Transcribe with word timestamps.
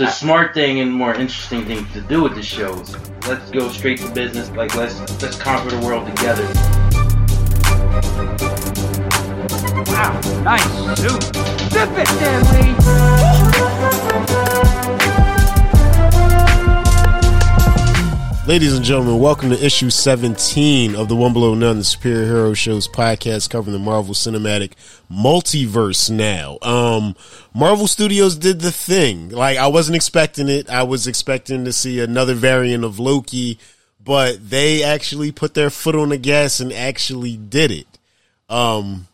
the 0.00 0.10
smart 0.10 0.54
thing 0.54 0.80
and 0.80 0.90
more 0.90 1.14
interesting 1.14 1.66
thing 1.66 1.86
to 1.92 2.00
do 2.00 2.22
with 2.22 2.34
the 2.34 2.42
show 2.42 2.72
is 2.80 2.96
let's 3.28 3.50
go 3.50 3.68
straight 3.68 3.98
to 3.98 4.10
business. 4.12 4.48
Like 4.52 4.74
let's 4.74 4.98
let's 5.20 5.36
conquer 5.36 5.76
the 5.76 5.84
world 5.84 6.06
together. 6.06 6.46
Wow, 9.92 10.18
nice 10.42 10.64
suit. 10.98 11.22
Zip 11.70 11.90
it, 11.98 12.08
Stanley. 12.08 12.70
Ladies 18.50 18.74
and 18.74 18.84
gentlemen, 18.84 19.20
welcome 19.20 19.50
to 19.50 19.64
issue 19.64 19.90
17 19.90 20.96
of 20.96 21.08
the 21.08 21.14
One 21.14 21.32
Below 21.32 21.54
None, 21.54 21.78
the 21.78 21.84
Superior 21.84 22.24
Hero 22.26 22.52
Shows 22.52 22.88
podcast 22.88 23.48
covering 23.48 23.74
the 23.74 23.78
Marvel 23.78 24.12
Cinematic 24.12 24.72
Multiverse 25.08 26.10
now. 26.10 26.58
Um, 26.60 27.14
Marvel 27.54 27.86
Studios 27.86 28.34
did 28.34 28.58
the 28.58 28.72
thing. 28.72 29.28
Like, 29.28 29.56
I 29.56 29.68
wasn't 29.68 29.94
expecting 29.94 30.48
it. 30.48 30.68
I 30.68 30.82
was 30.82 31.06
expecting 31.06 31.64
to 31.64 31.72
see 31.72 32.00
another 32.00 32.34
variant 32.34 32.82
of 32.82 32.98
Loki, 32.98 33.56
but 34.02 34.50
they 34.50 34.82
actually 34.82 35.30
put 35.30 35.54
their 35.54 35.70
foot 35.70 35.94
on 35.94 36.08
the 36.08 36.18
gas 36.18 36.58
and 36.58 36.72
actually 36.72 37.36
did 37.36 37.70
it. 37.70 37.98
Um, 38.48 39.06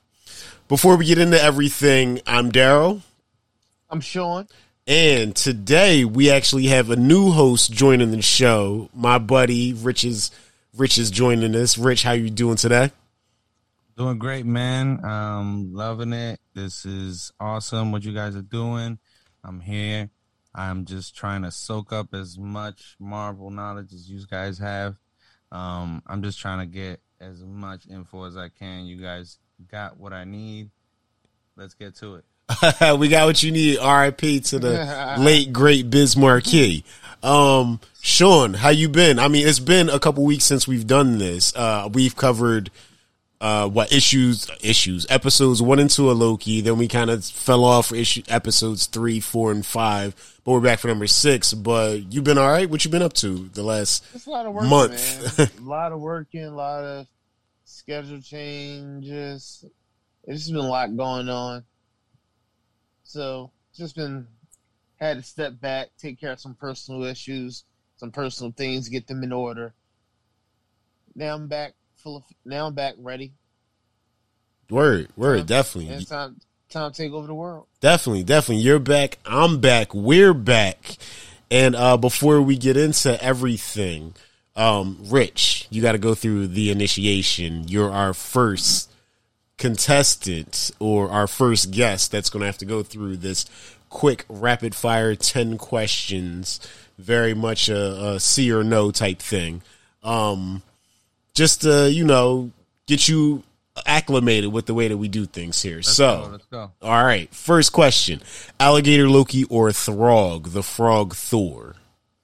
before 0.67 0.97
we 0.97 1.05
get 1.05 1.19
into 1.19 1.39
everything, 1.39 2.23
I'm 2.27 2.51
Daryl. 2.51 3.03
I'm 3.91 4.01
Sean. 4.01 4.49
And 4.89 5.35
today 5.35 6.05
we 6.05 6.31
actually 6.31 6.69
have 6.69 6.91
a 6.91 6.97
new 6.97 7.33
host 7.33 7.73
joining 7.73 8.13
the 8.13 8.23
show. 8.23 8.89
My 8.95 9.19
buddy 9.19 9.73
Rich 9.73 10.05
is 10.05 10.31
Rich 10.77 10.99
is 10.99 11.11
joining 11.11 11.57
us. 11.57 11.77
Rich, 11.77 12.05
how 12.05 12.13
you 12.13 12.31
doing 12.31 12.55
today? 12.55 12.93
Doing 13.97 14.19
great, 14.19 14.47
man. 14.47 15.05
Um, 15.05 15.75
loving 15.75 16.13
it. 16.13 16.39
This 16.55 16.87
is 16.87 17.33
awesome 17.41 17.91
what 17.91 18.05
you 18.05 18.13
guys 18.13 18.37
are 18.37 18.43
doing. 18.43 19.01
I'm 19.43 19.59
here. 19.59 20.09
I'm 20.55 20.85
just 20.85 21.17
trying 21.17 21.43
to 21.43 21.51
soak 21.51 21.93
up 21.93 22.15
as 22.15 22.39
much 22.39 22.95
Marvel 23.01 23.51
knowledge 23.51 23.93
as 23.93 24.09
you 24.09 24.25
guys 24.31 24.57
have. 24.59 24.95
Um, 25.51 26.01
I'm 26.07 26.23
just 26.23 26.39
trying 26.39 26.61
to 26.61 26.67
get 26.67 27.01
as 27.21 27.43
much 27.43 27.89
info 27.89 28.23
as 28.23 28.37
I 28.37 28.51
can. 28.51 28.87
You 28.87 29.03
guys 29.03 29.39
got 29.69 29.99
what 29.99 30.13
I 30.13 30.23
need. 30.23 30.71
Let's 31.57 31.75
get 31.75 31.97
to 31.97 32.15
it. 32.15 32.25
we 32.99 33.09
got 33.09 33.27
what 33.27 33.43
you 33.43 33.51
need. 33.51 33.79
R.I.P. 33.79 34.41
to 34.41 34.59
the 34.59 35.17
late 35.19 35.53
great 35.53 35.91
Biz 35.91 36.17
Markie. 36.17 36.85
Um, 37.23 37.81
Sean, 38.01 38.55
how 38.55 38.69
you 38.69 38.89
been? 38.89 39.19
I 39.19 39.29
mean, 39.29 39.47
it's 39.47 39.59
been 39.59 39.89
a 39.89 39.99
couple 39.99 40.25
weeks 40.25 40.45
since 40.45 40.69
we've 40.69 40.87
done 40.87 41.19
this. 41.19 41.55
Uh, 41.57 41.89
we've 41.93 42.15
covered 42.15 42.71
uh, 43.41 43.69
what 43.69 43.93
issues, 43.93 44.49
issues, 44.63 45.07
episodes 45.11 45.61
one 45.61 45.81
and 45.81 45.91
two 45.91 46.09
of 46.09 46.19
Loki. 46.19 46.61
Then 46.61 46.79
we 46.79 46.87
kind 46.87 47.11
of 47.11 47.25
fell 47.25 47.65
off 47.65 47.89
for 47.89 47.97
issue 47.97 48.23
episodes 48.29 48.87
three, 48.87 49.19
four, 49.19 49.51
and 49.51 49.67
five. 49.67 50.15
But 50.45 50.53
we're 50.53 50.61
back 50.61 50.79
for 50.79 50.89
number 50.89 51.09
six. 51.09 51.53
But 51.53 52.13
you've 52.13 52.25
been 52.25 52.39
all 52.39 52.49
right? 52.49 52.71
What 52.71 52.85
you 52.85 52.93
been 52.93 53.03
up 53.03 53.15
to 53.15 53.51
the 53.55 53.65
last 53.65 54.05
It's 54.15 54.27
a 54.27 54.31
lot 54.31 54.47
of 54.47 54.55
work, 54.55 54.67
month? 54.67 55.39
a 55.59 55.63
lot 55.63 55.91
of 55.91 56.01
working, 56.01 56.45
a 56.45 56.55
lot 56.55 56.85
of 56.85 57.07
schedule 57.65 58.21
changes. 58.21 59.65
It's 60.25 60.43
just 60.43 60.53
been 60.53 60.65
a 60.65 60.69
lot 60.69 60.97
going 60.97 61.29
on. 61.29 61.65
So 63.07 63.51
just 63.75 63.95
been 63.95 64.27
had 64.97 65.19
to 65.19 65.23
step 65.23 65.61
back, 65.61 65.89
take 65.99 66.19
care 66.21 66.33
of 66.33 66.41
some 66.41 66.55
personal 66.55 67.05
issues, 67.05 67.65
some 67.97 68.11
personal 68.11 68.53
things, 68.53 68.89
get 68.89 69.07
them 69.07 69.23
in 69.23 69.33
order. 69.33 69.75
Now 71.15 71.35
I'm 71.35 71.47
back 71.47 71.75
full 71.97 72.17
of 72.17 72.25
now 72.45 72.67
I'm 72.67 72.75
back 72.75 72.95
ready. 72.99 73.33
word, 74.69 75.09
word, 75.17 75.41
And 75.41 75.49
definitely. 75.49 75.95
it's 75.95 76.11
time 76.11 76.41
time 76.69 76.91
to 76.91 76.97
take 77.03 77.13
over 77.13 77.27
the 77.27 77.35
world. 77.35 77.67
Definitely, 77.81 78.25
definitely. 78.25 78.63
You're 78.65 78.81
back. 78.81 79.19
I'm 79.25 79.61
back. 79.61 79.95
We're 79.95 80.35
back. 80.35 80.97
And 81.49 81.77
uh, 81.77 81.97
before 81.97 82.43
we 82.43 82.57
get 82.57 82.77
into 82.77 83.23
everything, 83.23 84.15
um, 84.57 84.99
Rich, 85.05 85.69
you 85.71 85.81
got 85.81 85.93
to 85.93 85.99
go 85.99 86.15
through 86.15 86.49
the 86.49 86.73
initiation. 86.73 87.69
You're 87.69 87.93
our 87.93 88.13
first 88.13 88.91
contestant 89.59 90.71
or 90.79 91.11
our 91.11 91.27
first 91.27 91.71
guest 91.71 92.13
that's 92.13 92.31
going 92.31 92.41
to 92.41 92.47
have 92.47 92.59
to 92.59 92.65
go 92.65 92.83
through 92.83 93.17
this 93.17 93.47
quick 93.89 94.25
rapid 94.29 94.75
fire 94.75 95.15
10 95.15 95.59
questions. 95.59 96.61
Very 96.99 97.35
much 97.35 97.69
a, 97.69 98.13
a 98.15 98.21
see 98.21 98.53
or 98.53 98.65
no 98.65 98.91
type 98.91 99.19
thing. 99.19 99.63
Um, 100.03 100.63
just 101.35 101.63
to, 101.63 101.91
you 101.91 102.05
know, 102.05 102.51
get 102.87 103.09
you 103.09 103.43
acclimated 103.85 104.53
with 104.53 104.67
the 104.67 104.75
way 104.75 104.89
that 104.89 104.97
we 104.97 105.09
do 105.09 105.27
things 105.27 105.61
here. 105.61 105.77
Let's 105.77 105.93
so, 105.93 106.23
go, 106.23 106.29
let's 106.31 106.47
go. 106.47 106.73
all 106.81 107.05
right. 107.05 107.33
First 107.35 107.73
question: 107.73 108.23
Alligator 108.59 109.09
Loki 109.09 109.45
or 109.45 109.71
Throg, 109.73 110.53
the 110.53 110.63
Frog 110.63 111.15
Thor? 111.15 111.77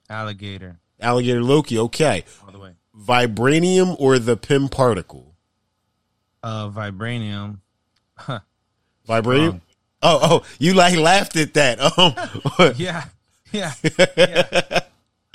Alligator 0.08 0.78
Alligator 1.00 1.42
Loki. 1.42 1.78
Okay. 1.78 2.24
all 2.44 2.52
the 2.52 2.58
way. 2.58 2.72
Vibranium 2.98 3.96
or 3.98 4.18
the 4.18 4.36
Pym 4.36 4.68
Particle? 4.68 5.31
Uh, 6.42 6.68
vibranium. 6.68 7.58
Vibranium. 9.08 9.50
Wrong. 9.50 9.60
Oh, 10.04 10.18
oh, 10.22 10.42
you 10.58 10.74
like 10.74 10.96
laughed 10.96 11.36
at 11.36 11.54
that. 11.54 11.78
Um, 12.58 12.74
Yeah, 12.76 13.04
yeah, 13.52 13.72
yeah. 14.16 14.80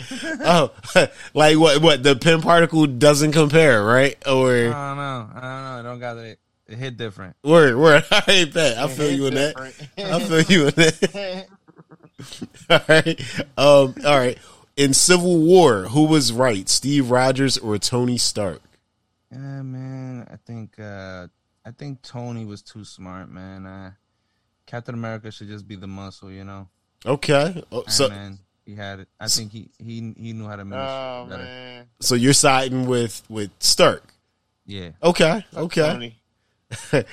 oh, 0.42 0.72
like 1.34 1.58
what? 1.58 1.82
What 1.82 2.04
the 2.04 2.16
Pym 2.16 2.42
Particle 2.42 2.86
doesn't 2.88 3.32
compare, 3.32 3.84
right? 3.84 4.16
Or 4.28 4.52
I 4.52 4.64
don't 4.64 4.98
know. 4.98 5.30
I 5.34 5.42
don't 5.42 5.42
know. 5.42 5.80
I 5.80 5.82
don't 5.84 6.00
got 6.00 6.18
it. 6.18 6.40
It 6.68 6.78
hit 6.78 6.98
different. 6.98 7.36
word, 7.44 7.78
word. 7.78 8.04
I 8.12 8.20
hate 8.22 8.54
that. 8.54 8.78
I 8.78 8.88
feel 8.90 9.12
you 9.12 9.28
in 9.28 9.36
that. 9.36 9.58
I 9.98 10.20
feel 10.20 10.42
you 10.42 10.68
in 10.68 10.74
that. 10.76 11.48
All 12.70 12.80
right. 12.90 13.22
Um. 13.58 13.96
All 14.06 14.20
right. 14.20 14.38
In 14.76 14.94
Civil 14.94 15.40
War, 15.40 15.84
who 15.84 16.06
was 16.06 16.32
right, 16.34 16.68
Steve 16.70 17.10
Rogers 17.10 17.58
or 17.58 17.78
Tony 17.78 18.18
Stark? 18.18 18.62
Yeah, 19.32 19.62
man. 19.62 20.28
I 20.32 20.38
think 20.46 20.80
uh 20.80 21.28
I 21.66 21.72
think 21.72 22.02
Tony 22.02 22.46
was 22.46 22.62
too 22.62 22.84
smart, 22.84 23.30
man. 23.30 23.66
Uh 23.66 23.92
Captain 24.66 24.94
America 24.96 25.32
should 25.32 25.48
just 25.48 25.68
be 25.68 25.76
the 25.76 25.88
muscle, 25.88 26.32
you 26.32 26.44
know. 26.44 26.68
Okay. 27.06 27.64
Oh, 27.72 27.78
Iron 27.78 27.90
so, 27.90 28.10
Man, 28.10 28.40
he 28.66 28.76
had 28.76 29.00
it. 29.00 29.08
I 29.20 29.28
think 29.28 29.52
he 29.52 29.70
he 29.80 30.14
he 30.18 30.34
knew 30.34 30.48
how 30.48 30.58
to 30.58 30.66
manage 30.66 30.90
oh 30.90 31.26
better. 31.30 31.44
man. 31.44 31.86
so 32.00 32.16
you're 32.16 32.34
siding 32.34 32.86
with 32.86 33.24
with 33.30 33.52
Stark. 33.60 34.14
Yeah. 34.66 34.92
Okay. 35.02 35.46
Okay. 35.56 36.16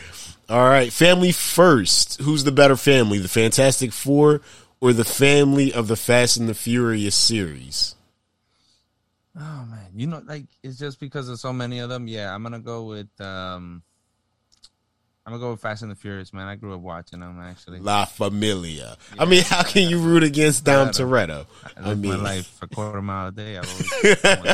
All 0.48 0.68
right. 0.68 0.92
Family 0.92 1.30
first. 1.30 2.20
Who's 2.20 2.42
the 2.42 2.52
better 2.52 2.76
family, 2.76 3.18
the 3.18 3.28
Fantastic 3.28 3.92
Four 3.92 4.40
or 4.80 4.92
the 4.92 5.04
family 5.04 5.72
of 5.72 5.86
the 5.86 5.96
Fast 5.96 6.36
and 6.36 6.48
the 6.48 6.54
Furious 6.54 7.14
series? 7.14 7.93
Oh 9.36 9.64
man, 9.68 9.90
you 9.96 10.06
know, 10.06 10.22
like 10.24 10.44
it's 10.62 10.78
just 10.78 11.00
because 11.00 11.28
of 11.28 11.40
so 11.40 11.52
many 11.52 11.80
of 11.80 11.88
them. 11.88 12.06
Yeah, 12.06 12.32
I'm 12.34 12.42
gonna 12.44 12.60
go 12.60 12.84
with 12.84 13.08
um, 13.20 13.82
I'm 15.26 15.32
gonna 15.32 15.40
go 15.42 15.50
with 15.52 15.60
Fast 15.60 15.82
and 15.82 15.90
the 15.90 15.96
Furious, 15.96 16.32
man. 16.32 16.46
I 16.46 16.54
grew 16.54 16.72
up 16.74 16.80
watching 16.80 17.18
them 17.20 17.40
actually. 17.40 17.80
La 17.80 18.04
Familia. 18.04 18.96
I 19.18 19.24
mean, 19.24 19.42
how 19.42 19.62
can 19.64 19.88
you 19.88 19.98
root 19.98 20.22
against 20.22 20.62
Dom 20.64 20.86
Yeah. 20.88 20.92
Toretto? 20.92 21.46
I 21.64 21.70
I 21.80 21.88
live 21.88 21.98
mean, 21.98 22.12
my 22.12 22.16
life 22.18 22.58
a 22.62 22.68
quarter 22.68 23.02
mile 23.02 23.26
a 23.28 23.32
day. 23.32 23.58
I've 23.58 23.68
always 23.68 23.90
that, 24.22 24.44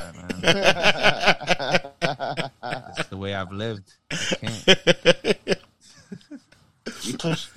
man. 2.63 2.83
It's 2.99 3.09
the 3.09 3.17
way 3.19 3.35
I've 3.35 3.53
lived. 3.53 3.93
I 4.11 4.15
can't. 4.17 4.67
You 7.05 7.19
push 7.19 7.49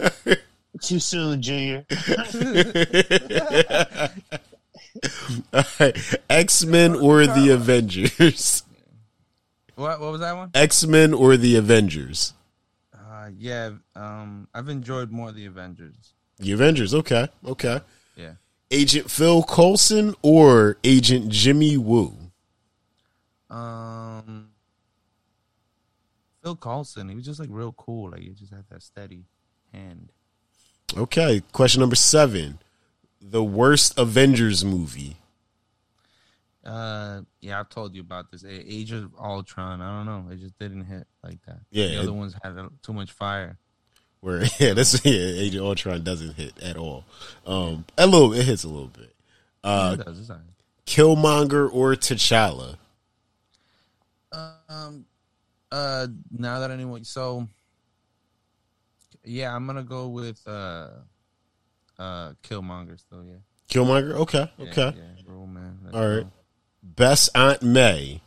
too 0.82 1.00
soon, 1.00 1.42
Junior. 1.42 1.86
All 5.54 5.64
right. 5.80 5.98
X 6.30 6.66
Men 6.66 6.96
or 6.96 7.26
the 7.26 7.50
Avengers? 7.50 8.64
What 9.76 10.00
what 10.00 10.12
was 10.12 10.22
that 10.22 10.36
one? 10.36 10.52
X 10.54 10.86
Men 10.86 11.14
or 11.14 11.36
the 11.36 11.56
Avengers? 11.56 12.34
Uh, 12.94 13.30
yeah, 13.38 13.72
um, 13.96 14.48
I've 14.54 14.70
enjoyed 14.70 15.12
more 15.12 15.32
the 15.32 15.46
Avengers. 15.46 16.14
The 16.38 16.52
Avengers. 16.52 16.94
Okay. 16.94 17.28
Okay. 17.46 17.80
Yeah. 18.16 18.34
Agent 18.70 19.10
Phil 19.10 19.44
Coulson 19.44 20.16
or 20.22 20.78
Agent 20.84 21.30
Jimmy 21.30 21.78
Woo? 21.78 22.18
Um, 23.50 24.50
Phil 26.44 26.56
Coulson, 26.56 27.10
he 27.10 27.16
was 27.16 27.26
just 27.26 27.40
like 27.40 27.50
real 27.52 27.72
cool. 27.74 28.12
Like 28.12 28.22
he 28.22 28.30
just 28.30 28.52
had 28.52 28.66
that 28.70 28.84
steady 28.84 29.26
hand. 29.72 30.12
Okay. 30.98 31.42
Question 31.52 31.82
number 31.82 31.96
seven. 31.96 32.60
The 33.26 33.44
worst 33.44 33.98
Avengers 33.98 34.66
movie. 34.66 35.16
Uh, 36.66 37.22
yeah, 37.42 37.60
I've 37.60 37.70
told 37.70 37.96
you 37.96 38.02
about 38.02 38.32
this. 38.32 38.44
Age 38.46 38.92
of 38.92 39.12
Ultron. 39.20 39.82
I 39.82 39.98
don't 39.98 40.06
know. 40.06 40.32
It 40.32 40.40
just 40.40 40.58
didn't 40.60 40.84
hit 40.86 41.08
like 41.24 41.42
that. 41.46 41.60
Yeah, 41.72 41.88
the 41.88 41.94
it- 41.94 42.00
other 42.00 42.14
ones 42.14 42.36
had 42.44 42.56
too 42.82 42.94
much 42.94 43.12
fire. 43.12 43.58
Where 44.20 44.44
yeah, 44.60 44.74
this 44.74 45.04
yeah, 45.06 45.12
Age 45.42 45.56
of 45.56 45.66
Ultron 45.66 46.04
doesn't 46.04 46.36
hit 46.36 46.54
at 46.62 46.78
all. 46.78 47.06
Um, 47.46 47.86
a 47.98 48.08
little, 48.08 48.34
it 48.34 48.46
hits 48.46 48.64
a 48.64 48.70
little 48.70 48.88
bit. 48.88 49.14
Uh, 49.64 49.98
it 50.00 50.06
does. 50.06 50.20
It's. 50.20 50.32
Killmonger 50.86 51.70
or 51.74 51.96
T'Challa? 51.96 52.78
Um, 54.34 55.06
uh, 55.72 56.08
now 56.32 56.60
that 56.60 56.72
i 56.72 56.74
anyone, 56.74 57.04
so 57.04 57.48
yeah, 59.24 59.56
I'm 59.56 59.66
gonna 59.66 59.84
go 59.84 60.08
with 60.08 60.42
uh, 60.48 60.90
uh, 62.04 62.34
Killmonger. 62.44 63.00
Still, 63.00 63.24
yeah. 63.26 63.36
Killmonger. 63.70 64.14
Okay, 64.16 64.52
Yeah, 64.58 64.70
okay. 64.70 64.98
Yeah, 64.98 65.04
Rule 65.28 65.48
Man. 65.48 65.80
Let's 65.84 65.96
All 65.96 66.08
right. 66.08 66.24
go. 66.24 66.30
Best 66.84 67.30
Aunt 67.36 67.62
May. 67.64 68.22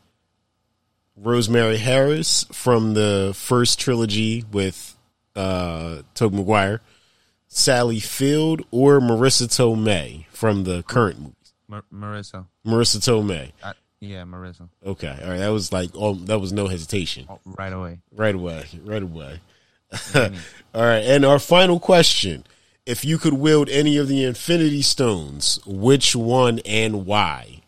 Rosemary 1.18 1.78
Harris 1.78 2.44
from 2.52 2.92
the 2.94 3.32
first 3.34 3.78
trilogy 3.80 4.44
with 4.52 4.96
uh 5.34 6.02
Tobey 6.14 6.36
Maguire. 6.36 6.80
Sally 7.48 8.00
Field 8.00 8.62
or 8.70 9.00
Marisa 9.00 9.46
Tomei 9.46 10.26
from 10.28 10.64
the 10.64 10.82
current 10.82 11.18
movies. 11.20 11.54
Mar- 11.68 11.84
Marisa. 11.92 12.46
Marisa 12.66 12.98
Tomei. 12.98 13.52
I, 13.64 13.72
yeah, 14.00 14.24
Marisa. 14.24 14.68
Okay, 14.84 15.16
all 15.22 15.30
right. 15.30 15.38
That 15.38 15.48
was 15.48 15.72
like 15.72 15.90
oh, 15.94 16.14
that 16.26 16.38
was 16.38 16.52
no 16.52 16.66
hesitation. 16.66 17.26
Oh, 17.30 17.40
right 17.46 17.72
away. 17.72 18.00
Right 18.14 18.34
away. 18.34 18.64
Right 18.84 19.02
away. 19.02 19.40
All 20.74 20.82
right, 20.82 21.04
and 21.04 21.24
our 21.24 21.38
final 21.38 21.78
question: 21.80 22.44
If 22.86 23.04
you 23.04 23.18
could 23.18 23.34
wield 23.34 23.68
any 23.68 23.96
of 23.96 24.06
the 24.06 24.22
Infinity 24.22 24.82
Stones, 24.82 25.58
which 25.66 26.14
one 26.14 26.60
and 26.64 27.04
why? 27.04 27.62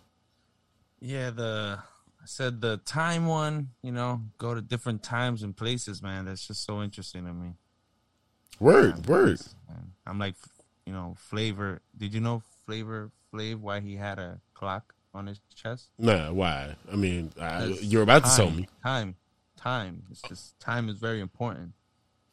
Yeah, 1.01 1.31
the 1.31 1.81
I 2.23 2.25
said 2.25 2.61
the 2.61 2.77
time 2.79 3.27
one. 3.27 3.71
You 3.83 3.91
know, 3.91 4.23
go 4.39 4.55
to 4.55 4.63
different 4.63 5.03
times 5.03 5.43
and 5.43 5.57
places, 5.57 6.01
man. 6.03 6.27
That's 6.27 6.47
just 6.47 6.65
so 6.65 6.83
interesting 6.83 7.27
to 7.27 7.33
me. 7.33 7.55
Word, 8.61 9.07
word. 9.07 9.41
Man. 9.69 9.93
I'm 10.07 10.21
like, 10.21 10.37
you 10.87 10.93
know, 10.93 11.17
Flavor. 11.19 11.81
Did 11.97 12.15
you 12.15 12.21
know 12.21 12.43
Flavor 12.65 13.11
Flav 13.33 13.57
why 13.57 13.81
he 13.81 13.97
had 13.97 14.21
a 14.21 14.41
clock 14.55 14.95
on 15.15 15.27
his 15.27 15.41
chest? 15.55 15.89
Nah, 15.99 16.33
why? 16.33 16.77
I 16.93 16.97
mean, 16.97 17.33
Because 17.35 17.83
you're 17.83 18.03
about 18.03 18.25
to 18.25 18.37
tell 18.37 18.51
me 18.51 18.69
Time, 18.83 19.17
time. 19.57 20.05
It's 20.11 20.23
just 20.23 20.59
time 20.61 20.89
is 20.89 20.99
very 20.99 21.21
important. 21.21 21.73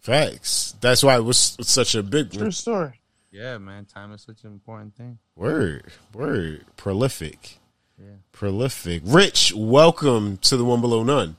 Facts. 0.06 0.76
That's 0.82 1.04
why 1.04 1.16
it 1.18 1.24
was 1.24 1.58
such 1.62 1.96
a 1.96 2.04
big 2.04 2.32
True 2.32 2.52
story. 2.52 3.02
Yeah, 3.32 3.58
man. 3.58 3.86
Time 3.86 4.14
is 4.14 4.22
such 4.22 4.44
an 4.44 4.52
important 4.52 4.96
thing. 4.96 5.18
word. 5.36 5.92
Word, 6.14 6.64
prolific, 6.78 7.58
Yeah. 8.00 8.18
prolific. 8.32 9.02
Rich, 9.04 9.54
welcome 9.56 10.38
to 10.38 10.58
the 10.58 10.64
One 10.64 10.80
Below 10.82 11.04
None. 11.04 11.36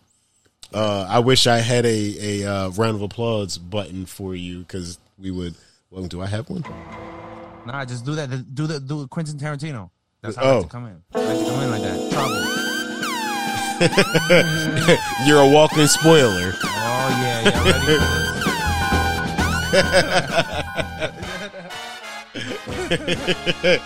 Uh, 0.75 1.07
I 1.09 1.21
wish 1.21 1.47
I 1.47 1.59
had 1.59 1.87
a 1.87 2.43
a 2.43 2.45
uh, 2.53 2.69
round 2.71 2.97
of 2.97 3.03
applause 3.03 3.57
button 3.57 4.05
for 4.05 4.35
you 4.35 4.59
because 4.61 4.99
we 5.17 5.31
would. 5.31 5.55
Well, 5.91 6.05
do 6.07 6.21
I 6.21 6.27
have 6.27 6.51
one? 6.51 6.65
Nah, 7.65 7.85
just 7.85 8.05
do 8.05 8.17
that. 8.17 8.53
Do 8.55 8.67
the 8.67 8.81
do 8.81 9.07
Quentin 9.07 9.39
Tarantino. 9.39 9.91
That's 10.23 10.35
how 10.37 10.43
I 10.43 10.51
Oh. 10.51 10.57
like 10.59 10.63
to 10.65 10.69
come 10.69 10.87
in. 10.87 11.03
I 11.15 11.19
like 11.21 11.39
to 11.39 11.45
come 11.45 11.61
in 11.63 11.71
like 11.71 11.83
that. 11.83 12.13
Trouble. 12.13 12.43
You're 15.27 15.41
a 15.41 15.49
walking 15.49 15.87
spoiler. 15.87 16.53
Oh 16.65 17.09
yeah, 17.23 17.43
yeah. 17.45 18.23
Ready 19.77 19.93
for 22.65 22.73
this? 23.63 23.83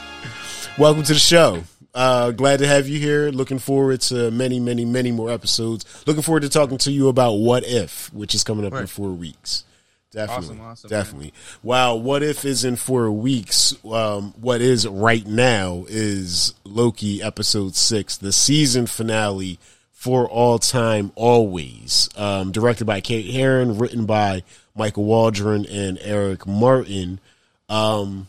Welcome 0.79 1.03
to 1.05 1.13
the 1.13 1.19
show. 1.19 1.63
Uh, 1.93 2.31
glad 2.31 2.61
to 2.61 2.67
have 2.67 2.89
you 2.89 2.99
here. 3.01 3.31
Looking 3.31 3.59
forward 3.59 4.01
to 4.03 4.31
many, 4.31 4.61
many, 4.61 4.85
many 4.85 5.11
more 5.11 5.31
episodes. 5.31 6.05
Looking 6.07 6.23
forward 6.23 6.43
to 6.43 6.49
talking 6.49 6.79
to 6.79 6.93
you 6.93 7.09
about 7.09 7.33
What 7.35 7.65
If, 7.67 8.13
which 8.13 8.35
is 8.35 8.45
coming 8.45 8.65
up 8.65 8.73
in 8.75 8.87
four 8.87 9.11
weeks. 9.11 9.65
Definitely, 10.13 10.45
Awesome, 10.45 10.61
awesome, 10.61 10.91
definitely. 10.91 11.33
Wow, 11.63 11.95
What 11.97 12.23
If 12.23 12.45
is 12.45 12.65
in 12.65 12.77
four 12.77 13.11
weeks. 13.11 13.75
Um, 13.85 14.33
what 14.41 14.61
is 14.61 14.87
right 14.87 15.27
now 15.27 15.85
is 15.89 16.55
Loki 16.65 17.23
episode 17.23 17.75
six, 17.77 18.17
the 18.17 18.33
season 18.33 18.87
finale 18.87 19.59
for 19.93 20.29
all 20.29 20.59
time, 20.59 21.13
always. 21.15 22.09
Um, 22.17 22.53
directed 22.53 22.87
by 22.87 23.01
Kate 23.01 23.33
Herron, 23.33 23.79
written 23.79 24.07
by 24.07 24.43
Michael 24.75 25.05
Waldron 25.05 25.67
and 25.67 25.99
Eric 26.01 26.47
Martin. 26.47 27.21
Um, 27.69 28.29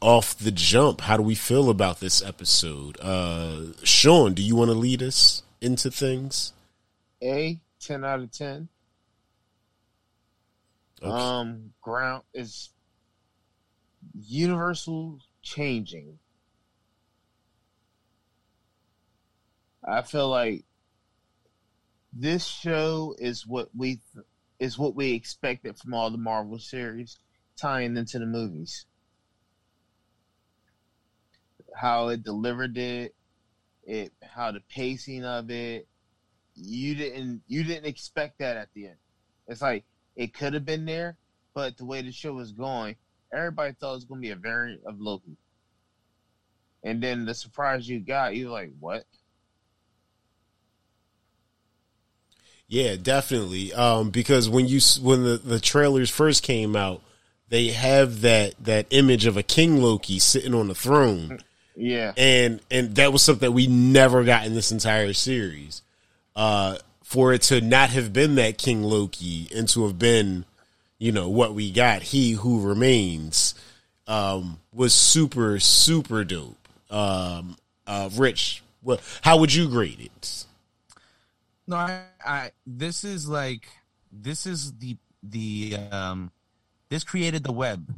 off 0.00 0.38
the 0.38 0.52
jump, 0.52 1.00
how 1.02 1.16
do 1.16 1.22
we 1.22 1.34
feel 1.34 1.70
about 1.70 2.00
this 2.00 2.22
episode? 2.22 2.98
Uh, 3.00 3.72
Sean, 3.82 4.34
do 4.34 4.42
you 4.42 4.54
want 4.54 4.70
to 4.70 4.76
lead 4.76 5.02
us 5.02 5.42
into 5.60 5.90
things? 5.90 6.52
A 7.22 7.58
ten 7.80 8.04
out 8.04 8.20
of 8.20 8.30
ten. 8.30 8.68
Okay. 11.02 11.10
Um, 11.10 11.72
ground 11.80 12.22
is 12.34 12.70
universal 14.14 15.20
changing. 15.42 16.18
I 19.84 20.02
feel 20.02 20.28
like 20.28 20.64
this 22.12 22.44
show 22.44 23.14
is 23.18 23.46
what 23.46 23.68
we 23.76 24.00
is 24.58 24.78
what 24.78 24.94
we 24.94 25.12
expected 25.12 25.78
from 25.78 25.94
all 25.94 26.10
the 26.10 26.18
Marvel 26.18 26.58
series, 26.58 27.18
tying 27.56 27.96
into 27.96 28.18
the 28.18 28.26
movies. 28.26 28.86
How 31.74 32.08
it 32.08 32.22
delivered 32.22 32.76
it, 32.76 33.14
it 33.84 34.12
how 34.22 34.52
the 34.52 34.60
pacing 34.68 35.24
of 35.24 35.50
it, 35.50 35.86
you 36.54 36.94
didn't 36.94 37.42
you 37.46 37.62
didn't 37.62 37.86
expect 37.86 38.38
that 38.40 38.56
at 38.56 38.68
the 38.74 38.86
end. 38.86 38.96
It's 39.46 39.62
like 39.62 39.84
it 40.16 40.34
could 40.34 40.54
have 40.54 40.64
been 40.64 40.84
there, 40.84 41.16
but 41.54 41.76
the 41.76 41.84
way 41.84 42.02
the 42.02 42.10
show 42.10 42.32
was 42.32 42.52
going, 42.52 42.96
everybody 43.32 43.74
thought 43.74 43.92
it 43.92 43.94
was 43.94 44.04
to 44.06 44.16
be 44.16 44.30
a 44.30 44.36
variant 44.36 44.82
of 44.84 45.00
Loki. 45.00 45.36
And 46.82 47.02
then 47.02 47.24
the 47.24 47.34
surprise 47.34 47.88
you 47.88 48.00
got, 48.00 48.36
you're 48.36 48.50
like, 48.50 48.72
what? 48.78 49.04
Yeah, 52.68 52.96
definitely. 53.00 53.72
Um, 53.72 54.10
because 54.10 54.48
when 54.48 54.66
you 54.68 54.80
when 55.00 55.24
the, 55.24 55.38
the 55.38 55.58
trailers 55.60 56.10
first 56.10 56.42
came 56.42 56.76
out, 56.76 57.02
they 57.48 57.68
have 57.68 58.20
that 58.20 58.54
that 58.64 58.86
image 58.90 59.24
of 59.26 59.36
a 59.36 59.42
King 59.42 59.80
Loki 59.82 60.18
sitting 60.18 60.54
on 60.54 60.68
the 60.68 60.74
throne, 60.74 61.40
Yeah. 61.74 62.12
and 62.16 62.60
and 62.70 62.94
that 62.96 63.12
was 63.12 63.22
something 63.22 63.46
that 63.48 63.52
we 63.52 63.66
never 63.66 64.22
got 64.22 64.44
in 64.44 64.54
this 64.54 64.70
entire 64.70 65.14
series. 65.14 65.80
Uh, 66.36 66.76
for 67.02 67.32
it 67.32 67.40
to 67.40 67.60
not 67.62 67.88
have 67.90 68.12
been 68.12 68.34
that 68.34 68.58
King 68.58 68.82
Loki 68.82 69.48
and 69.56 69.66
to 69.70 69.86
have 69.86 69.98
been, 69.98 70.44
you 70.98 71.10
know, 71.10 71.28
what 71.30 71.54
we 71.54 71.70
got, 71.72 72.02
he 72.02 72.32
who 72.32 72.60
remains, 72.60 73.54
um, 74.06 74.60
was 74.74 74.92
super 74.92 75.58
super 75.58 76.22
dope. 76.22 76.68
Um, 76.90 77.56
uh, 77.86 78.10
Rich, 78.14 78.62
well, 78.82 79.00
How 79.22 79.38
would 79.38 79.54
you 79.54 79.68
grade 79.70 80.00
it? 80.00 80.44
No, 81.68 81.76
I, 81.76 82.04
I 82.24 82.50
this 82.66 83.04
is 83.04 83.28
like 83.28 83.68
this 84.10 84.46
is 84.46 84.72
the 84.78 84.96
the 85.22 85.76
um 85.92 86.32
this 86.88 87.04
created 87.04 87.44
the 87.44 87.52
web. 87.52 87.94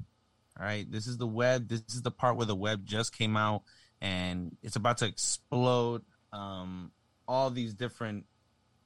All 0.58 0.66
right. 0.66 0.90
This 0.90 1.06
is 1.06 1.18
the 1.18 1.26
web. 1.26 1.68
This 1.68 1.82
is 1.88 2.02
the 2.02 2.10
part 2.10 2.36
where 2.36 2.46
the 2.46 2.56
web 2.56 2.84
just 2.84 3.16
came 3.16 3.36
out 3.36 3.62
and 4.00 4.56
it's 4.62 4.74
about 4.74 4.98
to 4.98 5.06
explode 5.06 6.02
um 6.32 6.90
all 7.28 7.48
these 7.48 7.72
different 7.72 8.26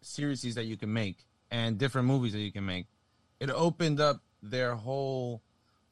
series 0.02 0.54
that 0.54 0.64
you 0.64 0.76
can 0.76 0.92
make 0.92 1.24
and 1.50 1.78
different 1.78 2.06
movies 2.06 2.34
that 2.34 2.40
you 2.40 2.52
can 2.52 2.66
make. 2.66 2.86
It 3.40 3.48
opened 3.50 4.00
up 4.00 4.20
their 4.42 4.74
whole 4.74 5.40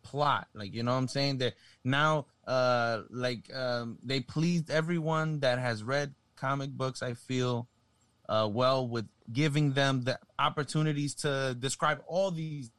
plot. 0.03 0.49
Like, 0.53 0.75
you 0.75 0.83
know 0.83 0.93
what 0.93 0.99
I'm 0.99 1.09
saying? 1.09 1.39
That 1.39 1.55
now 1.83 2.27
uh 2.47 3.05
like 3.09 3.51
um 3.55 3.97
they 4.03 4.21
pleased 4.21 4.71
everyone 4.71 5.41
that 5.41 5.59
has 5.59 5.83
read 5.83 6.15
comic 6.37 6.71
books, 6.71 7.03
I 7.03 7.15
feel 7.15 7.69
uh, 8.29 8.49
well 8.51 8.87
with 8.87 9.07
giving 9.33 9.73
them 9.73 10.03
the 10.03 10.19
opportunities 10.39 11.15
to 11.15 11.57
describe 11.59 12.03
all 12.07 12.31
these 12.31 12.71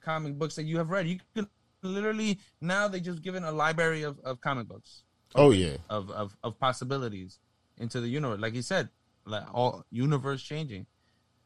comic 0.00 0.38
books 0.38 0.56
that 0.56 0.64
you 0.64 0.78
have 0.78 0.90
read. 0.90 1.06
You 1.06 1.18
can 1.34 1.48
literally 1.82 2.38
now 2.60 2.88
they 2.88 3.00
just 3.00 3.22
given 3.22 3.44
a 3.44 3.52
library 3.52 4.02
of, 4.02 4.18
of 4.20 4.40
comic 4.40 4.68
books 4.68 5.02
Oh 5.34 5.50
yeah, 5.52 5.76
of, 5.88 6.10
of 6.10 6.36
of 6.42 6.58
possibilities 6.58 7.38
into 7.78 8.00
the 8.00 8.08
universe. 8.08 8.40
Like 8.40 8.54
he 8.54 8.62
said, 8.62 8.88
like 9.24 9.44
all 9.54 9.84
universe 9.90 10.42
changing. 10.42 10.86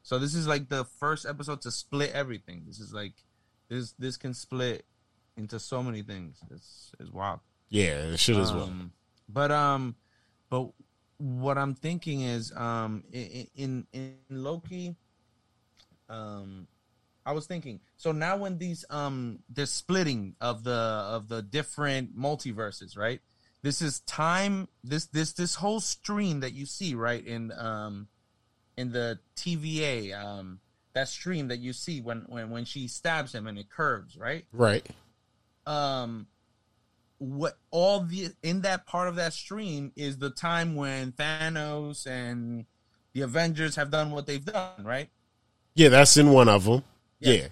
So 0.02 0.18
this 0.18 0.34
is 0.34 0.46
like 0.46 0.68
the 0.68 0.84
first 0.84 1.26
episode 1.26 1.60
to 1.62 1.70
split 1.70 2.12
everything. 2.12 2.64
This 2.66 2.80
is 2.80 2.92
like 2.92 3.12
this 3.68 3.92
this 3.98 4.16
can 4.16 4.32
split 4.32 4.86
into 5.36 5.58
so 5.58 5.82
many 5.82 6.02
things. 6.02 6.38
It's 6.50 6.92
it's 6.98 7.10
wild. 7.10 7.40
yeah, 7.68 8.12
it 8.12 8.18
should 8.18 8.36
as 8.36 8.52
well. 8.52 8.72
But 9.28 9.50
um, 9.50 9.96
but 10.48 10.70
what 11.18 11.56
I'm 11.58 11.74
thinking 11.74 12.22
is 12.22 12.52
um 12.56 13.04
in 13.12 13.46
in, 13.56 13.86
in 13.92 14.14
Loki, 14.30 14.96
um, 16.08 16.66
I 17.26 17.32
was 17.32 17.46
thinking 17.46 17.80
so 17.96 18.12
now 18.12 18.36
when 18.36 18.58
these 18.58 18.84
um 18.90 19.38
the 19.52 19.66
splitting 19.66 20.34
of 20.40 20.64
the 20.64 20.72
of 20.72 21.28
the 21.28 21.42
different 21.42 22.18
multiverses, 22.18 22.96
right? 22.96 23.20
This 23.62 23.80
is 23.80 24.00
time. 24.00 24.68
This 24.82 25.06
this 25.06 25.32
this 25.32 25.54
whole 25.54 25.80
stream 25.80 26.40
that 26.40 26.52
you 26.52 26.66
see 26.66 26.94
right 26.94 27.24
in 27.24 27.50
um 27.52 28.08
in 28.76 28.92
the 28.92 29.18
TVA 29.36 30.14
um 30.14 30.60
that 30.92 31.08
stream 31.08 31.48
that 31.48 31.58
you 31.58 31.72
see 31.72 32.00
when 32.00 32.24
when 32.28 32.50
when 32.50 32.64
she 32.64 32.88
stabs 32.88 33.34
him 33.34 33.46
and 33.46 33.58
it 33.58 33.70
curves 33.70 34.16
right 34.16 34.44
Right. 34.52 34.86
um 35.66 36.26
what 37.24 37.58
all 37.70 38.00
the 38.00 38.30
in 38.42 38.62
that 38.62 38.86
part 38.86 39.08
of 39.08 39.16
that 39.16 39.32
stream 39.32 39.92
is 39.96 40.18
the 40.18 40.30
time 40.30 40.74
when 40.76 41.12
Thanos 41.12 42.06
and 42.06 42.66
the 43.12 43.22
Avengers 43.22 43.76
have 43.76 43.90
done 43.90 44.10
what 44.10 44.26
they've 44.26 44.44
done, 44.44 44.84
right? 44.84 45.08
Yeah, 45.74 45.88
that's 45.88 46.16
in 46.16 46.30
one 46.32 46.48
of 46.48 46.64
them. 46.64 46.82
Yeah. 47.20 47.32
Yeah. 47.32 47.46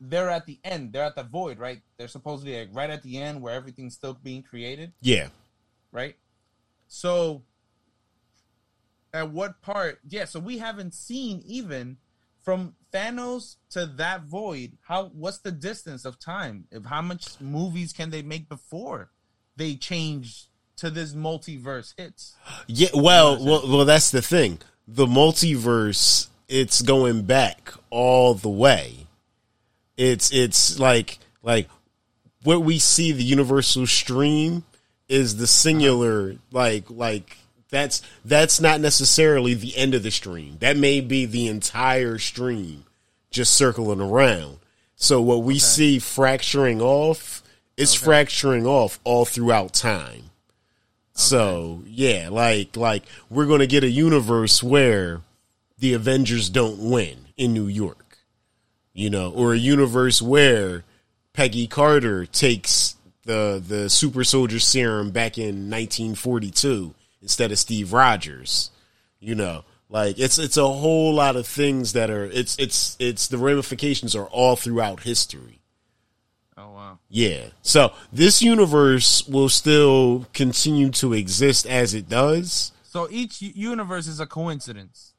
they're 0.00 0.28
at 0.28 0.44
the 0.46 0.58
end. 0.64 0.92
They're 0.92 1.04
at 1.04 1.16
the 1.16 1.22
void, 1.22 1.58
right? 1.58 1.80
They're 1.96 2.08
supposedly 2.08 2.58
like 2.58 2.68
right 2.74 2.90
at 2.90 3.02
the 3.02 3.18
end 3.20 3.40
where 3.40 3.54
everything's 3.54 3.94
still 3.94 4.14
being 4.22 4.42
created, 4.42 4.92
Yeah. 5.00 5.28
right? 5.92 6.16
So, 6.88 7.42
at 9.12 9.30
what 9.30 9.62
part? 9.62 10.00
Yeah. 10.08 10.24
So 10.26 10.40
we 10.40 10.58
haven't 10.58 10.94
seen 10.94 11.42
even 11.46 11.96
from 12.42 12.74
Thanos 12.92 13.56
to 13.70 13.86
that 13.86 14.24
void. 14.24 14.76
How? 14.86 15.06
What's 15.06 15.38
the 15.38 15.52
distance 15.52 16.04
of 16.04 16.18
time? 16.18 16.66
If 16.70 16.84
how 16.84 17.00
much 17.02 17.40
movies 17.40 17.92
can 17.92 18.10
they 18.10 18.22
make 18.22 18.48
before 18.48 19.10
they 19.56 19.74
change 19.74 20.46
to 20.76 20.90
this 20.90 21.14
multiverse 21.14 21.94
hits? 21.96 22.34
Yeah, 22.66 22.88
well, 22.94 23.44
well, 23.44 23.62
well, 23.68 23.84
that's 23.84 24.10
the 24.10 24.22
thing. 24.22 24.58
The 24.88 25.06
multiverse, 25.06 26.28
it's 26.48 26.82
going 26.82 27.22
back 27.22 27.72
all 27.90 28.34
the 28.34 28.48
way. 28.48 29.06
It's 29.96 30.32
it's 30.32 30.78
like 30.78 31.18
like 31.42 31.68
what 32.42 32.62
we 32.62 32.78
see 32.78 33.12
the 33.12 33.22
universal 33.22 33.86
stream 33.86 34.64
is 35.08 35.36
the 35.36 35.46
singular 35.46 36.36
like 36.50 36.84
like 36.90 37.36
that's 37.70 38.02
that's 38.24 38.60
not 38.60 38.80
necessarily 38.80 39.54
the 39.54 39.76
end 39.76 39.94
of 39.94 40.02
the 40.02 40.10
stream. 40.10 40.56
That 40.60 40.76
may 40.76 41.00
be 41.00 41.26
the 41.26 41.48
entire 41.48 42.18
stream 42.18 42.84
just 43.30 43.54
circling 43.54 44.00
around. 44.00 44.58
So 44.96 45.20
what 45.20 45.42
we 45.42 45.58
see 45.58 45.98
fracturing 45.98 46.80
off 46.80 47.42
is 47.76 47.94
fracturing 47.94 48.66
off 48.66 48.98
all 49.04 49.24
throughout 49.24 49.74
time. 49.74 50.30
So 51.12 51.82
yeah, 51.86 52.28
like 52.30 52.76
like 52.76 53.04
we're 53.30 53.46
gonna 53.46 53.66
get 53.66 53.84
a 53.84 53.90
universe 53.90 54.62
where 54.62 55.20
the 55.78 55.94
Avengers 55.94 56.48
don't 56.48 56.90
win 56.90 57.26
in 57.36 57.52
New 57.52 57.66
York, 57.66 58.18
you 58.92 59.10
know, 59.10 59.30
or 59.30 59.52
a 59.52 59.58
universe 59.58 60.20
where 60.20 60.84
Peggy 61.32 61.66
Carter 61.66 62.26
takes 62.26 62.96
the 63.24 63.62
the 63.66 63.88
super 63.88 64.24
soldier 64.24 64.58
serum 64.58 65.10
back 65.10 65.38
in 65.38 65.70
1942 65.70 66.94
instead 67.22 67.52
of 67.52 67.58
Steve 67.58 67.92
Rogers, 67.92 68.70
you 69.20 69.34
know. 69.34 69.64
Like 69.88 70.18
it's 70.18 70.38
it's 70.38 70.56
a 70.56 70.66
whole 70.66 71.14
lot 71.14 71.36
of 71.36 71.46
things 71.46 71.92
that 71.92 72.10
are 72.10 72.24
it's 72.24 72.58
it's 72.58 72.96
it's 72.98 73.28
the 73.28 73.38
ramifications 73.38 74.16
are 74.16 74.26
all 74.26 74.56
throughout 74.56 75.00
history. 75.00 75.60
Oh 76.56 76.70
wow. 76.72 76.98
Yeah. 77.08 77.46
So 77.62 77.92
this 78.12 78.40
universe 78.42 79.26
will 79.26 79.48
still 79.48 80.26
continue 80.32 80.90
to 80.90 81.12
exist 81.12 81.66
as 81.66 81.94
it 81.94 82.08
does. 82.08 82.72
So 82.84 83.08
each 83.10 83.42
universe 83.42 84.06
is 84.06 84.20
a 84.20 84.26
coincidence. 84.26 85.14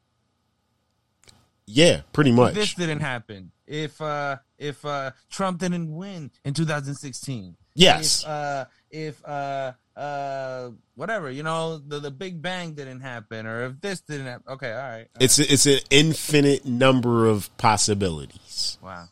Yeah, 1.67 2.01
pretty 2.13 2.31
much. 2.31 2.51
If 2.51 2.55
this 2.55 2.73
didn't 2.75 3.01
happen. 3.01 3.51
If 3.67 3.99
uh 3.99 4.37
if 4.57 4.85
uh 4.85 5.11
Trump 5.29 5.59
didn't 5.59 5.93
win 5.93 6.31
in 6.45 6.53
2016. 6.53 7.57
Yes. 7.73 8.21
If 8.21 8.29
uh 8.29 8.65
if 8.91 9.25
uh 9.25 9.73
uh 9.97 10.69
whatever, 10.95 11.29
you 11.29 11.43
know, 11.43 11.79
the 11.79 11.99
the 11.99 12.11
Big 12.11 12.41
Bang 12.41 12.73
didn't 12.73 13.01
happen 13.01 13.45
or 13.45 13.65
if 13.65 13.81
this 13.81 13.99
didn't 14.01 14.27
happen. 14.27 14.53
Okay, 14.53 14.71
all 14.71 14.77
right. 14.77 15.07
all 15.15 15.23
It's 15.23 15.39
it's 15.39 15.65
an 15.65 15.79
infinite 15.89 16.65
number 16.65 17.27
of 17.27 17.55
possibilities. 17.57 18.77
wow. 18.81 19.07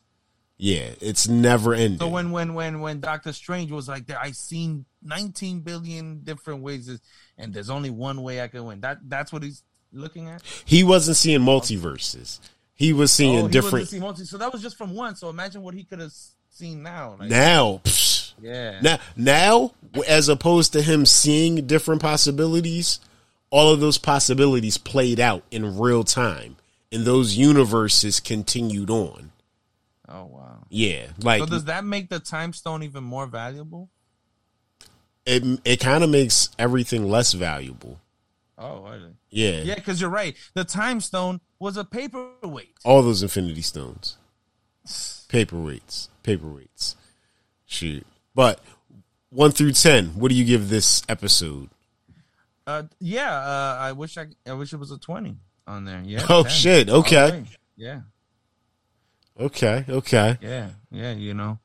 Yeah, 0.58 0.92
it's 1.02 1.28
never 1.28 1.74
ending. 1.74 2.00
So 2.00 2.08
when 2.08 2.32
when 2.32 2.54
when 2.54 2.80
when 2.80 3.00
Doctor 3.00 3.34
Strange 3.34 3.72
was 3.72 3.88
like 3.88 4.06
there, 4.06 4.20
I 4.20 4.32
seen 4.32 4.86
19 5.02 5.62
billion 5.62 6.20
different 6.24 6.62
ways, 6.62 7.00
and 7.38 7.54
there's 7.54 7.70
only 7.70 7.90
one 7.90 8.22
way 8.22 8.42
I 8.42 8.48
can 8.48 8.66
win. 8.66 8.82
That 8.82 9.00
that's 9.04 9.34
what 9.34 9.44
he's 9.44 9.64
looking 9.92 10.30
at. 10.30 10.42
he 10.66 10.84
wasn't 10.84 11.18
seeing 11.18 11.42
multiverses. 11.42 12.40
He 12.76 12.94
was 12.94 13.12
seeing 13.12 13.40
oh, 13.40 13.46
he 13.48 13.52
different 13.52 13.88
seeing 13.88 14.02
multi- 14.02 14.26
so 14.26 14.38
that 14.38 14.52
was 14.52 14.62
just 14.62 14.78
from 14.78 14.94
one. 14.94 15.16
So 15.16 15.30
imagine 15.30 15.62
what 15.62 15.74
he 15.74 15.84
could 15.84 16.00
have 16.00 16.14
seen 16.50 16.84
now. 16.84 17.18
Like, 17.20 17.30
now. 17.30 17.82
psh, 17.84 18.34
yeah. 18.42 18.80
Now, 18.82 19.00
now, 19.16 19.74
as 20.08 20.30
opposed 20.30 20.74
to 20.74 20.82
him 20.82 21.06
seeing 21.06 21.68
different 21.68 22.02
possibilities, 22.02 23.00
all 23.50 23.72
of 23.72 23.80
those 23.80 23.98
possibilities 23.98 24.78
played 24.78 25.20
out 25.20 25.44
in 25.52 25.78
real 25.78 26.04
time, 26.04 26.56
and 26.92 27.06
those 27.06 27.36
universes 27.36 28.20
continued 28.20 28.90
on. 28.90 29.33
Oh 30.08 30.26
wow. 30.26 30.66
Yeah, 30.70 31.08
like 31.22 31.40
So 31.40 31.46
does 31.46 31.66
that 31.66 31.86
make 31.86 32.10
the 32.10 32.20
time 32.20 32.54
stone 32.54 32.84
even 32.84 33.04
more 33.04 33.26
valuable? 33.26 33.90
it. 35.26 35.60
It 35.64 35.80
kind 35.80 36.04
of 36.04 36.10
makes 36.10 36.50
everything 36.60 37.10
less 37.10 37.34
valuable. 37.34 38.00
Oh, 38.58 38.84
really? 38.84 39.16
Yeah, 39.30 39.62
Yeah, 39.62 39.76
because 39.76 40.00
you're 40.00 40.10
right. 40.10 40.36
The 40.54 40.64
time 40.64 41.00
stone 41.02 41.42
was 41.60 41.78
a 41.78 41.84
paperweight. 41.84 42.76
all 42.86 43.02
those 43.02 43.24
Infinity 43.24 43.62
Stones, 43.62 44.18
paperweights, 45.30 46.10
paperweights. 46.24 46.96
Shoot, 47.66 48.06
but 48.36 48.60
one 49.30 49.52
through 49.52 49.72
ten, 49.72 50.10
what 50.10 50.30
do 50.30 50.36
you 50.36 50.46
give 50.46 50.70
this 50.70 51.02
episode? 51.10 51.70
Uh, 52.68 52.84
yeah. 53.00 53.34
Uh, 53.34 53.78
I 53.80 53.92
wish 53.94 54.18
I 54.18 54.28
I 54.46 54.54
wish 54.54 54.74
it 54.74 54.78
was 54.78 54.92
a 54.92 55.00
twenty 55.00 55.38
on 55.66 55.86
there. 55.86 56.02
Yeah. 56.06 56.26
Oh, 56.30 56.44
10. 56.44 56.52
shit, 56.52 56.90
okay. 56.90 57.32
way. 57.32 57.46
Yeah. 57.76 58.02
Okay, 59.40 59.86
okay. 59.90 60.38
Yeah, 60.42 60.70
yeah, 60.92 61.13
you 61.13 61.34
know. 61.34 61.60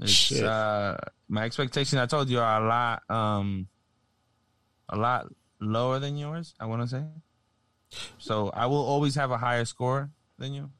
It's 0.00 0.10
Shit. 0.10 0.44
uh 0.44 0.96
my 1.28 1.44
expectations 1.44 2.00
I 2.00 2.06
told 2.06 2.28
you 2.28 2.40
are 2.40 2.62
a 2.62 2.66
lot 2.66 3.02
um 3.08 3.68
a 4.88 4.96
lot 4.96 5.28
lower 5.60 5.98
than 5.98 6.16
yours, 6.16 6.54
I 6.60 6.66
wanna 6.66 6.88
say. 6.88 7.04
So 8.18 8.50
I 8.50 8.66
will 8.66 8.84
always 8.84 9.14
have 9.14 9.30
a 9.30 9.38
higher 9.38 9.64
score 9.64 10.10
than 10.38 10.52
you. 10.54 10.70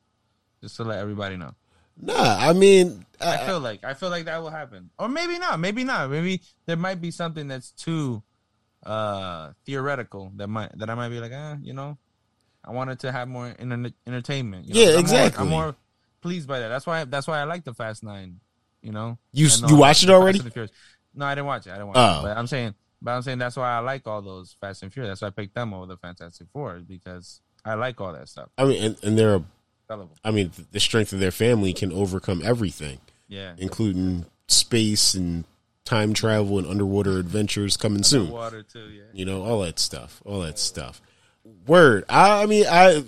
Just 0.60 0.76
to 0.76 0.84
let 0.84 0.98
everybody 0.98 1.36
know. 1.36 1.54
Nah, 2.00 2.48
I 2.48 2.52
mean, 2.52 3.04
I 3.20 3.36
uh, 3.36 3.46
feel 3.46 3.60
like 3.60 3.84
I 3.84 3.94
feel 3.94 4.10
like 4.10 4.24
that 4.26 4.42
will 4.42 4.50
happen. 4.50 4.90
Or 4.98 5.08
maybe 5.08 5.38
not, 5.38 5.60
maybe 5.60 5.84
not. 5.84 6.10
Maybe 6.10 6.42
there 6.66 6.76
might 6.76 7.00
be 7.00 7.10
something 7.10 7.48
that's 7.48 7.70
too 7.70 8.22
uh 8.84 9.52
theoretical 9.64 10.32
that 10.36 10.48
might 10.48 10.76
that 10.78 10.90
I 10.90 10.94
might 10.94 11.10
be 11.10 11.20
like, 11.20 11.32
ah, 11.34 11.56
you 11.62 11.72
know, 11.72 11.98
I 12.64 12.70
wanted 12.72 13.00
to 13.00 13.12
have 13.12 13.28
more 13.28 13.48
inter- 13.58 13.92
entertainment. 14.06 14.66
you 14.68 14.74
know? 14.74 14.80
Yeah, 14.80 14.86
I'm 14.88 14.92
more- 14.94 15.00
exactly. 15.00 15.42
I'm 15.42 15.48
more 15.50 15.76
pleased 16.20 16.46
by 16.48 16.60
that. 16.60 16.68
That's 16.68 16.86
why 16.86 17.04
that's 17.04 17.26
why 17.26 17.40
I 17.40 17.44
like 17.44 17.64
the 17.64 17.74
Fast 17.74 18.02
Nine. 18.04 18.40
You 18.82 18.92
know, 18.92 19.18
You- 19.32 19.48
And, 19.60 19.70
you 19.70 19.76
watched 19.76 20.02
it 20.02 20.06
Fast 20.06 20.14
already? 20.14 20.38
and 20.38 20.46
the 20.46 20.50
Furious. 20.50 20.72
No, 21.14 21.26
I 21.26 21.34
didn't 21.34 21.46
watch 21.46 21.66
it. 21.66 21.70
I 21.70 21.74
didn't 21.74 21.88
watch 21.88 21.96
Oh. 21.98 22.20
it. 22.20 22.22
But 22.22 22.36
I'm 22.36 22.46
saying, 22.46 22.74
but 23.00 23.12
I'm 23.12 23.22
saying 23.22 23.38
that's 23.38 23.56
why 23.56 23.70
I 23.70 23.78
like 23.80 24.06
all 24.06 24.22
those 24.22 24.56
Fast 24.60 24.82
and 24.82 24.92
Furious. 24.92 25.10
That's 25.20 25.22
why 25.22 25.28
I 25.28 25.30
picked 25.30 25.54
them 25.54 25.72
over 25.74 25.86
the 25.86 25.96
Fantastic 25.96 26.46
Four 26.52 26.80
because 26.86 27.40
I 27.64 27.74
like 27.74 28.00
all 28.00 28.12
that 28.12 28.28
stuff. 28.28 28.48
I 28.58 28.64
mean, 28.64 28.82
and, 28.82 28.96
and 29.04 29.18
they're, 29.18 29.36
a, 29.36 29.44
I 30.24 30.30
mean, 30.30 30.50
the 30.72 30.80
strength 30.80 31.12
of 31.12 31.20
their 31.20 31.30
family 31.30 31.72
can 31.74 31.92
overcome 31.92 32.40
everything, 32.44 32.98
Yeah. 33.28 33.54
including 33.58 34.24
space 34.48 35.14
and 35.14 35.44
time 35.84 36.14
travel 36.14 36.58
and 36.58 36.66
underwater 36.66 37.18
adventures 37.18 37.76
coming 37.76 38.02
soon. 38.02 38.30
Water 38.30 38.62
too. 38.62 38.88
Yeah. 38.88 39.02
You 39.12 39.24
know, 39.26 39.42
all 39.42 39.60
that 39.62 39.78
stuff, 39.78 40.22
all 40.24 40.40
that 40.40 40.58
stuff. 40.58 41.02
Word. 41.66 42.04
I, 42.08 42.42
I 42.42 42.46
mean, 42.46 42.66
I, 42.68 43.04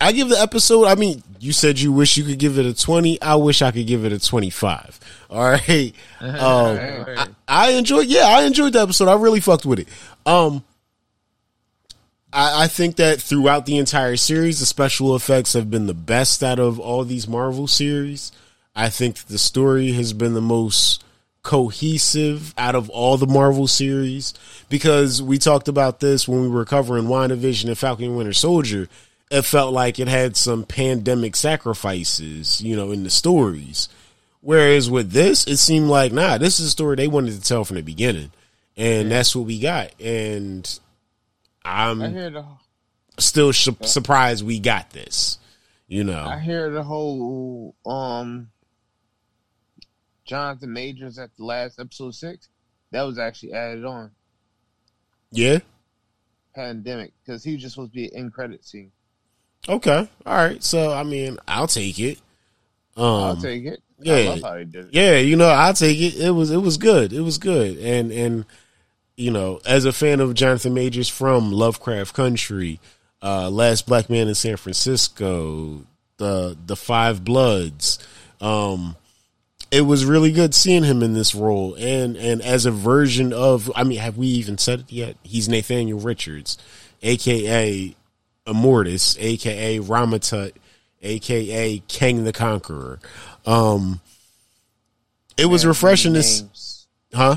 I 0.00 0.12
give 0.12 0.28
the 0.28 0.40
episode. 0.40 0.86
I 0.86 0.94
mean, 0.94 1.22
you 1.40 1.52
said 1.52 1.78
you 1.78 1.92
wish 1.92 2.16
you 2.16 2.24
could 2.24 2.38
give 2.38 2.58
it 2.58 2.66
a 2.66 2.74
twenty. 2.74 3.20
I 3.20 3.36
wish 3.36 3.62
I 3.62 3.70
could 3.70 3.86
give 3.86 4.04
it 4.04 4.12
a 4.12 4.18
twenty-five. 4.18 4.98
All 5.30 5.44
right. 5.44 5.94
Um, 6.20 6.78
I, 6.78 7.28
I 7.46 7.70
enjoyed. 7.72 8.06
Yeah, 8.06 8.24
I 8.24 8.44
enjoyed 8.44 8.72
the 8.72 8.80
episode. 8.80 9.08
I 9.08 9.14
really 9.14 9.40
fucked 9.40 9.66
with 9.66 9.80
it. 9.80 9.88
Um, 10.24 10.64
I, 12.32 12.64
I 12.64 12.66
think 12.66 12.96
that 12.96 13.20
throughout 13.20 13.66
the 13.66 13.78
entire 13.78 14.16
series, 14.16 14.60
the 14.60 14.66
special 14.66 15.14
effects 15.14 15.52
have 15.52 15.70
been 15.70 15.86
the 15.86 15.94
best 15.94 16.42
out 16.42 16.58
of 16.58 16.80
all 16.80 17.04
these 17.04 17.28
Marvel 17.28 17.66
series. 17.66 18.32
I 18.74 18.88
think 18.88 19.16
the 19.26 19.38
story 19.38 19.92
has 19.92 20.12
been 20.12 20.34
the 20.34 20.40
most 20.40 21.04
cohesive 21.44 22.54
out 22.58 22.74
of 22.74 22.90
all 22.90 23.16
the 23.16 23.26
Marvel 23.26 23.68
series 23.68 24.34
because 24.68 25.22
we 25.22 25.38
talked 25.38 25.68
about 25.68 26.00
this 26.00 26.26
when 26.26 26.40
we 26.40 26.48
were 26.48 26.64
covering 26.64 27.04
WandaVision 27.04 27.68
and 27.68 27.78
Falcon 27.78 28.06
and 28.06 28.16
Winter 28.16 28.32
Soldier. 28.32 28.88
It 29.30 29.42
felt 29.42 29.72
like 29.72 30.00
it 30.00 30.08
had 30.08 30.36
some 30.36 30.64
pandemic 30.64 31.36
sacrifices, 31.36 32.60
you 32.60 32.74
know, 32.74 32.90
in 32.90 33.04
the 33.04 33.10
stories. 33.10 33.88
Whereas 34.40 34.90
with 34.90 35.12
this, 35.12 35.46
it 35.46 35.58
seemed 35.58 35.88
like, 35.88 36.12
nah, 36.12 36.38
this 36.38 36.58
is 36.58 36.66
a 36.66 36.70
story 36.70 36.96
they 36.96 37.08
wanted 37.08 37.34
to 37.34 37.40
tell 37.40 37.64
from 37.64 37.76
the 37.76 37.82
beginning. 37.82 38.32
And 38.76 39.10
that's 39.10 39.36
what 39.36 39.46
we 39.46 39.60
got. 39.60 39.98
And 40.00 40.78
I'm 41.64 42.02
I 42.02 42.08
hear 42.08 42.30
the 42.30 42.44
still 43.18 43.52
su- 43.52 43.76
surprised 43.82 44.44
we 44.44 44.58
got 44.58 44.90
this. 44.90 45.38
You 45.86 46.04
know, 46.04 46.24
I 46.24 46.38
hear 46.38 46.70
the 46.70 46.82
whole 46.82 47.74
um 47.86 48.48
Jonathan 50.24 50.72
Majors 50.72 51.18
at 51.18 51.30
the 51.36 51.44
last 51.44 51.78
episode 51.78 52.14
six. 52.14 52.48
That 52.90 53.02
was 53.02 53.18
actually 53.18 53.52
added 53.52 53.84
on 53.84 54.10
yeah. 55.32 55.58
pandemic 56.54 57.12
because 57.24 57.42
he 57.42 57.54
was 57.54 57.62
just 57.62 57.74
supposed 57.74 57.92
to 57.92 57.96
be 57.96 58.06
an 58.06 58.16
end 58.16 58.32
credit 58.32 58.64
scene. 58.64 58.92
Okay, 59.68 60.08
all 60.26 60.34
right. 60.34 60.62
So 60.62 60.92
I 60.92 61.02
mean, 61.02 61.38
I'll 61.48 61.66
take 61.66 61.98
it. 61.98 62.20
Um, 62.96 63.04
I'll 63.04 63.36
take 63.36 63.64
it. 63.64 63.82
Yeah. 64.00 64.16
love 64.30 64.42
how 64.42 64.58
he 64.58 64.64
did 64.64 64.86
it. 64.86 64.94
yeah, 64.94 65.16
you 65.16 65.36
know, 65.36 65.48
I'll 65.48 65.74
take 65.74 65.98
it. 65.98 66.16
It 66.16 66.30
was 66.30 66.50
it 66.50 66.58
was 66.58 66.76
good. 66.76 67.12
It 67.12 67.22
was 67.22 67.38
good. 67.38 67.78
And 67.78 68.12
and 68.12 68.44
you 69.16 69.30
know, 69.30 69.60
as 69.66 69.84
a 69.84 69.92
fan 69.92 70.20
of 70.20 70.34
Jonathan 70.34 70.74
Majors 70.74 71.08
from 71.08 71.52
Lovecraft 71.52 72.14
Country, 72.14 72.80
uh, 73.22 73.48
Last 73.48 73.86
Black 73.86 74.10
Man 74.10 74.28
in 74.28 74.34
San 74.34 74.56
Francisco, 74.56 75.86
the 76.18 76.56
the 76.66 76.76
Five 76.76 77.24
Bloods. 77.24 77.98
Um, 78.40 78.96
it 79.74 79.82
was 79.82 80.04
really 80.04 80.30
good 80.30 80.54
seeing 80.54 80.84
him 80.84 81.02
in 81.02 81.14
this 81.14 81.34
role, 81.34 81.74
and 81.74 82.16
and 82.16 82.40
as 82.40 82.64
a 82.66 82.70
version 82.70 83.32
of, 83.32 83.70
I 83.74 83.82
mean, 83.84 83.98
have 83.98 84.16
we 84.16 84.26
even 84.28 84.56
said 84.58 84.80
it 84.80 84.92
yet? 84.92 85.16
He's 85.22 85.48
Nathaniel 85.48 85.98
Richards, 85.98 86.56
aka 87.02 87.94
Immortus, 88.46 89.16
aka 89.18 89.78
Rama-Tut, 89.80 90.54
aka 91.02 91.78
Kang 91.88 92.24
the 92.24 92.32
Conqueror. 92.32 93.00
Um, 93.46 94.00
it 95.36 95.46
was 95.46 95.64
Man 95.64 95.68
refreshing 95.70 96.12
many 96.12 96.22
to, 96.22 96.28
s- 96.28 96.40
names. 96.42 96.86
huh? 97.12 97.36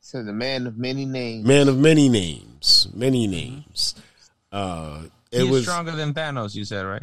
So 0.00 0.22
the 0.22 0.32
man 0.32 0.66
of 0.66 0.78
many 0.78 1.04
names. 1.04 1.44
Man 1.44 1.68
of 1.68 1.76
many 1.78 2.08
names, 2.08 2.88
many 2.94 3.26
names. 3.26 3.94
Uh, 4.52 5.02
it 5.32 5.42
He's 5.42 5.50
was 5.50 5.62
stronger 5.64 5.92
than 5.92 6.14
Thanos. 6.14 6.54
You 6.54 6.64
said 6.64 6.82
right. 6.86 7.02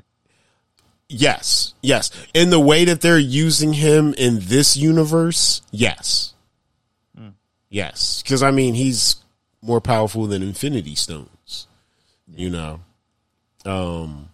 Yes, 1.13 1.73
yes. 1.81 2.11
In 2.33 2.49
the 2.49 2.59
way 2.59 2.85
that 2.85 3.01
they're 3.01 3.19
using 3.19 3.73
him 3.73 4.13
in 4.17 4.39
this 4.41 4.75
universe, 4.75 5.61
yes, 5.71 6.33
yes. 7.69 8.21
Because 8.21 8.43
I 8.43 8.51
mean, 8.51 8.73
he's 8.73 9.17
more 9.61 9.81
powerful 9.81 10.27
than 10.27 10.43
Infinity 10.43 10.95
Stones. 10.95 11.67
You 12.35 12.49
know, 12.49 12.79
um, 13.65 14.29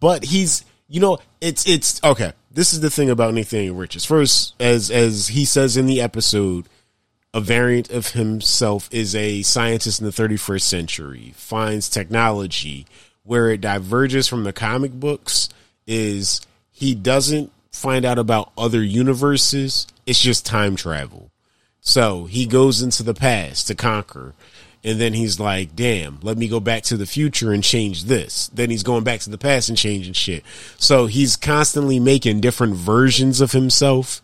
but 0.00 0.24
he's 0.24 0.64
you 0.88 1.00
know 1.00 1.18
it's 1.40 1.66
it's 1.68 2.02
okay. 2.02 2.32
This 2.50 2.72
is 2.72 2.80
the 2.80 2.90
thing 2.90 3.10
about 3.10 3.34
Nathaniel 3.34 3.76
Richards. 3.76 4.04
First, 4.04 4.54
as 4.60 4.90
as 4.90 5.28
he 5.28 5.44
says 5.44 5.76
in 5.76 5.86
the 5.86 6.00
episode, 6.00 6.66
a 7.34 7.40
variant 7.40 7.90
of 7.90 8.12
himself 8.12 8.88
is 8.92 9.14
a 9.14 9.42
scientist 9.42 10.00
in 10.00 10.06
the 10.06 10.12
31st 10.12 10.62
century, 10.62 11.32
finds 11.36 11.88
technology 11.88 12.86
where 13.24 13.50
it 13.50 13.60
diverges 13.60 14.28
from 14.28 14.44
the 14.44 14.52
comic 14.52 14.92
books 14.92 15.48
is 15.86 16.40
he 16.70 16.94
doesn't 16.94 17.52
find 17.72 18.04
out 18.04 18.18
about 18.18 18.52
other 18.56 18.82
universes, 18.82 19.86
it's 20.06 20.20
just 20.20 20.46
time 20.46 20.76
travel. 20.76 21.30
So 21.80 22.24
he 22.24 22.46
goes 22.46 22.82
into 22.82 23.02
the 23.02 23.14
past 23.14 23.66
to 23.68 23.74
conquer. 23.74 24.34
And 24.86 25.00
then 25.00 25.14
he's 25.14 25.40
like, 25.40 25.74
damn, 25.74 26.18
let 26.22 26.36
me 26.36 26.46
go 26.46 26.60
back 26.60 26.82
to 26.84 26.96
the 26.98 27.06
future 27.06 27.52
and 27.52 27.64
change 27.64 28.04
this. 28.04 28.48
Then 28.48 28.68
he's 28.68 28.82
going 28.82 29.02
back 29.02 29.20
to 29.20 29.30
the 29.30 29.38
past 29.38 29.70
and 29.70 29.78
changing 29.78 30.12
shit. 30.12 30.44
So 30.78 31.06
he's 31.06 31.36
constantly 31.36 31.98
making 31.98 32.40
different 32.40 32.74
versions 32.74 33.40
of 33.40 33.52
himself 33.52 34.20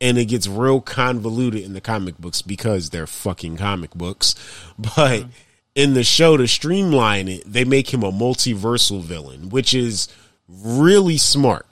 and 0.00 0.16
it 0.16 0.26
gets 0.26 0.46
real 0.46 0.80
convoluted 0.80 1.62
in 1.62 1.72
the 1.72 1.80
comic 1.80 2.16
books 2.18 2.40
because 2.40 2.90
they're 2.90 3.06
fucking 3.06 3.56
comic 3.56 3.92
books. 3.92 4.34
But 4.78 5.22
mm-hmm. 5.22 5.30
in 5.74 5.94
the 5.94 6.04
show, 6.04 6.36
to 6.36 6.46
streamline 6.46 7.28
it, 7.28 7.42
they 7.44 7.64
make 7.64 7.92
him 7.92 8.04
a 8.04 8.12
multiversal 8.12 9.02
villain, 9.02 9.48
which 9.50 9.74
is 9.74 10.08
really 10.48 11.18
smart 11.18 11.66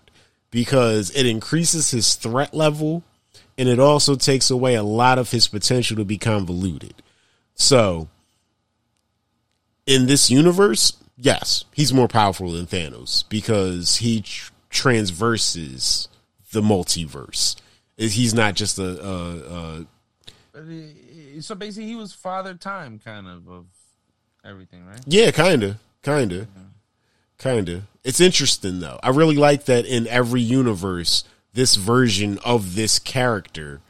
because 0.51 1.11
it 1.11 1.27
increases 1.27 1.91
his 1.91 2.15
threat 2.15 2.55
level 2.55 3.03
and 3.59 3.69
it 3.69 3.79
also 3.79 4.15
takes 4.17 4.51
away 4.51 4.75
a 4.75 4.83
lot 4.83 5.19
of 5.19 5.31
his 5.31 5.49
potential 5.49 5.97
to 5.97 6.05
be 6.05 6.19
convoluted. 6.19 6.95
So, 7.55 8.09
in 9.87 10.07
this 10.07 10.31
universe, 10.31 10.93
yes, 11.17 11.65
he's 11.73 11.93
more 11.93 12.09
powerful 12.09 12.53
than 12.53 12.67
Thanos 12.67 13.27
because 13.29 13.97
he 13.97 14.21
tr- 14.21 14.53
transverses 14.69 16.09
the 16.53 16.61
multiverse. 16.61 17.57
He's 17.97 18.35
not 18.35 18.55
just 18.55 18.79
a, 18.79 19.03
a, 19.03 19.87
a 20.55 21.41
so 21.41 21.55
basically, 21.55 21.87
he 21.87 21.97
was 21.97 22.13
father 22.13 22.55
time 22.55 22.99
kind 22.99 23.27
of 23.27 23.49
of 23.49 23.67
everything, 24.45 24.87
right? 24.87 25.01
Yeah, 25.07 25.31
kind 25.31 25.63
of, 25.63 25.77
kind 26.03 26.33
of, 26.33 26.49
kind 27.39 27.69
of. 27.69 27.83
It's 28.07 28.21
interesting 28.21 28.79
though. 28.79 29.01
I 29.03 29.09
really 29.09 29.35
like 29.35 29.65
that 29.65 29.85
in 29.85 30.07
every 30.07 30.41
universe, 30.41 31.25
this 31.55 31.75
version 31.75 32.39
of 32.45 32.77
this 32.77 33.01
character 33.01 33.81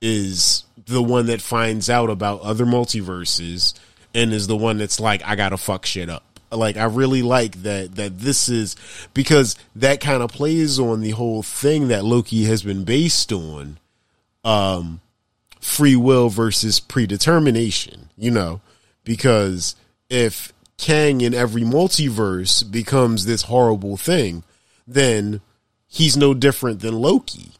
is 0.00 0.62
the 0.86 1.02
one 1.02 1.26
that 1.26 1.42
finds 1.42 1.90
out 1.90 2.08
about 2.08 2.42
other 2.42 2.66
multiverses 2.66 3.74
and 4.14 4.32
is 4.32 4.46
the 4.46 4.56
one 4.56 4.78
that's 4.78 5.00
like, 5.00 5.24
I 5.24 5.34
gotta 5.34 5.56
fuck 5.56 5.86
shit 5.86 6.08
up. 6.08 6.22
Like 6.52 6.76
I 6.76 6.84
really 6.84 7.22
like 7.22 7.62
that 7.64 7.96
that 7.96 8.20
this 8.20 8.48
is 8.48 8.76
because 9.12 9.56
that 9.74 10.00
kind 10.00 10.22
of 10.22 10.30
plays 10.30 10.78
on 10.78 11.00
the 11.00 11.10
whole 11.10 11.42
thing 11.42 11.88
that 11.88 12.04
Loki 12.04 12.44
has 12.44 12.62
been 12.62 12.84
based 12.84 13.32
on 13.32 13.78
um 14.44 15.00
free 15.60 15.96
will 15.96 16.28
versus 16.28 16.78
predetermination, 16.78 18.08
you 18.16 18.30
know, 18.30 18.60
because 19.02 19.74
if 20.08 20.52
Kang 20.76 21.20
in 21.20 21.34
every 21.34 21.62
multiverse 21.62 22.68
becomes 22.70 23.26
this 23.26 23.42
horrible 23.42 23.96
thing, 23.96 24.42
then 24.86 25.40
he's 25.86 26.16
no 26.16 26.34
different 26.34 26.80
than 26.80 27.00
Loki. 27.00 27.52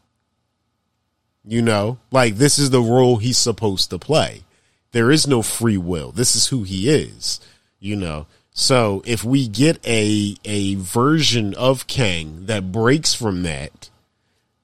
You 1.47 1.61
know, 1.61 1.99
like 2.11 2.35
this 2.35 2.57
is 2.57 2.71
the 2.71 2.81
role 2.81 3.17
he's 3.17 3.37
supposed 3.37 3.89
to 3.91 3.99
play. 3.99 4.43
There 4.91 5.11
is 5.11 5.27
no 5.27 5.41
free 5.41 5.77
will. 5.77 6.11
This 6.11 6.35
is 6.35 6.47
who 6.47 6.63
he 6.63 6.89
is, 6.89 7.39
you 7.79 7.95
know. 7.95 8.27
So 8.51 9.03
if 9.05 9.23
we 9.23 9.47
get 9.47 9.85
a 9.85 10.35
a 10.45 10.75
version 10.75 11.53
of 11.55 11.87
Kang 11.87 12.45
that 12.45 12.71
breaks 12.71 13.13
from 13.13 13.43
that, 13.43 13.89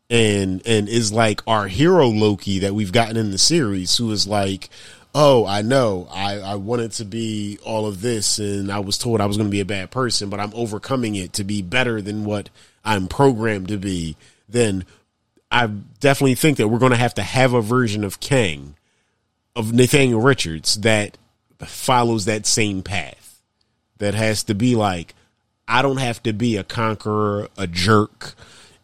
and 0.10 0.62
and 0.66 0.88
is 0.90 1.12
like 1.12 1.42
our 1.46 1.68
hero 1.68 2.08
Loki 2.08 2.60
that 2.60 2.74
we've 2.74 2.92
gotten 2.92 3.18
in 3.18 3.32
the 3.32 3.38
series, 3.38 3.98
who 3.98 4.12
is 4.12 4.26
like, 4.26 4.70
oh, 5.14 5.46
I 5.46 5.62
know, 5.62 6.08
I 6.12 6.40
I 6.40 6.56
wanted 6.56 6.92
to 6.94 7.06
be 7.06 7.60
all 7.64 7.86
of 7.86 8.02
this, 8.02 8.40
and 8.40 8.72
I 8.72 8.80
was 8.80 8.98
told 8.98 9.22
I 9.22 9.26
was 9.26 9.38
going 9.38 9.50
to 9.50 9.52
be 9.52 9.60
a 9.60 9.66
bad 9.66 9.92
person, 9.92 10.30
but 10.30 10.40
I'm 10.40 10.54
overcoming 10.54 11.16
it 11.16 11.34
to 11.34 11.44
be 11.44 11.62
better 11.62 12.02
than 12.02 12.26
what 12.26 12.50
I'm 12.84 13.08
programmed 13.08 13.68
to 13.70 13.78
be. 13.78 14.16
Then 14.48 14.86
I 15.52 15.68
definitely 15.68 16.36
think 16.36 16.58
that 16.58 16.68
we're 16.68 16.80
going 16.80 16.92
to 16.92 16.98
have 16.98 17.14
to 17.16 17.24
have 17.24 17.54
a 17.54 17.62
version 17.62 18.04
of 18.04 18.20
Kang, 18.20 18.76
of 19.56 19.74
Nathaniel 19.74 20.22
Richards 20.22 20.76
that 20.82 21.18
follows 21.60 22.26
that 22.26 22.46
same 22.46 22.82
path. 22.82 23.42
That 23.98 24.16
has 24.16 24.44
to 24.46 24.56
be 24.56 24.76
like, 24.76 25.14
I 25.68 25.84
don't 25.84 25.98
have 25.98 26.24
to 26.24 26.34
be 26.34 26.58
a 26.58 26.64
conqueror, 26.64 27.50
a 27.56 27.68
jerk, 27.68 28.34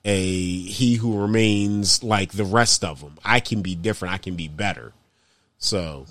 a 0.05 0.21
he 0.21 0.95
who 0.95 1.19
remains 1.19 2.03
like 2.03 2.33
the 2.33 2.45
rest 2.45 2.83
of 2.83 3.01
them. 3.01 3.17
I 3.25 3.39
can 3.39 3.61
be 3.61 3.73
different. 3.73 4.13
I 4.13 4.19
can 4.19 4.35
be 4.35 4.47
better. 4.47 4.93
So 5.57 6.05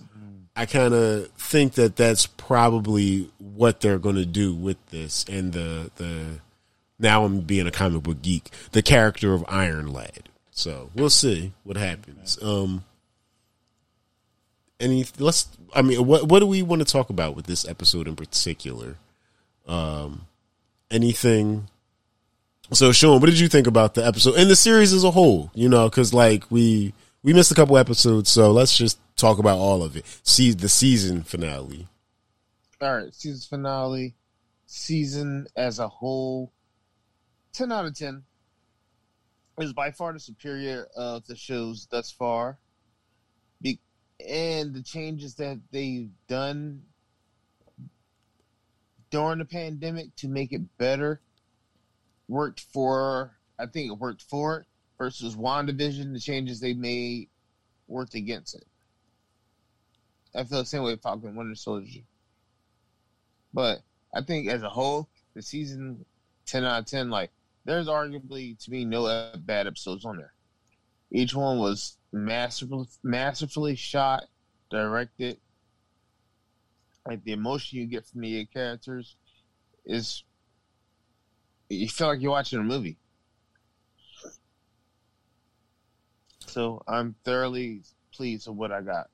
I 0.56 0.64
kind 0.66 0.94
of 0.94 1.28
think 1.32 1.74
that 1.74 1.96
that's 1.96 2.26
probably 2.26 3.30
what 3.38 3.80
they're 3.80 3.98
going 3.98 4.16
to 4.16 4.26
do 4.26 4.54
with 4.54 4.84
this. 4.86 5.24
And 5.28 5.52
the 5.52 5.90
the 5.96 6.40
now 6.98 7.24
I'm 7.24 7.40
being 7.40 7.66
a 7.66 7.70
comic 7.70 8.02
book 8.02 8.22
geek, 8.22 8.50
the 8.72 8.82
character 8.82 9.34
of 9.34 9.44
Iron 9.48 9.92
Lad. 9.92 10.28
So 10.50 10.90
we'll 10.94 11.10
see 11.10 11.52
what 11.64 11.76
happens. 11.76 12.38
Um, 12.42 12.84
any 14.80 15.04
let's 15.18 15.48
I 15.74 15.82
mean, 15.82 16.04
what 16.06 16.26
what 16.26 16.38
do 16.40 16.46
we 16.46 16.62
want 16.62 16.80
to 16.80 16.90
talk 16.90 17.10
about 17.10 17.36
with 17.36 17.46
this 17.46 17.68
episode 17.68 18.08
in 18.08 18.16
particular? 18.16 18.96
Um, 19.68 20.26
anything? 20.90 21.68
So, 22.72 22.90
Sean, 22.90 23.20
what 23.20 23.26
did 23.26 23.38
you 23.38 23.48
think 23.48 23.66
about 23.66 23.94
the 23.94 24.04
episode 24.04 24.34
and 24.34 24.50
the 24.50 24.56
series 24.56 24.92
as 24.92 25.04
a 25.04 25.10
whole? 25.10 25.50
You 25.54 25.68
know, 25.68 25.88
because 25.88 26.14
like 26.14 26.50
we 26.50 26.94
we 27.26 27.32
missed 27.32 27.50
a 27.50 27.56
couple 27.56 27.76
episodes, 27.76 28.30
so 28.30 28.52
let's 28.52 28.78
just 28.78 29.00
talk 29.16 29.40
about 29.40 29.58
all 29.58 29.82
of 29.82 29.96
it. 29.96 30.06
See 30.22 30.52
the 30.52 30.68
season 30.68 31.24
finale. 31.24 31.88
All 32.80 32.98
right, 32.98 33.12
season 33.12 33.40
finale, 33.58 34.14
season 34.66 35.48
as 35.56 35.80
a 35.80 35.88
whole, 35.88 36.52
ten 37.52 37.72
out 37.72 37.84
of 37.84 37.98
ten. 37.98 38.22
Is 39.58 39.72
by 39.72 39.90
far 39.90 40.12
the 40.12 40.20
superior 40.20 40.86
of 40.96 41.26
the 41.26 41.34
shows 41.34 41.88
thus 41.90 42.12
far. 42.12 42.58
Be- 43.60 43.80
and 44.24 44.72
the 44.72 44.82
changes 44.82 45.34
that 45.34 45.58
they've 45.72 46.10
done 46.28 46.82
during 49.10 49.38
the 49.38 49.44
pandemic 49.44 50.14
to 50.16 50.28
make 50.28 50.52
it 50.52 50.78
better 50.78 51.20
worked 52.28 52.60
for. 52.72 53.32
I 53.58 53.66
think 53.66 53.90
it 53.90 53.98
worked 53.98 54.22
for 54.22 54.58
it 54.58 54.66
versus 54.98 55.36
WandaVision. 55.36 56.12
The 56.12 56.20
changes 56.20 56.60
they 56.60 56.74
made 56.74 57.28
worked 57.88 58.14
against 58.14 58.54
it. 58.54 58.64
I 60.34 60.44
feel 60.44 60.58
the 60.58 60.66
same 60.66 60.82
way 60.82 60.96
Falcon 60.96 61.34
Winter 61.34 61.54
Soldier. 61.54 62.00
But 63.54 63.80
I 64.14 64.22
think 64.22 64.48
as 64.48 64.62
a 64.62 64.68
whole, 64.68 65.08
the 65.34 65.42
season 65.42 66.04
ten 66.44 66.64
out 66.64 66.80
of 66.80 66.86
ten, 66.86 67.10
like 67.10 67.30
there's 67.64 67.88
arguably 67.88 68.58
to 68.64 68.70
me 68.70 68.84
no 68.84 69.30
bad 69.38 69.66
episodes 69.66 70.04
on 70.04 70.18
there. 70.18 70.32
Each 71.10 71.34
one 71.34 71.58
was 71.58 71.96
masterful, 72.12 72.86
masterfully 73.02 73.76
shot, 73.76 74.24
directed. 74.70 75.38
Like 77.06 77.22
the 77.24 77.32
emotion 77.32 77.78
you 77.78 77.86
get 77.86 78.04
from 78.04 78.22
the 78.22 78.44
characters 78.46 79.16
is, 79.84 80.24
you 81.68 81.88
feel 81.88 82.08
like 82.08 82.20
you're 82.20 82.32
watching 82.32 82.58
a 82.58 82.64
movie. 82.64 82.98
So 86.56 86.82
I'm 86.88 87.14
thoroughly 87.22 87.82
pleased 88.14 88.48
with 88.48 88.56
what 88.56 88.72
I 88.72 88.80
got. 88.80 89.10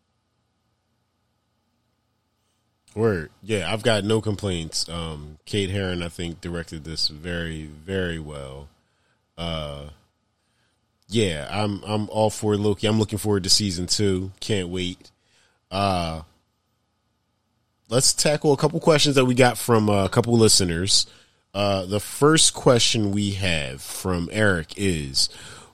Word. 2.95 3.33
Yeah, 3.43 3.73
I've 3.73 3.83
got 3.83 4.05
no 4.05 4.21
complaints. 4.21 4.89
Um, 4.89 5.39
Kate 5.45 5.69
Herron, 5.69 6.05
I 6.05 6.09
think, 6.09 6.41
directed 6.41 6.85
this 6.85 7.09
very, 7.09 7.65
very 7.65 8.21
well. 8.21 8.69
Uh, 9.37 9.89
yeah, 11.09 11.49
I'm 11.51 11.83
I'm 11.83 12.09
all 12.11 12.31
for 12.31 12.57
Loki. 12.57 12.87
I'm 12.87 13.01
looking 13.01 13.19
forward 13.19 13.43
to 13.43 13.51
season 13.51 13.89
two. 13.89 14.31
Can't 14.39 14.69
wait. 14.69 15.11
Uh, 15.69 16.23
let's 17.89 18.13
tackle 18.13 18.53
a 18.53 18.57
couple 18.57 18.79
questions 18.79 19.17
that 19.17 19.25
we 19.25 19.35
got 19.35 19.59
from 19.59 19.91
uh, 19.91 20.05
a 20.05 20.09
couple 20.09 20.35
listeners. 20.35 21.09
Uh, 21.53 21.87
the 21.87 21.99
first 21.99 22.55
question 22.55 23.11
we 23.11 23.33
have 23.33 23.83
from 23.83 24.29
Eric 24.31 24.75
is, 24.77 25.29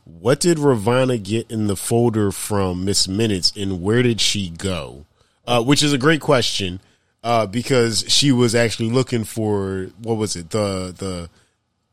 "What 0.09 0.41
did 0.41 0.59
Ravonna 0.59 1.23
get 1.23 1.51
in 1.51 1.67
the 1.67 1.77
folder 1.77 2.33
from 2.33 2.85
Miss 2.85 3.07
Minutes, 3.07 3.53
and 3.55 3.83
where 3.83 4.03
did 4.03 4.21
she 4.21 4.51
go?" 4.51 5.05
Uh, 5.47 5.63
which 5.63 5.83
is 5.83 5.93
a 5.93 5.99
great 5.99 6.21
question 6.21 6.81
uh, 7.23 7.47
because 7.47 8.05
she 8.09 8.33
was 8.33 8.55
actually 8.55 8.91
looking 8.91 9.25
for 9.25 9.91
what 10.03 10.17
was 10.17 10.37
it 10.37 10.51
the 10.51 10.95
the 10.97 11.31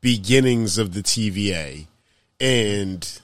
beginnings 0.01 0.77
of 0.77 0.93
the 0.93 1.01
TVA, 1.01 1.87
and 2.39 3.21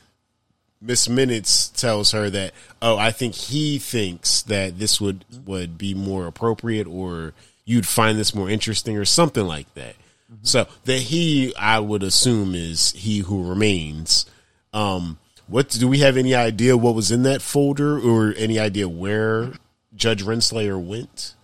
Miss 0.81 1.07
Minutes 1.07 1.69
tells 1.69 2.11
her 2.11 2.29
that 2.29 2.53
oh 2.81 2.97
I 2.97 3.11
think 3.11 3.35
he 3.35 3.77
thinks 3.77 4.41
that 4.43 4.79
this 4.79 4.99
would 4.99 5.25
would 5.45 5.77
be 5.77 5.93
more 5.93 6.27
appropriate 6.27 6.87
or 6.87 7.33
you'd 7.65 7.87
find 7.87 8.17
this 8.17 8.33
more 8.33 8.49
interesting 8.49 8.97
or 8.97 9.05
something 9.05 9.45
like 9.45 9.71
that. 9.75 9.95
So 10.43 10.67
the 10.85 10.97
he 10.97 11.55
I 11.55 11.79
would 11.79 12.03
assume 12.03 12.55
is 12.55 12.91
he 12.93 13.19
who 13.19 13.47
remains. 13.47 14.25
Um, 14.73 15.19
what 15.47 15.69
do 15.69 15.87
we 15.87 15.99
have 15.99 16.17
any 16.17 16.33
idea 16.33 16.77
what 16.77 16.95
was 16.95 17.11
in 17.11 17.23
that 17.23 17.41
folder 17.41 17.99
or 17.99 18.33
any 18.37 18.57
idea 18.57 18.87
where 18.87 19.53
Judge 19.93 20.23
Renslayer 20.23 20.81
went? 20.81 21.35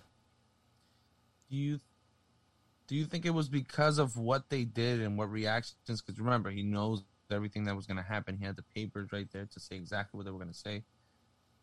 Do 1.50 1.56
you 1.56 1.80
do 2.86 2.96
you 2.96 3.04
think 3.04 3.26
it 3.26 3.30
was 3.30 3.48
because 3.50 3.98
of 3.98 4.16
what 4.16 4.48
they 4.48 4.64
did 4.64 5.00
and 5.00 5.18
what 5.18 5.30
reactions? 5.30 5.76
Because 5.86 6.18
remember, 6.18 6.50
he 6.50 6.62
knows 6.62 7.04
everything 7.30 7.64
that 7.64 7.76
was 7.76 7.86
going 7.86 7.98
to 7.98 8.02
happen. 8.02 8.38
He 8.38 8.46
had 8.46 8.56
the 8.56 8.64
papers 8.74 9.10
right 9.12 9.30
there 9.30 9.46
to 9.52 9.60
say 9.60 9.76
exactly 9.76 10.16
what 10.16 10.24
they 10.24 10.30
were 10.30 10.38
going 10.38 10.52
to 10.52 10.58
say. 10.58 10.84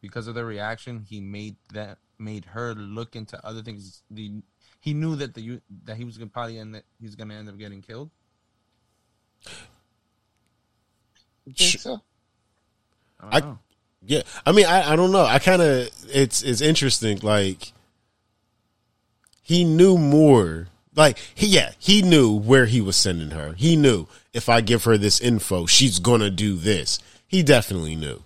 Because 0.02 0.28
of 0.28 0.36
their 0.36 0.46
reaction, 0.46 1.04
he 1.10 1.20
made 1.20 1.56
that 1.74 1.98
made 2.20 2.46
her 2.46 2.76
look 2.76 3.16
into 3.16 3.44
other 3.44 3.64
things. 3.64 4.04
The 4.12 4.34
he 4.80 4.94
knew 4.94 5.16
that 5.16 5.34
the 5.34 5.62
that 5.86 5.98
he 5.98 6.06
was 6.06 6.18
going 6.18 6.30
to 6.30 6.34
probably 6.34 6.60
end 6.60 6.76
that 6.76 6.84
he 7.00 7.06
was 7.08 7.16
going 7.16 7.30
to 7.30 7.36
end 7.36 7.50
up 7.50 7.58
getting 7.58 7.82
killed. 7.82 8.12
You 11.46 11.54
think 11.54 11.80
so? 11.80 12.02
I 13.20 13.40
don't 13.40 13.44
I- 13.44 13.48
know. 13.52 13.60
Yeah, 14.08 14.22
I 14.46 14.52
mean, 14.52 14.68
I, 14.68 14.92
I 14.92 14.96
don't 14.96 15.12
know. 15.12 15.26
I 15.26 15.40
kind 15.40 15.64
of 15.64 15.90
it's 16.14 16.44
it's 16.44 16.62
interesting. 16.62 17.20
Like 17.24 17.74
he 19.42 19.64
knew 19.64 19.98
more. 19.98 20.68
Like 20.96 21.18
he 21.34 21.48
yeah 21.48 21.72
he 21.80 22.04
knew 22.04 22.32
where 22.32 22.68
he 22.68 22.82
was 22.82 22.96
sending 22.96 23.32
her. 23.32 23.54
He 23.54 23.76
knew 23.76 24.08
if 24.32 24.48
I 24.48 24.62
give 24.62 24.84
her 24.84 24.96
this 24.98 25.20
info, 25.20 25.66
she's 25.66 25.98
gonna 25.98 26.30
do 26.30 26.56
this. 26.56 27.00
He 27.28 27.42
definitely 27.42 27.96
knew. 27.96 28.22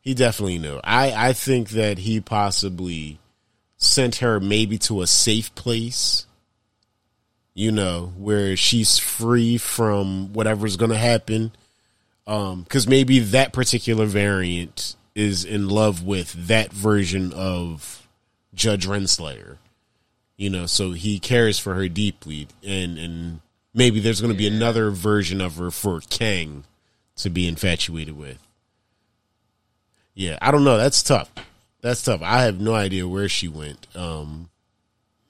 He 0.00 0.14
definitely 0.14 0.58
knew. 0.58 0.78
I 0.84 1.30
I 1.30 1.32
think 1.32 1.70
that 1.70 1.98
he 1.98 2.20
possibly 2.20 3.18
sent 3.76 4.16
her 4.16 4.38
maybe 4.38 4.78
to 4.78 5.02
a 5.02 5.06
safe 5.08 5.52
place. 5.56 6.26
You 7.54 7.72
know 7.72 8.12
where 8.16 8.56
she's 8.56 8.98
free 8.98 9.58
from 9.58 10.32
whatever's 10.32 10.76
gonna 10.76 10.96
happen 10.96 11.50
because 12.24 12.86
maybe 12.86 13.18
that 13.18 13.52
particular 13.52 14.06
variant 14.06 14.96
is 15.14 15.44
in 15.44 15.68
love 15.68 16.02
with 16.02 16.32
that 16.48 16.72
version 16.72 17.32
of 17.32 18.06
Judge 18.54 18.86
Renslayer. 18.86 19.58
You 20.36 20.50
know, 20.50 20.66
so 20.66 20.92
he 20.92 21.20
cares 21.20 21.58
for 21.58 21.74
her 21.74 21.88
deeply, 21.88 22.48
and 22.66 22.98
and 22.98 23.40
maybe 23.72 24.00
there's 24.00 24.20
going 24.20 24.32
to 24.32 24.38
be 24.38 24.48
another 24.48 24.90
version 24.90 25.40
of 25.40 25.56
her 25.56 25.70
for 25.70 26.00
Kang 26.10 26.64
to 27.16 27.30
be 27.30 27.46
infatuated 27.46 28.16
with. 28.16 28.38
Yeah, 30.14 30.38
I 30.42 30.50
don't 30.50 30.64
know. 30.64 30.76
That's 30.76 31.02
tough. 31.02 31.30
That's 31.80 32.02
tough. 32.02 32.22
I 32.22 32.42
have 32.42 32.60
no 32.60 32.74
idea 32.74 33.06
where 33.06 33.28
she 33.28 33.46
went. 33.46 33.86
Um, 33.94 34.48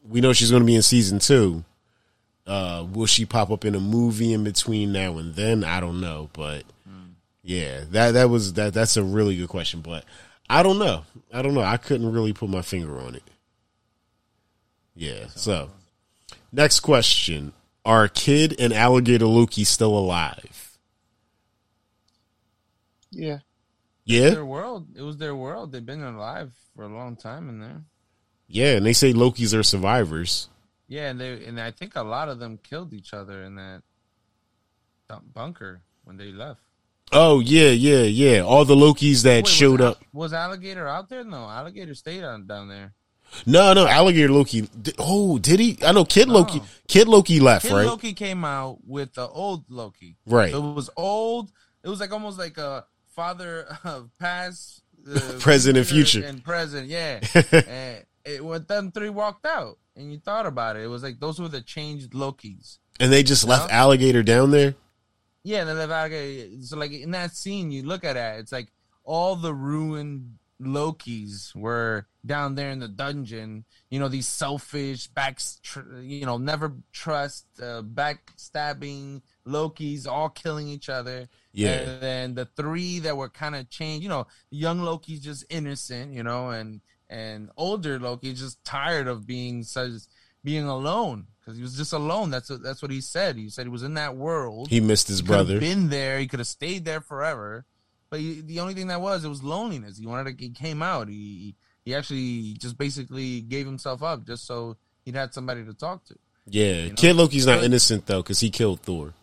we 0.08 0.20
know 0.20 0.32
she's 0.32 0.50
going 0.50 0.62
to 0.62 0.66
be 0.66 0.76
in 0.76 0.82
season 0.82 1.18
two. 1.18 1.64
Uh, 2.46 2.86
will 2.92 3.06
she 3.06 3.24
pop 3.24 3.50
up 3.50 3.64
in 3.64 3.74
a 3.74 3.80
movie 3.80 4.32
in 4.32 4.44
between 4.44 4.92
now 4.92 5.16
and 5.16 5.34
then? 5.34 5.64
I 5.64 5.80
don't 5.80 6.00
know, 6.00 6.28
but 6.34 6.64
yeah, 7.44 7.82
that 7.90 8.12
that 8.12 8.30
was 8.30 8.54
that. 8.54 8.72
That's 8.74 8.96
a 8.96 9.04
really 9.04 9.36
good 9.36 9.48
question, 9.50 9.80
but 9.82 10.04
I 10.50 10.62
don't 10.62 10.78
know. 10.78 11.04
I 11.32 11.42
don't 11.42 11.54
know. 11.54 11.60
I 11.60 11.76
couldn't 11.76 12.10
really 12.10 12.32
put 12.32 12.48
my 12.48 12.62
finger 12.62 12.98
on 12.98 13.14
it. 13.14 13.22
Yeah. 14.96 15.26
So, 15.28 15.70
next 16.50 16.80
question: 16.80 17.52
Are 17.84 18.08
Kid 18.08 18.56
and 18.58 18.72
Alligator 18.72 19.26
Loki 19.26 19.64
still 19.64 19.96
alive? 19.96 20.78
Yeah. 23.10 23.38
Yeah, 24.06 24.30
Their 24.30 24.44
world. 24.44 24.88
It 24.94 25.02
was 25.02 25.16
their 25.16 25.34
world. 25.34 25.72
They've 25.72 25.84
been 25.84 26.02
alive 26.02 26.52
for 26.76 26.84
a 26.84 26.88
long 26.88 27.16
time 27.16 27.48
in 27.48 27.58
there. 27.60 27.82
yeah. 28.48 28.76
And 28.76 28.84
they 28.84 28.92
say 28.92 29.12
Loki's 29.14 29.54
are 29.54 29.62
survivors. 29.62 30.48
Yeah, 30.88 31.08
and 31.08 31.18
they 31.18 31.44
and 31.46 31.58
I 31.58 31.70
think 31.70 31.96
a 31.96 32.02
lot 32.02 32.28
of 32.28 32.38
them 32.38 32.58
killed 32.62 32.92
each 32.92 33.14
other 33.14 33.42
in 33.44 33.54
that 33.54 33.82
bunker 35.32 35.80
when 36.04 36.16
they 36.18 36.32
left. 36.32 36.60
Oh 37.12 37.40
yeah, 37.40 37.70
yeah, 37.70 38.02
yeah. 38.02 38.40
All 38.40 38.64
the 38.64 38.74
Lokis 38.74 39.22
that 39.22 39.44
Wait, 39.44 39.46
showed 39.48 39.80
Al- 39.80 39.88
up. 39.88 40.02
Was 40.12 40.32
Alligator 40.32 40.88
out 40.88 41.08
there? 41.08 41.22
No, 41.24 41.48
Alligator 41.48 41.94
stayed 41.94 42.24
on, 42.24 42.46
down 42.46 42.68
there. 42.68 42.94
No, 43.46 43.72
no. 43.72 43.86
Alligator 43.86 44.32
Loki. 44.32 44.68
Oh, 44.98 45.38
did 45.38 45.58
he? 45.60 45.78
I 45.84 45.92
know. 45.92 46.04
Kid 46.04 46.28
No. 46.28 46.34
Loki. 46.34 46.62
Kid 46.88 47.08
Loki 47.08 47.40
left, 47.40 47.66
Kid 47.66 47.74
right? 47.74 47.86
Loki 47.86 48.12
came 48.12 48.44
out 48.44 48.78
with 48.86 49.14
the 49.14 49.26
old 49.26 49.64
Loki. 49.68 50.16
Right. 50.26 50.52
So 50.52 50.70
it 50.70 50.74
was 50.74 50.90
old. 50.96 51.50
It 51.82 51.88
was 51.88 52.00
like 52.00 52.12
almost 52.12 52.38
like 52.38 52.58
a 52.58 52.84
father 53.14 53.66
of 53.84 54.10
past, 54.20 54.82
uh, 55.12 55.20
Present 55.40 55.76
and 55.76 55.86
future. 55.86 56.24
and 56.24 56.42
present. 56.44 56.86
Yeah. 56.88 57.20
and 57.52 58.04
it, 58.24 58.44
when 58.44 58.64
them 58.64 58.92
three 58.92 59.10
walked 59.10 59.46
out, 59.46 59.78
and 59.96 60.12
you 60.12 60.18
thought 60.18 60.46
about 60.46 60.76
it, 60.76 60.82
it 60.84 60.88
was 60.88 61.02
like 61.02 61.18
those 61.20 61.38
were 61.40 61.48
the 61.48 61.60
changed 61.60 62.12
Lokis. 62.12 62.78
and 63.00 63.12
they 63.12 63.22
just 63.22 63.46
left 63.46 63.68
No. 63.70 63.74
Alligator 63.76 64.22
down 64.22 64.50
there. 64.52 64.74
Yeah, 65.44 65.64
the 65.64 65.82
Alligator. 65.82 66.62
So 66.62 66.76
like 66.78 66.92
in 66.92 67.10
that 67.12 67.36
scene, 67.36 67.70
you 67.70 67.82
look 67.82 68.02
at 68.02 68.16
it, 68.16 68.40
it's 68.40 68.52
like 68.52 68.68
all 69.04 69.36
the 69.36 69.54
ruined 69.54 70.38
Lokis 70.60 71.54
were 71.54 72.06
down 72.24 72.54
there 72.54 72.70
in 72.70 72.78
the 72.78 72.88
dungeon. 72.88 73.64
You 73.90 74.00
know, 74.00 74.08
these 74.08 74.26
selfish, 74.26 75.08
back, 75.08 75.40
you 76.00 76.24
know, 76.24 76.38
never 76.38 76.74
trust, 76.92 77.46
uh, 77.60 77.82
backstabbing 77.82 79.22
Lokis, 79.46 80.06
all 80.06 80.30
killing 80.30 80.68
each 80.68 80.88
other. 80.88 81.28
Yeah. 81.52 81.72
And 81.72 82.02
then 82.02 82.34
the 82.34 82.46
three 82.46 83.00
that 83.00 83.16
were 83.16 83.28
kind 83.28 83.54
of 83.54 83.68
changed. 83.68 84.02
You 84.02 84.08
know, 84.08 84.26
young 84.50 84.80
Loki's 84.80 85.20
just 85.20 85.44
innocent. 85.50 86.14
You 86.14 86.22
know, 86.22 86.50
and 86.50 86.80
and 87.10 87.50
older 87.56 87.98
Loki 87.98 88.32
just 88.32 88.64
tired 88.64 89.08
of 89.08 89.26
being 89.26 89.62
such 89.62 90.02
being 90.44 90.66
alone 90.66 91.26
because 91.40 91.56
he 91.56 91.62
was 91.62 91.76
just 91.76 91.92
alone. 91.92 92.30
That's 92.30 92.50
what, 92.50 92.62
that's 92.62 92.82
what 92.82 92.90
he 92.90 93.00
said. 93.00 93.36
He 93.36 93.48
said 93.50 93.64
he 93.66 93.70
was 93.70 93.82
in 93.82 93.94
that 93.94 94.16
world. 94.16 94.68
He 94.68 94.80
missed 94.80 95.08
his 95.08 95.20
He 95.20 95.26
brother. 95.26 95.58
been 95.58 95.88
there. 95.88 96.18
He 96.18 96.26
could 96.28 96.38
have 96.40 96.46
stayed 96.46 96.84
there 96.84 97.00
forever. 97.00 97.64
But 98.10 98.20
he, 98.20 98.42
the 98.42 98.60
only 98.60 98.74
thing 98.74 98.88
that 98.88 99.00
was, 99.00 99.24
it 99.24 99.28
was 99.28 99.42
loneliness. 99.42 99.98
He 99.98 100.06
wanted 100.06 100.38
to. 100.38 100.44
He 100.44 100.50
came 100.50 100.82
out. 100.82 101.08
He 101.08 101.56
he 101.84 101.94
actually 101.94 102.54
just 102.54 102.78
basically 102.78 103.40
gave 103.40 103.66
himself 103.66 104.02
up 104.02 104.24
just 104.26 104.46
so 104.46 104.76
he'd 105.04 105.16
had 105.16 105.34
somebody 105.34 105.64
to 105.64 105.74
talk 105.74 106.04
to. 106.06 106.14
Yeah, 106.46 106.88
know? 106.88 106.94
Kid 106.94 107.16
Loki's 107.16 107.46
not 107.46 107.64
innocent 107.64 108.06
though 108.06 108.22
because 108.22 108.40
he 108.40 108.50
killed 108.50 108.80
Thor. 108.80 109.14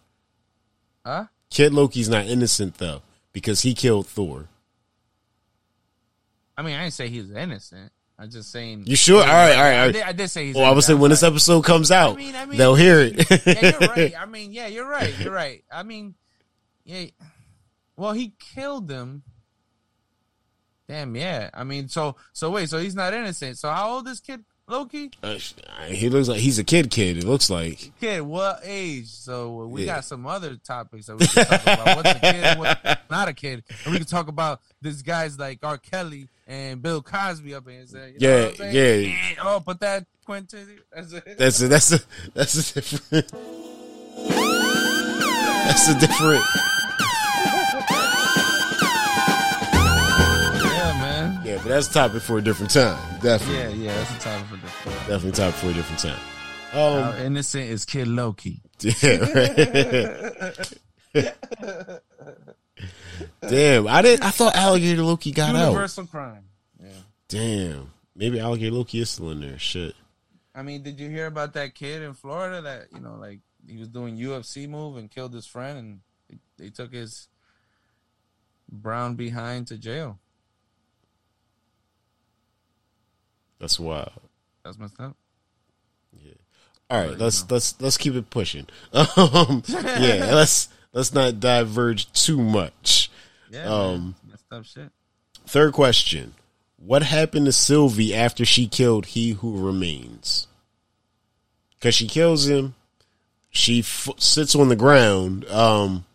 Huh? 1.06 1.26
Kid 1.50 1.74
Loki's 1.74 2.10
not 2.10 2.26
innocent 2.26 2.76
though 2.76 3.02
because 3.34 3.62
he 3.62 3.74
killed 3.74 4.08
Thor. 4.08 4.48
I 6.58 6.64
mean, 6.64 6.76
I 6.76 6.84
didn't 6.84 6.94
say 6.94 7.08
he 7.10 7.20
was 7.20 7.32
innocent. 7.32 7.92
I'm 8.22 8.30
just 8.30 8.52
saying. 8.52 8.84
You 8.86 8.96
sure? 8.96 9.20
All 9.20 9.26
right, 9.26 9.56
all 9.56 9.64
right, 9.64 9.78
all 9.80 9.90
I 9.90 9.92
did, 9.92 10.02
I 10.04 10.12
did 10.12 10.28
say 10.28 10.46
he's. 10.46 10.56
Well, 10.56 10.66
I 10.66 10.72
would 10.72 10.84
say 10.84 10.94
when 10.94 11.10
this 11.10 11.24
episode 11.24 11.64
comes 11.64 11.90
out, 11.90 12.14
I 12.14 12.18
mean, 12.18 12.36
I 12.36 12.46
mean, 12.46 12.60
they'll 12.60 12.76
hear 12.76 13.00
it. 13.00 13.16
yeah, 13.48 13.72
you're 13.80 13.90
right. 13.96 14.14
I 14.16 14.26
mean, 14.28 14.54
yeah, 14.54 14.68
you're 14.68 14.88
right. 14.88 15.12
You're 15.18 15.34
right. 15.34 15.64
I 15.74 15.82
mean, 15.82 16.14
yeah. 16.86 17.06
Well, 17.96 18.14
he 18.14 18.34
killed 18.54 18.88
them. 18.88 19.24
Damn, 20.88 21.16
yeah. 21.16 21.50
I 21.52 21.64
mean, 21.64 21.88
so 21.88 22.16
so 22.32 22.52
wait, 22.52 22.70
so 22.70 22.78
he's 22.78 22.94
not 22.94 23.12
innocent. 23.16 23.58
So 23.58 23.72
how 23.72 23.90
old 23.96 24.08
is 24.08 24.20
kid 24.20 24.44
Loki? 24.72 25.12
Uh, 25.22 25.38
he 25.88 26.10
looks 26.10 26.28
like 26.28 26.40
he's 26.40 26.58
a 26.58 26.64
kid. 26.64 26.90
Kid. 26.90 27.18
It 27.18 27.26
looks 27.26 27.50
like. 27.50 27.92
Kid, 28.00 28.22
what 28.22 28.62
age? 28.64 29.08
So 29.10 29.66
we 29.68 29.82
Yeah. 29.86 29.96
got 29.96 30.06
some 30.06 30.26
other 30.26 30.56
topics 30.56 31.06
that 31.08 31.18
we 31.20 31.28
can 31.28 31.46
talk 31.46 31.62
about. 31.64 31.98
What's 31.98 32.10
a 32.10 32.20
kid? 32.20 32.58
What's 32.58 33.02
not 33.12 33.28
a 33.28 33.34
kid? 33.34 33.64
And 33.84 33.92
we 33.94 34.00
can 34.00 34.08
talk 34.08 34.28
about 34.28 34.62
these 34.82 35.02
guys 35.02 35.38
like 35.38 35.60
R. 35.64 35.78
Kelly 35.78 36.28
and 36.48 36.82
Bill 36.82 37.02
Cosby 37.02 37.54
up 37.54 37.68
in. 37.68 37.74
You 37.74 37.80
know 37.94 38.10
Yeah, 38.18 38.36
what 38.46 38.50
I'm 38.52 38.56
saying? 38.56 39.10
yeah. 39.10 39.44
Oh, 39.44 39.60
put 39.60 39.80
that 39.82 40.06
Quentin. 40.26 40.80
That's 40.96 41.12
it. 41.14 41.24
That's 41.38 41.62
a 41.62 41.68
that's 41.68 41.92
a 41.94 42.00
that's 42.34 42.56
a 42.56 42.82
different. 42.82 43.32
That's 45.64 45.88
a 45.90 46.00
different. 46.00 46.44
That's 51.72 51.90
a 51.90 51.94
topic 51.94 52.22
for 52.22 52.38
a 52.38 52.42
different 52.42 52.72
time. 52.72 52.98
Definitely, 53.22 53.86
Yeah, 53.86 53.92
yeah, 53.92 53.96
that's 53.96 54.12
a 54.16 54.20
topic 54.30 54.48
for 54.48 54.56
different. 54.58 55.00
definitely 55.08 55.32
topic 55.32 55.56
for 55.56 55.68
a 55.70 55.74
different 55.74 56.00
time. 56.02 56.20
Um, 56.74 57.04
How 57.14 57.18
innocent 57.24 57.70
is 57.70 57.86
Kid 57.86 58.08
Loki? 58.08 58.62
yeah, 58.80 59.18
right. 59.18 60.74
Damn, 63.48 63.88
I 63.88 64.02
didn't. 64.02 64.24
I 64.24 64.32
thought 64.32 64.56
Alligator 64.56 65.04
Loki 65.04 65.32
got 65.32 65.56
out. 65.56 65.68
Universal 65.70 66.08
crime. 66.08 66.46
Yeah. 66.82 66.90
Damn, 67.28 67.92
maybe 68.16 68.40
Alligator 68.40 68.72
Loki 68.76 69.00
is 69.02 69.10
still 69.10 69.32
in 69.32 69.42
there. 69.42 69.60
Shit. 69.60 69.94
I 70.56 70.64
mean, 70.64 70.82
did 70.84 71.00
you 71.00 71.10
hear 71.10 71.28
about 71.28 71.54
that 71.54 71.76
kid 71.76 72.02
in 72.02 72.14
Florida 72.14 72.62
that 72.62 72.88
you 72.94 73.00
know, 73.00 73.16
like 73.20 73.40
he 73.68 73.78
was 73.78 73.88
doing 73.90 74.18
UFC 74.18 74.68
move 74.68 74.98
and 74.98 75.10
killed 75.12 75.34
his 75.34 75.46
friend, 75.46 75.78
and 75.78 76.00
they, 76.30 76.38
they 76.66 76.70
took 76.70 76.94
his 76.94 77.28
brown 78.72 79.16
behind 79.16 79.68
to 79.68 79.78
jail. 79.78 80.18
That's 83.62 83.80
wild. 83.80 84.12
That's 84.65 84.78
messed 84.78 85.00
up. 85.00 85.15
Yeah. 86.21 86.34
All 86.89 87.00
right, 87.00 87.17
let's 87.17 87.50
let's 87.50 87.80
let's 87.80 87.95
keep 87.97 88.15
it 88.15 88.30
pushing. 88.30 88.67
Um, 88.93 89.63
yeah, 89.69 90.32
let's 90.34 90.67
let's 90.91 91.13
not 91.13 91.39
diverge 91.39 92.12
too 92.12 92.38
much. 92.41 93.10
Yeah, 93.50 93.63
Um, 93.65 94.15
messed 94.30 94.52
up 94.52 94.65
shit. 94.65 94.89
Third 95.47 95.71
question: 95.74 96.34
What 96.78 97.04
happened 97.04 97.45
to 97.45 97.52
Sylvie 97.54 98.13
after 98.13 98.43
she 98.43 98.67
killed 98.67 99.06
He 99.08 99.32
Who 99.32 99.65
Remains? 99.65 100.47
Because 101.80 101.95
she 101.95 102.08
kills 102.08 102.47
him, 102.47 102.76
she 103.50 103.80
f- 103.80 104.10
sits 104.17 104.54
on 104.56 104.69
the 104.69 104.76
ground. 104.76 105.45
Um, 105.50 106.06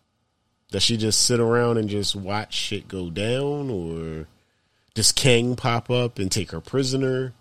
does 0.70 0.82
she 0.82 0.96
just 0.96 1.24
sit 1.24 1.40
around 1.40 1.76
and 1.78 1.88
just 1.88 2.14
watch 2.16 2.54
shit 2.54 2.86
go 2.88 3.08
down, 3.10 3.70
or 3.70 4.26
does 4.96 5.12
Kang 5.12 5.56
pop 5.56 5.90
up 5.90 6.18
and 6.18 6.32
take 6.32 6.52
her 6.52 6.60
prisoner, 6.62 7.34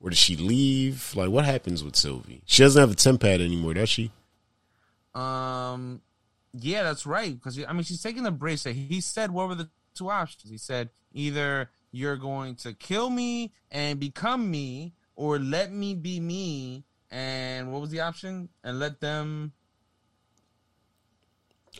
or 0.00 0.08
does 0.08 0.18
she 0.18 0.34
leave? 0.34 1.12
Like, 1.14 1.28
what 1.28 1.44
happens 1.44 1.84
with 1.84 1.94
Sylvie? 1.94 2.40
She 2.46 2.62
doesn't 2.62 2.80
have 2.80 2.90
a 2.90 2.94
TemPad 2.94 3.44
anymore, 3.44 3.74
does 3.74 3.90
she? 3.90 4.10
Um, 5.14 6.00
yeah, 6.54 6.82
that's 6.84 7.04
right. 7.04 7.34
Because 7.34 7.62
I 7.62 7.70
mean, 7.74 7.82
she's 7.82 8.02
taking 8.02 8.22
the 8.22 8.30
bracelet. 8.30 8.76
He 8.76 9.02
said, 9.02 9.30
"What 9.30 9.48
were 9.48 9.54
the 9.54 9.68
two 9.94 10.10
options?" 10.10 10.50
He 10.50 10.56
said, 10.56 10.88
"Either 11.12 11.68
you're 11.90 12.16
going 12.16 12.54
to 12.56 12.72
kill 12.72 13.10
me 13.10 13.52
and 13.70 14.00
become 14.00 14.50
me, 14.50 14.94
or 15.14 15.38
let 15.38 15.70
me 15.70 15.94
be 15.94 16.18
me." 16.18 16.84
And 17.10 17.70
what 17.70 17.82
was 17.82 17.90
the 17.90 18.00
option? 18.00 18.48
And 18.64 18.78
let 18.78 19.00
them. 19.00 19.52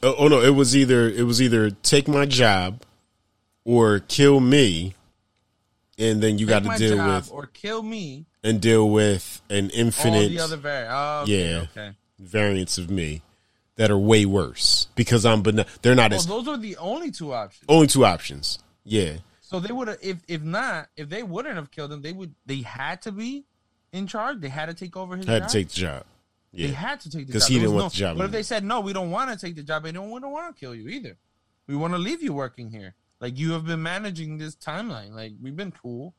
Oh, 0.02 0.14
oh 0.18 0.28
no, 0.28 0.42
it 0.42 0.54
was 0.54 0.76
either 0.76 1.08
it 1.08 1.22
was 1.22 1.40
either 1.40 1.70
take 1.70 2.06
my 2.06 2.26
job 2.26 2.82
or 3.64 3.98
kill 3.98 4.40
me, 4.40 4.94
and 6.02 6.22
then 6.22 6.38
you 6.38 6.46
got 6.46 6.64
to 6.64 6.76
deal 6.76 6.96
with 7.06 7.30
or 7.30 7.46
kill 7.46 7.82
me. 7.82 8.26
and 8.42 8.60
deal 8.60 8.88
with 8.90 9.40
an 9.48 9.66
All 9.72 9.78
infinite 9.78 10.28
the 10.28 10.40
other 10.40 10.56
vari- 10.56 10.88
oh, 10.90 11.22
okay, 11.22 11.50
Yeah. 11.50 11.60
Okay. 11.70 11.92
variants 12.18 12.78
of 12.78 12.90
me 12.90 13.22
that 13.76 13.90
are 13.90 13.98
way 13.98 14.26
worse 14.26 14.88
because 14.96 15.24
I'm 15.24 15.42
but 15.42 15.66
they're 15.82 15.94
not 15.94 16.10
Well, 16.10 16.20
as 16.20 16.26
those 16.26 16.48
are 16.48 16.58
the 16.58 16.76
only 16.76 17.10
two 17.10 17.32
options. 17.32 17.64
only 17.68 17.86
two 17.86 18.04
options. 18.04 18.58
Yeah, 18.84 19.18
So 19.40 19.60
they 19.60 19.72
would 19.72 19.88
have, 19.88 19.98
if 20.02 20.18
if 20.28 20.42
not, 20.42 20.88
if 20.96 21.08
they 21.08 21.22
wouldn't 21.22 21.54
have 21.56 21.70
killed 21.70 21.92
him, 21.92 22.02
they 22.02 22.12
would. 22.12 22.34
They 22.46 22.62
had 22.62 23.00
to 23.02 23.12
be 23.12 23.44
in 23.92 24.06
charge. 24.08 24.40
They 24.40 24.48
had 24.48 24.66
to 24.66 24.74
take 24.74 24.96
over 24.96 25.16
his 25.16 25.26
had 25.26 25.42
job. 25.42 25.48
to 25.50 25.58
take 25.58 25.68
the 25.68 25.74
job. 25.80 26.04
They 26.52 26.66
had 26.68 27.00
to 27.00 27.10
take 27.10 27.12
the 27.12 27.18
job. 27.20 27.26
Because 27.28 27.46
he 27.46 27.58
didn't 27.60 27.74
want 27.74 27.92
the 27.92 27.98
job 27.98 28.18
But 28.18 28.24
if 28.26 28.30
they 28.32 28.42
said 28.42 28.64
no, 28.64 28.80
we 28.80 28.92
don't 28.92 29.10
want 29.10 29.30
to 29.30 29.38
take 29.46 29.54
the 29.56 29.62
job. 29.62 29.84
We 29.84 29.92
don't, 29.92 30.10
we 30.10 30.20
don't 30.20 30.32
want 30.32 30.54
to 30.54 30.58
kill 30.60 30.74
you 30.74 30.88
either. 30.88 31.16
We 31.66 31.76
want 31.76 31.94
to 31.94 31.98
leave 31.98 32.22
you 32.22 32.32
working 32.34 32.70
here. 32.70 32.94
Like 33.22 33.38
you 33.38 33.52
have 33.52 33.64
been 33.64 33.82
managing 33.82 34.36
this 34.36 34.54
timeline. 34.56 35.12
Like 35.12 35.32
we've 35.40 35.56
been 35.56 35.72
cool. 35.72 36.14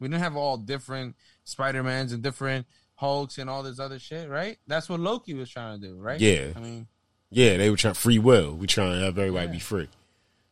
We 0.00 0.08
didn't 0.08 0.20
have 0.22 0.36
all 0.36 0.56
different 0.58 1.16
Spider 1.44 1.82
Mans 1.82 2.12
and 2.12 2.22
different 2.22 2.66
Hulks 2.96 3.38
and 3.38 3.48
all 3.48 3.62
this 3.62 3.78
other 3.78 3.98
shit, 4.00 4.28
right? 4.28 4.58
That's 4.66 4.88
what 4.88 4.98
Loki 5.00 5.32
was 5.34 5.48
trying 5.48 5.80
to 5.80 5.86
do, 5.88 5.94
right? 5.94 6.20
Yeah. 6.20 6.48
I 6.56 6.58
mean, 6.58 6.86
yeah, 7.30 7.56
they 7.56 7.70
were 7.70 7.76
trying 7.76 7.94
free 7.94 8.18
will. 8.18 8.52
We 8.54 8.66
trying 8.66 8.98
to 8.98 9.04
have 9.06 9.16
everybody 9.18 9.46
Yeah. 9.46 9.52
be 9.52 9.58
free. 9.60 9.88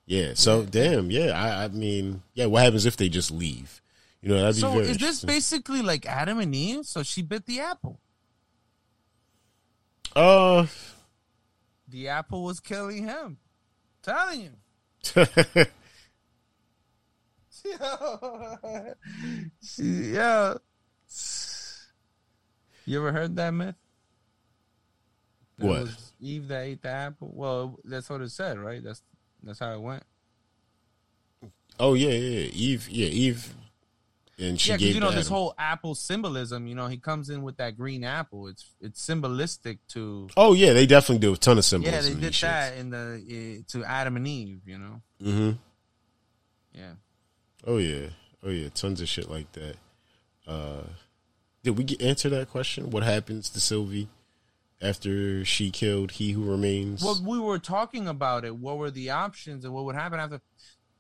Yeah, 0.09 0.31
so 0.35 0.62
damn, 0.62 1.11
yeah. 1.11 1.33
I, 1.33 1.64
I 1.64 1.69
mean, 1.69 2.23
yeah. 2.35 2.47
What 2.47 2.62
happens 2.62 2.87
if 2.87 2.97
they 2.97 3.09
just 3.09 3.33
leave? 3.33 3.83
You 4.23 4.29
know, 4.29 4.37
that'd 4.40 4.55
be 4.55 4.61
so 4.61 4.79
is 4.79 4.99
this 4.99 5.25
basically 5.25 5.83
like 5.83 6.07
Adam 6.07 6.38
and 6.38 6.55
Eve? 6.55 6.87
So 6.87 7.03
she 7.03 7.23
bit 7.23 7.47
the 7.47 7.59
apple. 7.61 7.99
Uh, 10.14 10.66
The 11.88 12.09
apple 12.09 12.45
was 12.45 12.61
killing 12.61 13.05
him. 13.05 13.38
telling 14.03 14.40
you. 14.42 14.53
yeah. 19.79 20.55
You 22.85 22.98
ever 22.98 23.12
heard 23.12 23.37
that 23.37 23.50
myth? 23.50 23.74
That 25.59 25.66
What? 25.66 25.81
Was 25.83 26.12
Eve 26.20 26.48
that 26.48 26.62
ate 26.62 26.83
the 26.83 26.88
apple. 26.88 27.31
Well, 27.35 27.79
that's 27.85 28.09
what 28.09 28.20
it 28.20 28.31
said, 28.31 28.59
right? 28.59 28.83
That's 28.83 29.02
that's 29.42 29.59
how 29.59 29.72
it 29.72 29.81
went. 29.81 30.02
oh 31.79 31.94
yeah, 31.94 32.11
yeah, 32.11 32.40
yeah. 32.40 32.50
Eve, 32.52 32.88
yeah, 32.88 33.07
Eve, 33.07 33.55
and 34.38 34.61
she 34.61 34.70
yeah, 34.70 34.76
gave 34.76 34.88
because 34.88 34.94
you 34.94 35.00
know 35.00 35.11
this 35.11 35.26
Adam. 35.26 35.37
whole 35.37 35.55
apple 35.59 35.94
symbolism. 35.94 36.66
You 36.66 36.74
know, 36.74 36.87
he 36.88 36.98
comes 36.98 37.31
in 37.31 37.42
with 37.42 37.57
that 37.57 37.76
green 37.76 38.05
apple. 38.05 38.48
It's 38.48 38.66
it's 38.81 39.05
symbolistic 39.05 39.79
to. 39.88 40.29
Oh 40.37 40.52
yeah, 40.52 40.72
they 40.72 40.87
definitely 40.87 41.20
do 41.20 41.33
a 41.33 41.37
ton 41.37 41.59
of 41.59 41.64
symbolism. 41.64 42.12
Yeah, 42.12 42.14
they 42.14 42.20
did 42.20 42.35
that 42.35 42.76
in 42.76 42.90
the 42.90 43.59
uh, 43.59 43.62
to 43.72 43.85
Adam 43.85 44.16
and 44.16 44.29
Eve. 44.29 44.61
You 44.66 44.79
know. 44.79 45.02
Mm-hmm. 45.22 45.50
Yeah. 46.72 46.92
Oh 47.66 47.79
yeah, 47.79 48.09
oh 48.44 48.50
yeah, 48.50 48.68
tons 48.74 49.00
of 49.00 49.09
shit 49.09 49.29
like 49.29 49.50
that. 49.52 49.76
Uh, 50.46 50.83
did 51.64 51.76
we 51.76 51.83
get, 51.83 52.00
answer 52.00 52.29
that 52.29 52.48
question? 52.48 52.90
What 52.90 53.02
happens 53.02 53.50
to 53.50 53.61
Sylvie 53.61 54.09
after 54.81 55.44
she 55.44 55.70
killed 55.70 56.12
he 56.12 56.31
who 56.31 56.48
remains? 56.48 57.02
Well, 57.02 57.20
we 57.26 57.40
were 57.40 57.59
talking 57.59 58.07
about 58.07 58.44
it. 58.44 58.57
What 58.57 58.79
were 58.79 58.92
the 58.92 59.11
options 59.11 59.64
and 59.64 59.74
what 59.74 59.85
would 59.85 59.96
happen 59.96 60.20
after? 60.20 60.40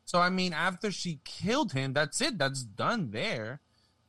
So, 0.04 0.20
I 0.20 0.28
mean, 0.28 0.52
after 0.52 0.90
she 0.90 1.20
killed 1.24 1.72
him, 1.72 1.92
that's 1.92 2.20
it. 2.20 2.36
That's 2.36 2.62
done 2.64 3.12
there. 3.12 3.60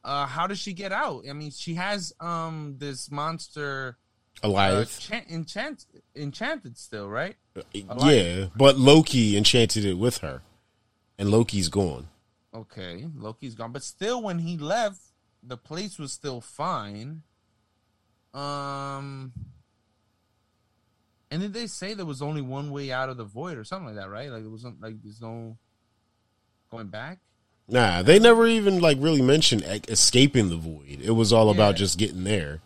Uh, 0.03 0.25
how 0.25 0.47
does 0.47 0.57
she 0.57 0.73
get 0.73 0.91
out? 0.91 1.25
I 1.29 1.33
mean, 1.33 1.51
she 1.51 1.75
has 1.75 2.13
um 2.19 2.77
this 2.79 3.11
monster 3.11 3.97
uh, 4.43 4.47
Alive? 4.47 4.97
chan- 4.99 5.25
enchant 5.29 5.85
enchanted 6.15 6.77
still, 6.77 7.07
right? 7.07 7.35
yeah, 7.73 8.47
but 8.55 8.77
Loki 8.77 9.37
enchanted 9.37 9.85
it 9.85 9.95
with 9.95 10.19
her, 10.19 10.41
and 11.19 11.29
Loki's 11.29 11.69
gone. 11.69 12.07
Okay, 12.57 13.05
Loki's 13.15 13.53
gone, 13.53 13.71
but 13.71 13.83
still, 13.83 14.23
when 14.23 14.39
he 14.39 14.57
left, 14.57 14.99
the 15.43 15.57
place 15.57 15.99
was 15.99 16.11
still 16.11 16.41
fine. 16.41 17.21
Um, 18.33 19.31
and 21.29 21.41
did 21.41 21.53
they 21.53 21.67
say 21.67 21.93
there 21.93 22.05
was 22.05 22.23
only 22.23 22.41
one 22.41 22.71
way 22.71 22.91
out 22.91 23.09
of 23.09 23.17
the 23.17 23.23
void 23.23 23.59
or 23.59 23.63
something 23.63 23.87
like 23.87 23.95
that, 23.95 24.09
right? 24.09 24.31
Like 24.31 24.43
it 24.43 24.49
wasn't 24.49 24.81
like 24.81 24.95
there's 25.03 25.21
no 25.21 25.57
going 26.71 26.87
back. 26.87 27.19
Nah, 27.67 28.01
they 28.01 28.17
never 28.17 28.47
even 28.47 28.79
like 28.79 28.97
really 28.99 29.21
mentioned 29.21 29.63
escaping 29.87 30.49
the 30.49 30.55
void. 30.55 30.99
It 31.01 31.11
was 31.11 31.31
all 31.31 31.51
about 31.51 31.75
just 31.75 31.99
getting 31.99 32.23
there. 32.23 32.61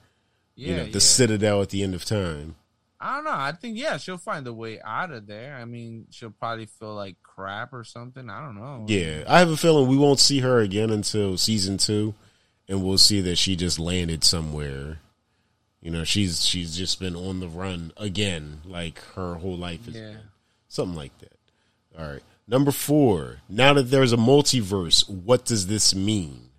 Yeah, 0.56 0.67
you 0.67 0.77
know, 0.77 0.86
the 0.86 0.91
yeah. 0.91 0.99
citadel 0.99 1.62
at 1.62 1.69
the 1.69 1.84
end 1.84 1.95
of 1.95 2.06
time. 2.06 2.56
I 3.02 3.16
don't 3.16 3.24
know. 3.26 3.32
I 3.32 3.52
think 3.52 3.78
yeah, 3.78 3.98
she'll 3.98 4.18
find 4.18 4.46
a 4.48 4.54
way 4.54 4.80
out 4.82 5.12
of 5.12 5.26
there. 5.26 5.56
I 5.56 5.66
mean, 5.66 6.06
she'll 6.12 6.30
probably 6.30 6.68
feel 6.68 6.94
like 6.94 7.16
crap 7.24 7.74
or 7.74 7.84
something. 7.84 8.30
I 8.30 8.46
don't 8.46 8.56
know. 8.56 8.86
Yeah, 8.88 9.24
I 9.28 9.40
have 9.40 9.50
a 9.50 9.58
feeling 9.58 9.88
we 9.88 9.98
won't 9.98 10.20
see 10.20 10.40
her 10.42 10.60
again 10.60 10.90
until 10.92 11.38
season 11.38 11.78
two, 11.78 12.14
and 12.70 12.84
we'll 12.84 12.98
see 13.00 13.20
that 13.22 13.38
she 13.38 13.56
just 13.56 13.80
landed 13.80 14.24
somewhere. 14.24 15.00
You 15.82 15.90
know, 15.90 16.04
she's 16.04 16.46
she's 16.46 16.78
just 16.78 17.00
been 17.00 17.16
on 17.16 17.40
the 17.40 17.48
run 17.48 17.92
again, 17.98 18.62
like 18.66 19.00
her 19.16 19.36
whole 19.36 19.58
life 19.58 19.88
is 19.88 19.96
Yeah. 19.96 20.18
something 20.68 20.96
like 20.96 21.18
that. 21.20 21.40
All 21.98 22.08
right, 22.08 22.24
number 22.48 22.72
four. 22.72 23.38
Now 23.50 23.74
that 23.74 23.90
there's 23.90 24.14
a 24.14 24.18
multiverse, 24.18 25.10
what 25.10 25.44
does 25.46 25.66
this 25.68 25.96
mean? 25.96 26.50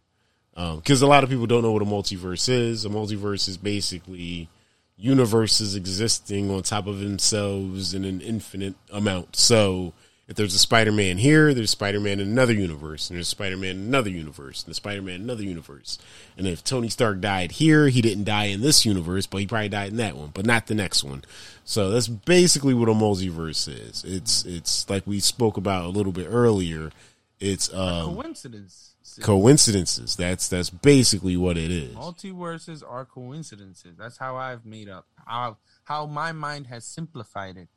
Um, 0.56 0.78
because 0.78 1.00
a 1.02 1.06
lot 1.06 1.22
of 1.24 1.30
people 1.30 1.46
don't 1.46 1.62
know 1.62 1.72
what 1.72 1.82
a 1.82 1.86
multiverse 1.86 2.48
is. 2.48 2.84
A 2.84 2.88
multiverse 2.88 3.48
is 3.48 3.56
basically 3.56 4.48
universes 4.96 5.74
existing 5.74 6.50
on 6.50 6.62
top 6.62 6.86
of 6.86 7.00
themselves 7.00 7.94
in 7.94 8.04
an 8.04 8.20
infinite 8.20 8.74
amount. 8.90 9.36
So 9.36 9.94
if 10.28 10.36
there's 10.36 10.54
a 10.54 10.58
Spider-Man 10.58 11.18
here, 11.18 11.52
there's 11.52 11.70
Spider-Man 11.70 12.20
in 12.20 12.28
another 12.28 12.52
universe, 12.52 13.10
and 13.10 13.16
there's 13.16 13.28
Spider-Man 13.28 13.70
in 13.76 13.82
another 13.82 14.10
universe, 14.10 14.62
and 14.62 14.68
there's 14.68 14.76
Spider-Man 14.76 15.16
in 15.16 15.22
another 15.22 15.42
universe. 15.42 15.98
And 16.38 16.46
if 16.46 16.62
Tony 16.62 16.88
Stark 16.88 17.20
died 17.20 17.52
here, 17.52 17.88
he 17.88 18.00
didn't 18.00 18.24
die 18.24 18.44
in 18.44 18.60
this 18.60 18.86
universe, 18.86 19.26
but 19.26 19.38
he 19.38 19.46
probably 19.46 19.68
died 19.68 19.90
in 19.90 19.96
that 19.96 20.16
one, 20.16 20.30
but 20.32 20.46
not 20.46 20.68
the 20.68 20.74
next 20.74 21.02
one. 21.02 21.24
So 21.64 21.90
that's 21.90 22.08
basically 22.08 22.72
what 22.72 22.88
a 22.88 22.92
multiverse 22.92 23.68
is. 23.68 24.04
It's 24.04 24.44
it's 24.44 24.88
like 24.88 25.06
we 25.06 25.20
spoke 25.20 25.56
about 25.56 25.84
a 25.84 25.88
little 25.88 26.12
bit 26.12 26.28
earlier. 26.30 26.92
It's 27.40 27.72
um, 27.74 28.14
Coincidence. 28.14 28.91
Coincidences. 29.20 30.16
That's 30.16 30.48
that's 30.48 30.70
basically 30.70 31.36
what 31.36 31.56
it 31.56 31.70
is. 31.70 31.94
Multiverses 31.94 32.82
are 32.88 33.04
coincidences. 33.04 33.96
That's 33.98 34.18
how 34.18 34.36
I've 34.36 34.64
made 34.64 34.88
up 34.88 35.06
how 35.26 35.58
how 35.84 36.06
my 36.06 36.32
mind 36.32 36.66
has 36.68 36.84
simplified 36.84 37.56
it. 37.56 37.68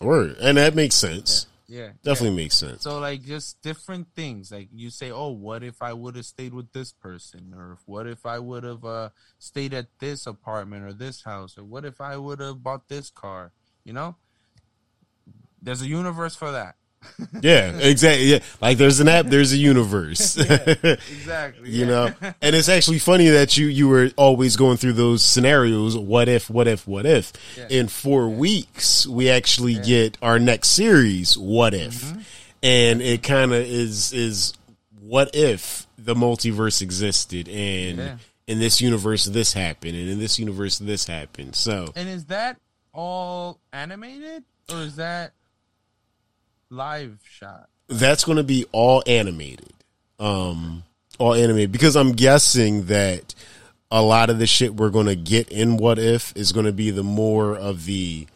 Word, 0.00 0.36
and 0.40 0.58
that 0.58 0.74
makes 0.74 0.94
sense. 0.94 1.46
yeah, 1.68 1.90
Definitely 2.04 2.30
yeah. 2.36 2.44
makes 2.44 2.56
sense. 2.56 2.82
So 2.82 2.98
like 2.98 3.24
just 3.24 3.62
different 3.62 4.08
things. 4.14 4.52
Like 4.52 4.68
you 4.72 4.90
say, 4.90 5.10
oh, 5.10 5.30
what 5.30 5.62
if 5.62 5.80
I 5.80 5.92
would 5.92 6.16
have 6.16 6.26
stayed 6.26 6.52
with 6.52 6.72
this 6.72 6.92
person, 6.92 7.54
or 7.56 7.78
what 7.86 8.06
if 8.06 8.26
I 8.26 8.38
would 8.38 8.64
have 8.64 8.84
uh, 8.84 9.08
stayed 9.38 9.72
at 9.72 9.86
this 9.98 10.26
apartment 10.26 10.84
or 10.84 10.92
this 10.92 11.22
house, 11.22 11.56
or 11.56 11.64
what 11.64 11.84
if 11.84 12.00
I 12.00 12.16
would 12.16 12.40
have 12.40 12.62
bought 12.62 12.88
this 12.88 13.08
car? 13.10 13.52
You 13.84 13.92
know, 13.94 14.16
there's 15.62 15.82
a 15.82 15.86
universe 15.88 16.36
for 16.36 16.52
that. 16.52 16.76
Yeah, 17.40 17.76
exactly. 17.78 18.26
Yeah, 18.26 18.38
like 18.60 18.78
there's 18.78 19.00
an 19.00 19.08
app, 19.08 19.26
there's 19.26 19.52
a 19.52 19.56
universe. 19.56 20.36
Exactly. 21.16 21.70
you 21.70 21.86
know, 21.86 22.12
and 22.40 22.54
it's 22.56 22.68
actually 22.68 22.98
funny 22.98 23.28
that 23.28 23.56
you 23.56 23.66
you 23.66 23.88
were 23.88 24.10
always 24.16 24.56
going 24.56 24.76
through 24.76 24.92
those 24.94 25.22
scenarios. 25.22 25.96
What 25.96 26.28
if? 26.28 26.48
What 26.48 26.68
if? 26.68 26.86
What 26.86 27.04
if? 27.06 27.32
Yeah. 27.56 27.66
In 27.70 27.88
four 27.88 28.28
weeks, 28.28 29.06
we 29.06 29.28
actually 29.28 29.74
get 29.74 30.16
our 30.22 30.38
next 30.38 30.68
series. 30.68 31.36
What 31.36 31.74
if? 31.74 32.04
Mm-hmm. 32.04 32.20
And 32.62 33.02
it 33.02 33.22
kind 33.22 33.52
of 33.52 33.60
is 33.60 34.12
is 34.12 34.52
what 35.00 35.30
if 35.34 35.86
the 35.98 36.14
multiverse 36.14 36.82
existed 36.82 37.48
and. 37.48 37.98
Yeah. 37.98 38.16
In 38.48 38.60
this 38.60 38.80
universe, 38.80 39.24
this 39.24 39.52
happened, 39.54 39.96
and 39.96 40.08
in 40.08 40.20
this 40.20 40.38
universe, 40.38 40.78
this 40.78 41.04
happened. 41.08 41.56
So 41.56 41.92
And 41.96 42.08
is 42.08 42.26
that 42.26 42.60
all 42.94 43.58
animated, 43.72 44.44
or 44.70 44.82
is 44.82 44.94
that 44.96 45.32
live 46.70 47.18
shot? 47.24 47.68
that's 47.88 48.24
going 48.24 48.36
to 48.36 48.44
be 48.44 48.64
all 48.72 49.02
animated. 49.06 49.72
Um 50.18 50.82
all 51.18 51.34
animated. 51.34 51.72
Because 51.72 51.96
i'm 51.96 52.12
guessing 52.12 52.86
that 52.86 53.34
a 53.90 54.02
lot 54.02 54.30
of 54.30 54.38
the 54.38 54.46
shit 54.46 54.74
we're 54.74 54.90
going 54.90 55.06
to 55.06 55.16
get 55.16 55.48
in 55.50 55.76
what 55.76 55.98
if 55.98 56.36
is 56.36 56.52
going 56.52 56.66
to 56.66 56.72
be 56.72 56.90
the 56.90 57.04
more 57.04 57.56
of 57.56 57.84
the 57.84 58.26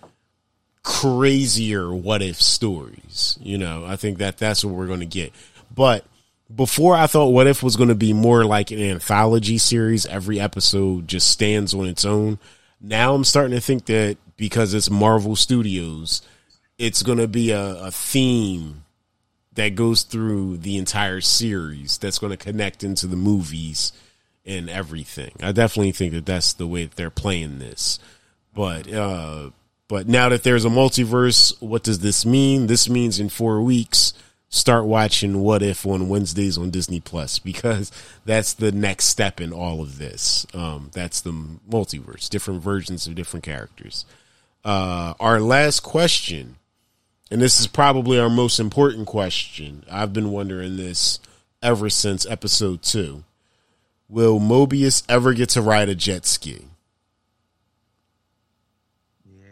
crazier 0.83 1.93
what 1.93 2.23
if 2.23 2.41
stories 2.41 3.39
you 3.43 3.59
know? 3.59 3.85
I 3.87 3.97
think 3.97 4.19
that 4.19 4.39
that's 4.39 4.65
what 4.65 4.75
we're 4.75 4.87
going 4.87 5.01
to 5.01 5.07
get. 5.07 5.33
But 5.75 6.05
before 6.55 6.97
i 6.97 7.07
thought 7.07 7.29
what 7.29 7.47
if 7.47 7.63
was 7.63 7.77
going 7.77 7.91
to 7.91 7.95
be 7.95 8.13
more 8.13 8.45
like 8.45 8.71
an 8.71 8.81
anthology 8.81 9.57
series 9.57 10.05
every 10.07 10.41
episode 10.41 11.07
just 11.07 11.29
stands 11.29 11.75
on 11.75 11.87
its 11.87 12.05
own. 12.05 12.39
Now 12.81 13.15
i'm 13.15 13.25
starting 13.25 13.55
to 13.55 13.61
think 13.61 13.87
that 13.87 14.17
because 14.37 14.75
it's 14.75 14.91
marvel 14.91 15.37
studios 15.37 16.23
it's 16.81 17.03
going 17.03 17.19
to 17.19 17.29
be 17.29 17.51
a, 17.51 17.85
a 17.85 17.91
theme 17.91 18.85
that 19.53 19.75
goes 19.75 20.03
through 20.03 20.57
the 20.57 20.79
entire 20.79 21.21
series 21.21 21.99
that's 21.99 22.19
going 22.19 22.31
to 22.31 22.37
connect 22.39 22.83
into 22.83 23.07
the 23.07 23.17
movies 23.17 23.93
and 24.47 24.71
everything. 24.71 25.33
I 25.43 25.53
definitely 25.53 25.93
think 25.93 26.15
that 26.15 26.25
that's 26.25 26.55
the 26.55 26.67
way 26.67 26.87
that 26.87 26.97
they're 26.97 27.11
playing 27.11 27.59
this. 27.59 27.99
But 28.55 28.91
uh 28.91 29.51
but 29.89 30.09
now 30.09 30.31
that 30.31 30.43
there's 30.43 30.65
a 30.65 30.71
multiverse, 30.71 31.61
what 31.61 31.83
does 31.83 31.99
this 31.99 32.25
mean? 32.25 32.67
This 32.67 32.89
means 32.89 33.21
in 33.21 33.29
4 33.29 33.61
weeks 33.61 34.15
start 34.49 34.87
watching 34.87 35.43
What 35.43 35.63
If 35.63 35.85
on 35.85 36.09
Wednesdays 36.09 36.57
on 36.57 36.71
Disney 36.71 37.01
Plus 37.01 37.39
because 37.39 37.93
that's 38.25 38.55
the 38.55 38.73
next 38.73 39.07
step 39.07 39.39
in 39.39 39.53
all 39.53 39.83
of 39.83 39.99
this. 39.99 40.47
Um 40.55 40.89
that's 40.95 41.21
the 41.21 41.33
multiverse, 41.69 42.31
different 42.31 42.63
versions 42.63 43.07
of 43.07 43.15
different 43.15 43.45
characters. 43.45 44.07
Uh 44.65 45.13
our 45.21 45.41
last 45.41 45.81
question 45.81 46.57
and 47.31 47.41
this 47.41 47.61
is 47.61 47.67
probably 47.67 48.19
our 48.19 48.31
most 48.31 48.59
important 48.59 49.07
question. 49.07 49.85
I've 49.91 50.13
been 50.13 50.31
wondering 50.31 50.77
this 50.77 51.21
ever 51.63 51.89
since 51.89 52.27
episode 52.27 52.83
two. 52.83 53.25
Will 54.09 54.41
Mobius 54.41 55.05
ever 55.09 55.33
get 55.35 55.51
to 55.51 55.63
ride 55.63 55.89
a 55.89 55.95
jet 55.95 56.27
ski? 56.27 56.67
Yeah, 59.25 59.45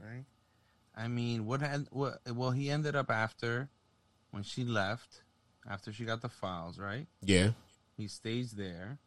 right. 0.00 0.24
I 0.96 1.08
mean, 1.08 1.46
what 1.46 1.60
what? 1.90 2.20
Well, 2.32 2.52
he 2.52 2.70
ended 2.70 2.94
up 2.94 3.10
after 3.10 3.68
when 4.30 4.44
she 4.44 4.64
left, 4.64 5.22
after 5.68 5.92
she 5.92 6.04
got 6.04 6.22
the 6.22 6.28
files, 6.28 6.78
right? 6.78 7.06
Yeah. 7.22 7.50
He 7.96 8.06
stays 8.06 8.52
there. 8.52 8.98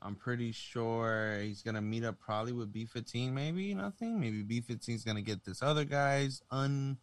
I'm 0.00 0.14
pretty 0.14 0.52
sure 0.52 1.38
he's 1.42 1.60
gonna 1.60 1.82
meet 1.82 2.04
up 2.04 2.18
probably 2.18 2.52
with 2.54 2.72
B15, 2.72 3.32
maybe 3.32 3.74
nothing. 3.74 4.18
Maybe 4.18 4.42
B15 4.42 4.94
is 4.94 5.04
gonna 5.04 5.20
get 5.20 5.44
this 5.44 5.62
other 5.62 5.84
guy's 5.84 6.40
un. 6.50 6.96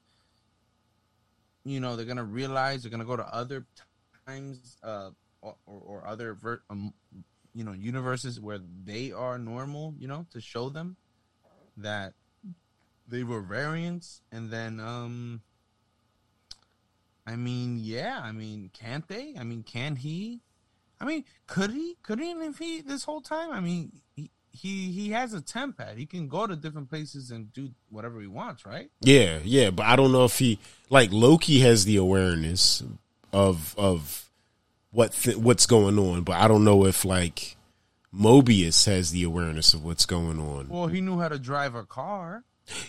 You 1.68 1.80
know, 1.80 1.96
they're 1.96 2.06
gonna 2.06 2.24
realize 2.24 2.82
they're 2.82 2.92
gonna 2.92 3.06
go 3.06 3.18
to 3.18 3.36
other 3.36 3.66
times, 4.26 4.78
uh, 4.84 5.12
or, 5.42 5.56
or, 5.66 6.08
other, 6.08 6.34
ver- 6.34 6.64
um, 6.70 6.94
you 7.54 7.64
know, 7.64 7.74
universes 7.74 8.40
where 8.40 8.60
they 8.84 9.12
are 9.12 9.38
normal. 9.38 9.94
You 9.98 10.08
know, 10.08 10.26
to 10.32 10.42
show 10.42 10.70
them 10.70 10.98
that 11.76 12.14
they 13.08 13.24
were 13.24 13.42
variants, 13.42 14.22
and 14.32 14.50
then, 14.50 14.80
um, 14.80 15.42
I 17.26 17.36
mean, 17.36 17.78
yeah, 17.80 18.22
I 18.24 18.32
mean, 18.32 18.70
can't 18.74 19.08
they? 19.08 19.36
I 19.38 19.44
mean, 19.44 19.64
can 19.64 19.98
he? 19.98 20.42
I 21.00 21.06
mean, 21.06 21.26
could 21.46 21.72
he? 21.72 21.98
Could 22.02 22.20
he? 22.20 22.32
If 22.32 22.58
he 22.58 22.82
this 22.82 23.04
whole 23.04 23.22
time, 23.22 23.52
I 23.52 23.60
mean, 23.60 24.02
he 24.16 24.32
he, 24.52 24.92
he 24.92 25.12
has 25.12 25.34
a 25.34 25.42
TemPad. 25.42 25.98
He 25.98 26.06
can 26.06 26.28
go 26.28 26.48
to 26.48 26.56
different 26.56 26.90
places 26.90 27.32
and 27.32 27.52
do 27.54 27.70
whatever 27.90 28.20
he 28.20 28.28
wants, 28.28 28.66
right? 28.66 28.90
Yeah, 29.02 29.40
yeah, 29.44 29.70
but 29.70 29.86
I 29.86 29.96
don't 29.96 30.12
know 30.12 30.26
if 30.26 30.40
he 30.40 30.60
like 30.90 31.12
Loki 31.12 31.60
has 31.60 31.86
the 31.86 31.98
awareness 31.98 32.84
of 33.32 33.76
of 33.78 34.30
what 34.92 35.14
th- 35.14 35.38
what's 35.38 35.66
going 35.66 36.00
on, 36.00 36.24
but 36.24 36.38
I 36.38 36.48
don't 36.48 36.64
know 36.64 36.86
if 36.86 37.06
like 37.06 37.56
Mobius 38.14 38.86
has 38.86 39.12
the 39.12 39.24
awareness 39.24 39.74
of 39.74 39.84
what's 39.84 40.06
going 40.06 40.40
on. 40.40 40.70
Well, 40.70 40.88
he 40.88 41.02
knew 41.02 41.20
how 41.20 41.28
to 41.28 41.38
drive 41.38 41.76
a 41.76 41.84
car. 41.84 42.44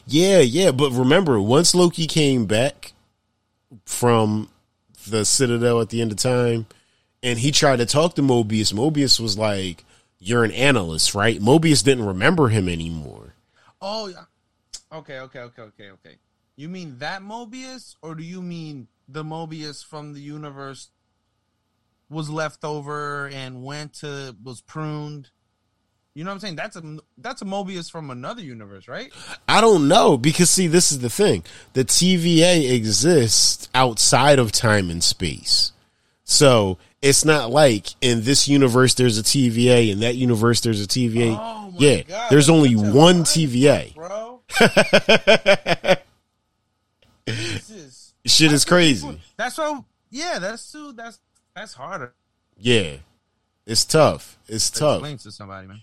Yeah, 0.07 0.41
yeah, 0.41 0.73
but 0.73 0.91
remember, 0.93 1.41
once 1.41 1.75
Loki 1.75 2.07
came 2.07 2.47
back 2.47 2.93
from 3.85 4.49
the 5.09 5.25
Citadel 5.25 5.81
at 5.81 5.91
the 5.91 6.01
end 6.01 6.13
of 6.13 6.19
time, 6.19 6.67
and 7.23 7.39
he 7.39 7.53
tried 7.53 7.77
to 7.77 7.87
talk 7.87 8.15
to 8.15 8.23
Mobius, 8.23 8.73
Mobius 8.73 9.21
was 9.21 9.39
like, 9.39 9.85
"You're 10.19 10.45
an 10.45 10.53
analyst, 10.53 11.15
right?" 11.15 11.41
Mobius 11.41 11.83
didn't 11.83 12.07
remember 12.07 12.49
him 12.49 12.69
anymore. 12.69 13.35
Oh, 13.81 14.09
yeah. 14.09 14.25
Okay, 14.93 15.21
okay, 15.21 15.41
okay, 15.41 15.63
okay, 15.63 15.91
okay. 15.91 16.17
You 16.57 16.69
mean 16.69 16.99
that 16.99 17.23
Mobius, 17.23 17.95
or 18.03 18.15
do 18.15 18.23
you 18.23 18.43
mean 18.43 18.89
the 19.09 19.23
Mobius 19.23 19.85
from 19.85 20.13
the 20.13 20.21
universe 20.21 20.91
was 22.11 22.31
left 22.31 22.65
over 22.65 23.29
and 23.29 23.63
went 23.63 23.95
to 23.95 24.35
was 24.43 24.61
pruned? 24.61 25.31
You 26.15 26.25
know 26.25 26.31
what 26.31 26.35
I'm 26.35 26.41
saying? 26.41 26.57
That's 26.57 26.75
a 26.75 26.99
that's 27.19 27.43
a 27.43 27.45
Mobius 27.45 27.89
from 27.91 28.11
another 28.11 28.43
universe, 28.43 28.89
right? 28.89 29.13
I 29.47 29.61
don't 29.61 29.87
know 29.87 30.19
because 30.19 30.51
see, 30.51 30.67
this 30.67 30.91
is 30.91 30.99
the 30.99 31.11
thing: 31.11 31.45
the 31.75 31.85
TVA 31.85 32.73
exists 32.73 33.69
outside 33.75 34.41
of 34.41 34.51
time 34.51 34.91
and 34.91 35.05
space, 35.05 35.73
so 36.25 36.79
it's 37.01 37.25
not 37.25 37.51
like 37.51 37.89
in 38.01 38.25
this 38.25 38.49
universe 38.49 38.95
there's 38.95 39.19
a 39.19 39.23
TVA, 39.23 39.91
in 39.91 40.01
that 40.01 40.17
universe 40.17 40.61
there's 40.61 40.83
a 40.83 40.87
TVA. 40.87 41.37
Oh 41.39 41.73
yeah, 41.79 42.03
God, 42.03 42.31
there's 42.31 42.49
only 42.49 42.75
one 42.75 43.25
TVA. 43.25 43.95
bro. 43.95 44.41
Jesus. 47.27 48.15
Shit 48.25 48.53
is 48.53 48.65
crazy. 48.65 49.21
That's 49.37 49.59
what. 49.59 49.85
Yeah, 50.11 50.39
that's 50.39 50.73
too. 50.73 50.93
That's 50.93 51.19
that's 51.55 51.75
harder. 51.75 52.15
Yeah, 52.57 52.97
it's 53.67 53.85
tough. 53.85 54.39
It's 54.49 54.71
to 54.71 54.81
tough. 54.81 54.97
Explain 54.97 55.19
to 55.19 55.31
somebody, 55.31 55.67
man. 55.69 55.83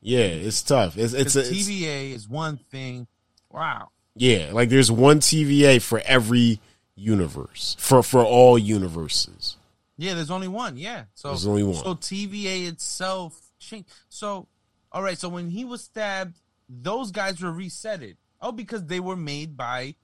Yeah, 0.00 0.20
it's 0.20 0.62
tough. 0.62 0.96
It's 0.96 1.12
it's, 1.12 1.36
a, 1.36 1.40
it's 1.40 1.50
TVA 1.50 2.12
is 2.14 2.28
one 2.28 2.56
thing. 2.56 3.06
Wow. 3.50 3.88
yeah, 4.14 4.50
like 4.52 4.68
there's 4.68 4.90
one 4.90 5.20
TVA 5.20 5.80
for 5.80 6.00
every 6.00 6.60
universe 6.94 7.76
for 7.78 8.02
for 8.02 8.22
all 8.24 8.58
universes. 8.58 9.56
Yeah, 9.98 10.14
there's 10.14 10.30
only 10.30 10.48
one. 10.48 10.76
Yeah. 10.76 11.04
So 11.14 11.28
There's 11.28 11.46
only 11.46 11.62
one. 11.62 11.76
So 11.76 11.94
TVA 11.94 12.68
itself 12.68 13.40
changed. 13.58 13.88
So, 14.08 14.46
all 14.92 15.02
right. 15.02 15.18
So 15.18 15.28
when 15.28 15.48
he 15.48 15.64
was 15.64 15.82
stabbed, 15.84 16.38
those 16.68 17.10
guys 17.10 17.40
were 17.40 17.52
resetted. 17.52 18.16
Oh, 18.40 18.52
because 18.52 18.84
they 18.84 19.00
were 19.00 19.16
made 19.16 19.56
by. 19.56 19.94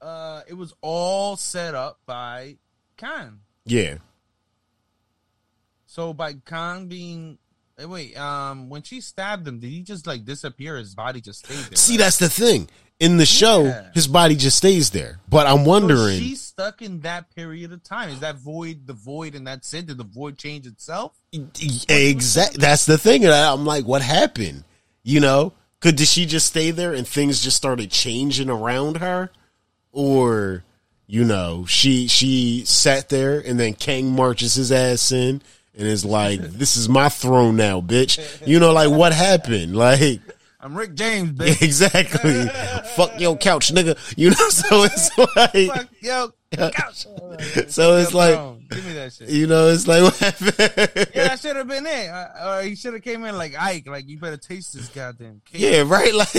Uh, 0.00 0.42
it 0.46 0.54
was 0.54 0.74
all 0.82 1.36
set 1.36 1.74
up 1.74 2.00
by 2.04 2.58
Kang. 2.98 3.40
Yeah, 3.64 3.96
So 5.86 6.12
by 6.12 6.34
Kang 6.34 6.88
being. 6.88 7.38
Eh, 7.78 7.84
Wait, 7.84 8.16
um, 8.18 8.68
when 8.68 8.82
she 8.82 9.00
stabbed 9.00 9.46
him, 9.46 9.58
did 9.60 9.68
he 9.70 9.82
just 9.82 10.06
like 10.06 10.24
disappear? 10.24 10.76
His 10.76 10.94
body 10.94 11.20
just 11.20 11.44
stayed 11.44 11.56
there. 11.56 11.76
see 11.76 11.94
right? 11.94 11.98
that's 12.00 12.18
the 12.18 12.28
thing. 12.28 12.68
In 13.00 13.16
the 13.16 13.26
show, 13.26 13.64
Yeah. 13.64 13.90
his 13.92 14.06
body 14.06 14.36
just 14.36 14.56
stays 14.56 14.90
there. 14.90 15.18
But 15.28 15.48
I'm 15.48 15.64
So 15.64 15.68
wondering. 15.70 16.18
she's 16.20 16.40
stuck 16.40 16.80
in 16.80 17.00
that 17.00 17.34
period 17.34 17.72
of 17.72 17.82
time. 17.82 18.08
Is 18.10 18.20
that 18.20 18.36
void 18.36 18.86
the 18.86 18.92
void, 18.92 19.34
and 19.34 19.44
that's 19.46 19.74
it? 19.74 19.86
Did 19.86 19.98
the 19.98 20.04
void 20.04 20.38
change 20.38 20.64
itself? 20.66 21.12
Exactly. 21.32 22.60
That's 22.60 22.86
the 22.86 22.96
thing. 22.98 23.24
And 23.24 23.34
I'm 23.34 23.64
like, 23.66 23.84
what 23.84 24.02
happened? 24.02 24.64
You 25.02 25.20
know, 25.20 25.52
could 25.80 25.96
did 25.96 26.06
she 26.08 26.24
just 26.24 26.46
stay 26.46 26.70
there 26.70 26.92
and 26.94 27.06
things 27.06 27.42
just 27.42 27.56
started 27.56 27.90
changing 27.90 28.48
around 28.48 28.98
her, 28.98 29.30
or 29.92 30.64
you 31.06 31.24
know, 31.24 31.66
she 31.66 32.06
she 32.06 32.64
sat 32.64 33.08
there 33.08 33.38
and 33.40 33.58
then 33.60 33.74
Kang 33.74 34.10
marches 34.12 34.54
his 34.54 34.72
ass 34.72 35.12
in 35.12 35.42
and 35.76 35.86
it's 35.86 36.04
like, 36.04 36.40
"This 36.40 36.76
is 36.76 36.88
my 36.88 37.08
throne 37.08 37.56
now, 37.56 37.80
bitch." 37.80 38.46
You 38.46 38.60
know, 38.60 38.72
like 38.72 38.90
what 38.90 39.12
happened? 39.12 39.74
Like, 39.84 40.20
I'm 40.60 40.74
Rick 40.76 40.94
James, 40.94 41.32
bitch. 41.38 41.60
exactly. 41.62 42.46
Fuck 42.96 43.20
your 43.20 43.36
couch, 43.36 43.72
nigga. 43.74 43.98
You 44.16 44.30
know, 44.30 44.36
so 44.48 44.84
it's 44.84 45.18
like, 45.36 45.68
Fuck 45.70 45.88
yo, 46.00 46.32
couch. 46.72 47.06
so 47.68 47.96
it's 47.98 48.14
like, 48.14 48.38
give 48.70 48.86
me 48.86 48.92
that 48.94 49.12
shit. 49.12 49.28
you 49.28 49.46
know, 49.46 49.68
it's 49.68 49.86
like, 49.86 50.02
what 50.02 50.16
happened? 50.16 50.54
Yeah, 51.14 51.28
that 51.28 51.40
should 51.40 51.56
have 51.56 51.68
been. 51.68 51.86
Uh, 51.86 52.28
or 52.46 52.62
he 52.62 52.76
should 52.76 52.94
have 52.94 53.02
came 53.02 53.24
in 53.24 53.36
like 53.36 53.54
Ike, 53.60 53.86
like 53.86 54.08
you 54.08 54.18
better 54.18 54.38
taste 54.38 54.72
this 54.72 54.88
goddamn 54.88 55.42
cake. 55.44 55.60
yeah, 55.60 55.82
right. 55.86 56.14
Like, 56.14 56.34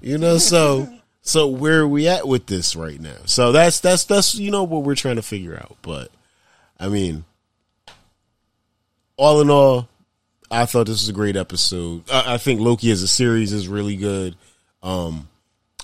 you 0.00 0.18
know, 0.18 0.38
so, 0.38 0.88
so 1.22 1.46
where 1.46 1.80
are 1.82 1.88
we 1.88 2.08
at 2.08 2.26
with 2.26 2.46
this 2.46 2.74
right 2.74 3.00
now? 3.00 3.16
So 3.26 3.52
that's, 3.52 3.80
that's, 3.80 4.04
that's, 4.04 4.34
you 4.34 4.50
know, 4.50 4.64
what 4.64 4.82
we're 4.82 4.94
trying 4.96 5.16
to 5.16 5.22
figure 5.22 5.56
out. 5.56 5.76
But 5.82 6.10
I 6.80 6.88
mean, 6.88 7.24
all 9.16 9.40
in 9.40 9.50
all, 9.50 9.88
I 10.50 10.66
thought 10.66 10.86
this 10.86 11.00
was 11.02 11.08
a 11.08 11.14
great 11.14 11.36
episode. 11.36 12.04
I, 12.10 12.34
I 12.34 12.38
think 12.38 12.60
Loki 12.60 12.90
as 12.90 13.02
a 13.02 13.08
series 13.08 13.52
is 13.52 13.68
really 13.68 13.96
good. 13.96 14.36
Um, 14.82 15.28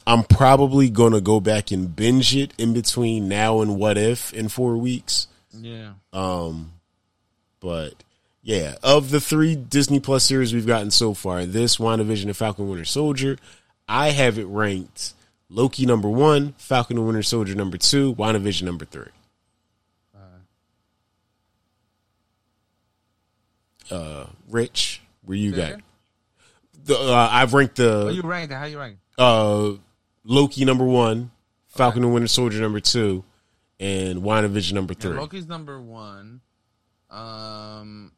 I'm 0.06 0.24
probably 0.24 0.90
gonna 0.90 1.20
go 1.20 1.40
back 1.40 1.70
and 1.70 1.94
binge 1.94 2.34
it 2.34 2.52
in 2.58 2.72
between 2.72 3.28
now 3.28 3.60
and 3.60 3.76
What 3.76 3.98
If 3.98 4.32
in 4.32 4.48
four 4.48 4.76
weeks. 4.76 5.28
Yeah. 5.52 5.92
Um, 6.12 6.72
but 7.60 7.94
yeah, 8.42 8.76
of 8.82 9.10
the 9.10 9.20
three 9.20 9.54
Disney 9.54 10.00
Plus 10.00 10.24
series 10.24 10.52
we've 10.52 10.66
gotten 10.66 10.90
so 10.90 11.14
far, 11.14 11.44
this 11.44 11.76
WandaVision 11.76 12.24
and 12.24 12.36
Falcon 12.36 12.68
Winter 12.68 12.84
Soldier, 12.84 13.38
I 13.88 14.10
have 14.10 14.38
it 14.38 14.46
ranked 14.46 15.14
Loki 15.48 15.84
number 15.84 16.08
one, 16.08 16.54
Falcon 16.58 16.96
and 16.96 17.06
Winter 17.06 17.22
Soldier 17.22 17.54
number 17.54 17.76
two, 17.76 18.14
WandaVision 18.14 18.62
number 18.62 18.84
three. 18.84 19.10
Uh, 23.90 24.26
Rich, 24.48 25.02
where 25.24 25.36
you 25.36 25.52
got? 25.52 25.80
The, 26.84 26.96
uh, 26.98 27.28
I've 27.30 27.52
ranked 27.54 27.76
the 27.76 28.10
you 28.14 28.22
ranked? 28.22 28.52
How 28.54 28.64
you 28.64 28.78
ranked? 28.78 29.00
uh, 29.18 29.72
Loki 30.24 30.64
number 30.64 30.84
one, 30.84 31.30
Falcon 31.68 32.04
and 32.04 32.12
Winter 32.12 32.28
Soldier 32.28 32.60
number 32.60 32.80
two, 32.80 33.24
and 33.78 34.20
WandaVision 34.22 34.72
number 34.72 34.94
Yeah, 34.94 35.00
three. 35.00 35.18
Loki's 35.18 35.46
number 35.48 35.80
one. 35.80 36.40
Um, 37.10 38.12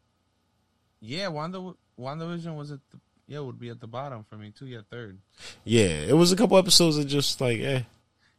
yeah, 1.01 1.29
Wanda 1.29 1.73
WandaVision 1.99 2.55
was 2.57 2.71
at 2.71 2.81
the 2.91 3.01
yeah 3.27 3.41
would 3.41 3.59
be 3.59 3.71
at 3.71 3.81
the 3.81 3.87
bottom 3.87 4.25
for 4.29 4.37
me 4.37 4.53
too. 4.57 4.67
Yeah, 4.67 4.81
third. 4.91 5.19
Yeah, 5.65 5.87
it 5.87 6.17
was 6.17 6.33
a 6.33 6.37
couple 6.37 6.59
episodes 6.59 6.99
of 6.99 7.07
just 7.07 7.41
like, 7.41 7.61
eh. 7.61 7.83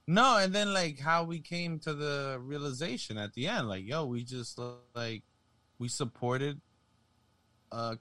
No, 0.05 0.37
and 0.37 0.53
then 0.53 0.73
like 0.73 0.99
how 0.99 1.23
we 1.23 1.39
came 1.39 1.79
to 1.79 1.93
the 1.93 2.37
realization 2.41 3.17
at 3.17 3.33
the 3.33 3.47
end, 3.47 3.67
like 3.67 3.85
yo, 3.85 4.05
we 4.05 4.23
just 4.23 4.59
like 4.93 5.23
we 5.79 5.87
supported 5.87 6.61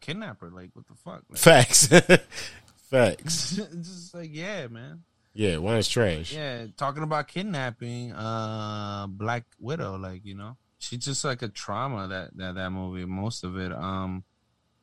kidnapper. 0.01 0.51
Like 0.51 0.70
what 0.75 0.87
the 0.87 0.95
fuck? 0.95 1.23
Like, 1.29 1.39
Facts. 1.39 1.87
Facts. 2.91 3.57
just 3.57 4.14
like 4.14 4.31
yeah, 4.33 4.66
man. 4.68 5.03
Yeah, 5.35 5.57
wine's 5.59 5.89
trash. 5.89 6.33
Yeah, 6.33 6.66
talking 6.77 7.03
about 7.03 7.29
kidnapping, 7.29 8.12
uh, 8.12 9.07
Black 9.09 9.45
Widow, 9.59 9.97
like 9.97 10.27
you 10.27 10.35
know, 10.35 10.57
she's 10.79 11.05
just 11.05 11.25
like 11.25 11.41
a 11.41 11.49
trauma 11.49 12.07
that 12.09 12.37
that 12.37 12.55
that 12.57 12.70
movie, 12.70 13.07
most 13.07 13.45
of 13.45 13.57
it. 13.57 13.73
Um, 13.73 14.25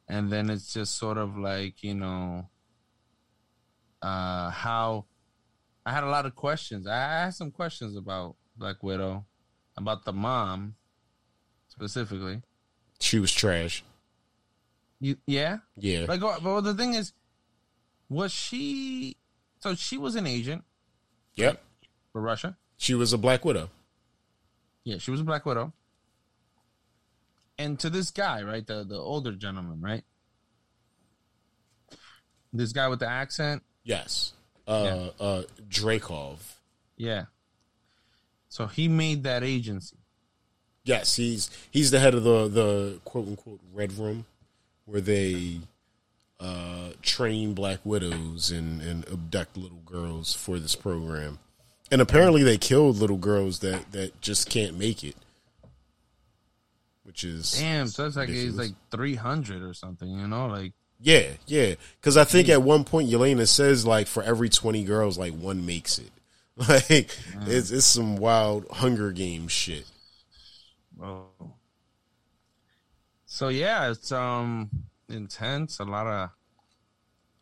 and 0.07 0.31
then 0.31 0.49
it's 0.49 0.73
just 0.73 0.95
sort 0.95 1.19
of 1.19 1.37
like 1.37 1.83
you 1.83 1.93
know, 1.93 2.49
uh, 4.01 4.49
how 4.49 5.05
I 5.85 5.91
had 5.91 6.03
a 6.03 6.09
lot 6.09 6.25
of 6.25 6.35
questions. 6.35 6.87
I 6.87 6.97
asked 6.97 7.37
some 7.37 7.51
questions 7.51 7.95
about 7.95 8.35
Black 8.57 8.81
Widow, 8.81 9.25
about 9.77 10.03
the 10.03 10.13
mom 10.13 10.75
specifically. 11.67 12.41
She 12.99 13.19
was 13.19 13.31
trash. 13.31 13.83
You, 14.99 15.17
yeah, 15.25 15.59
Yeah. 15.77 16.05
like, 16.09 16.19
but 16.19 16.61
the 16.61 16.73
thing 16.73 16.93
is, 16.93 17.13
was 18.09 18.31
she? 18.31 19.15
So 19.61 19.75
she 19.75 19.97
was 19.97 20.15
an 20.15 20.27
agent 20.27 20.63
Yep. 21.35 21.61
for 22.11 22.21
Russia. 22.21 22.57
She 22.77 22.93
was 22.95 23.13
a 23.13 23.17
Black 23.17 23.45
Widow. 23.45 23.69
Yeah, 24.83 24.97
she 24.97 25.11
was 25.11 25.19
a 25.21 25.23
Black 25.23 25.45
Widow. 25.45 25.73
And 27.57 27.77
to 27.79 27.89
this 27.89 28.09
guy, 28.11 28.41
right, 28.43 28.65
the 28.65 28.83
the 28.83 28.95
older 28.97 29.33
gentleman, 29.33 29.81
right, 29.81 30.03
this 32.53 32.71
guy 32.71 32.87
with 32.87 32.99
the 32.99 33.07
accent, 33.09 33.63
Yes. 33.83 34.33
Uh 34.67 35.09
uh 35.19 35.43
Dreykov. 35.69 36.37
yeah. 36.97 37.25
So 38.49 38.65
he 38.67 38.87
made 38.87 39.23
that 39.23 39.43
agency. 39.43 39.95
Yes, 40.83 41.15
he's 41.15 41.49
he's 41.71 41.91
the 41.91 41.99
head 41.99 42.15
of 42.15 42.23
the 42.23 42.47
the 42.47 42.99
quote 43.05 43.27
unquote 43.27 43.59
red 43.73 43.91
room 43.93 44.25
where 44.89 45.01
they 45.01 45.59
uh 46.39 46.89
train 47.01 47.53
black 47.53 47.79
widows 47.83 48.49
and 48.49 48.81
and 48.81 49.07
abduct 49.09 49.57
little 49.57 49.81
girls 49.85 50.33
for 50.33 50.59
this 50.59 50.75
program. 50.75 51.39
And 51.91 52.01
apparently 52.01 52.43
they 52.43 52.57
killed 52.57 52.97
little 52.97 53.17
girls 53.17 53.59
that 53.59 53.91
that 53.91 54.19
just 54.21 54.49
can't 54.49 54.77
make 54.77 55.03
it. 55.03 55.15
Which 57.03 57.23
is 57.23 57.51
Damn, 57.53 57.87
so 57.87 58.03
that's 58.03 58.15
like 58.15 58.29
it's 58.29 58.55
like 58.55 58.73
three 58.91 59.15
hundred 59.15 59.63
or 59.63 59.73
something, 59.73 60.09
you 60.09 60.27
know, 60.27 60.47
like 60.47 60.73
Yeah, 60.99 61.27
yeah. 61.45 61.75
Because 61.99 62.17
I 62.17 62.23
think 62.23 62.49
at 62.49 62.61
one 62.61 62.83
point 62.83 63.09
Yelena 63.09 63.47
says 63.47 63.85
like 63.85 64.07
for 64.07 64.23
every 64.23 64.49
twenty 64.49 64.83
girls, 64.83 65.17
like 65.17 65.33
one 65.33 65.65
makes 65.65 65.99
it. 65.99 66.11
Like 66.67 67.09
it's 67.47 67.71
it's 67.71 67.85
some 67.85 68.17
wild 68.17 68.67
Hunger 68.69 69.13
Games 69.13 69.53
shit. 69.53 69.85
oh. 71.01 71.27
So 73.31 73.49
yeah, 73.49 73.91
it's 73.91 74.11
um 74.11 74.69
intense. 75.07 75.79
A 75.79 75.85
lot 75.85 76.07
of 76.07 76.31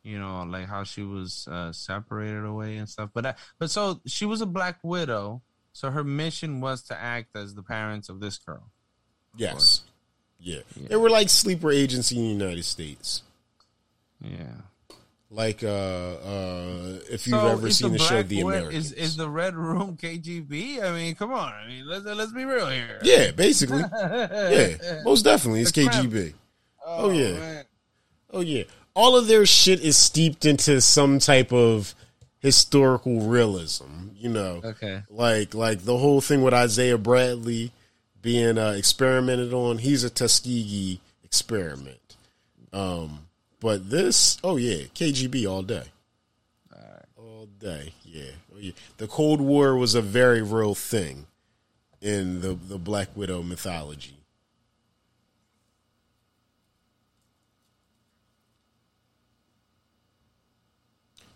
you 0.03 0.19
know, 0.19 0.43
like 0.43 0.67
how 0.67 0.83
she 0.83 1.01
was 1.01 1.47
uh, 1.49 1.71
separated 1.71 2.45
away 2.45 2.77
and 2.77 2.87
stuff. 2.87 3.09
But 3.13 3.25
uh, 3.25 3.33
but 3.57 3.71
so 3.71 4.01
she 4.05 4.25
was 4.25 4.41
a 4.41 4.45
Black 4.45 4.79
Widow. 4.83 5.41
So 5.71 5.89
her 5.89 6.03
mission 6.03 6.59
was 6.59 6.83
to 6.83 6.99
act 6.99 7.35
as 7.35 7.55
the 7.55 7.63
parents 7.63 8.09
of 8.09 8.19
this 8.19 8.37
girl. 8.37 8.71
Yes. 9.35 9.83
Yeah. 10.39 10.59
Yeah. 10.75 10.87
They 10.89 10.95
were 10.97 11.09
like 11.09 11.29
sleeper 11.29 11.71
agents 11.71 12.11
in 12.11 12.17
the 12.17 12.23
United 12.23 12.65
States. 12.65 13.21
Yeah. 14.21 14.61
Like 15.29 15.61
uh 15.63 15.67
uh 15.67 16.99
if 17.09 17.27
you've 17.27 17.39
So 17.41 17.47
ever 17.47 17.69
seen 17.69 17.91
the, 17.91 17.99
show 17.99 18.23
The 18.23 18.41
Americans. 18.41 18.91
Is 18.91 18.91
is 18.93 19.17
the 19.17 19.29
Red 19.29 19.55
Room 19.55 19.97
KGB? 19.97 20.81
I 20.81 20.91
mean, 20.93 21.15
come 21.15 21.31
on. 21.33 21.51
I 21.51 21.67
mean, 21.67 21.85
let's 21.85 22.05
let's 22.05 22.31
be 22.31 22.45
real 22.45 22.67
here. 22.69 22.99
yeah, 23.03 23.31
basically. 23.31 23.81
Yeah. 23.91 25.01
Most 25.03 25.23
definitely 25.23 25.61
it's 25.61 25.71
The. 25.71 25.85
KGB. 25.85 26.33
Oh, 26.85 27.09
yeah. 27.11 27.33
man. 27.39 27.65
Oh 28.31 28.39
yeah. 28.39 28.63
All 28.93 29.17
of 29.17 29.27
their 29.27 29.45
shit 29.45 29.81
is 29.81 29.97
steeped 29.97 30.45
into 30.45 30.79
some 30.79 31.19
type 31.19 31.51
of 31.51 31.93
historical 32.39 33.21
realism, 33.21 34.09
you 34.17 34.29
know. 34.29 34.61
Okay. 34.63 35.03
Like 35.09 35.53
like 35.53 35.81
the 35.83 35.97
whole 35.97 36.21
thing 36.21 36.41
with 36.41 36.53
Isaiah 36.53 36.97
Bradley 36.97 37.73
being 38.21 38.57
uh, 38.57 38.71
experimented 38.71 39.53
on. 39.53 39.79
He's 39.79 40.03
a 40.05 40.09
Tuskegee 40.09 41.01
experiment. 41.23 42.15
Um, 42.71 43.26
but 43.59 43.89
this, 43.89 44.37
oh 44.43 44.57
yeah, 44.57 44.83
KGB 44.93 45.49
all 45.49 45.63
day, 45.63 45.83
all 47.17 47.47
day. 47.59 47.93
Yeah. 48.03 48.31
Oh, 48.53 48.59
yeah. 48.59 48.71
The 48.97 49.07
Cold 49.07 49.41
War 49.41 49.75
was 49.75 49.95
a 49.95 50.01
very 50.01 50.41
real 50.41 50.75
thing 50.75 51.27
in 52.01 52.41
the 52.41 52.53
the 52.53 52.77
Black 52.77 53.09
Widow 53.15 53.43
mythology. 53.43 54.17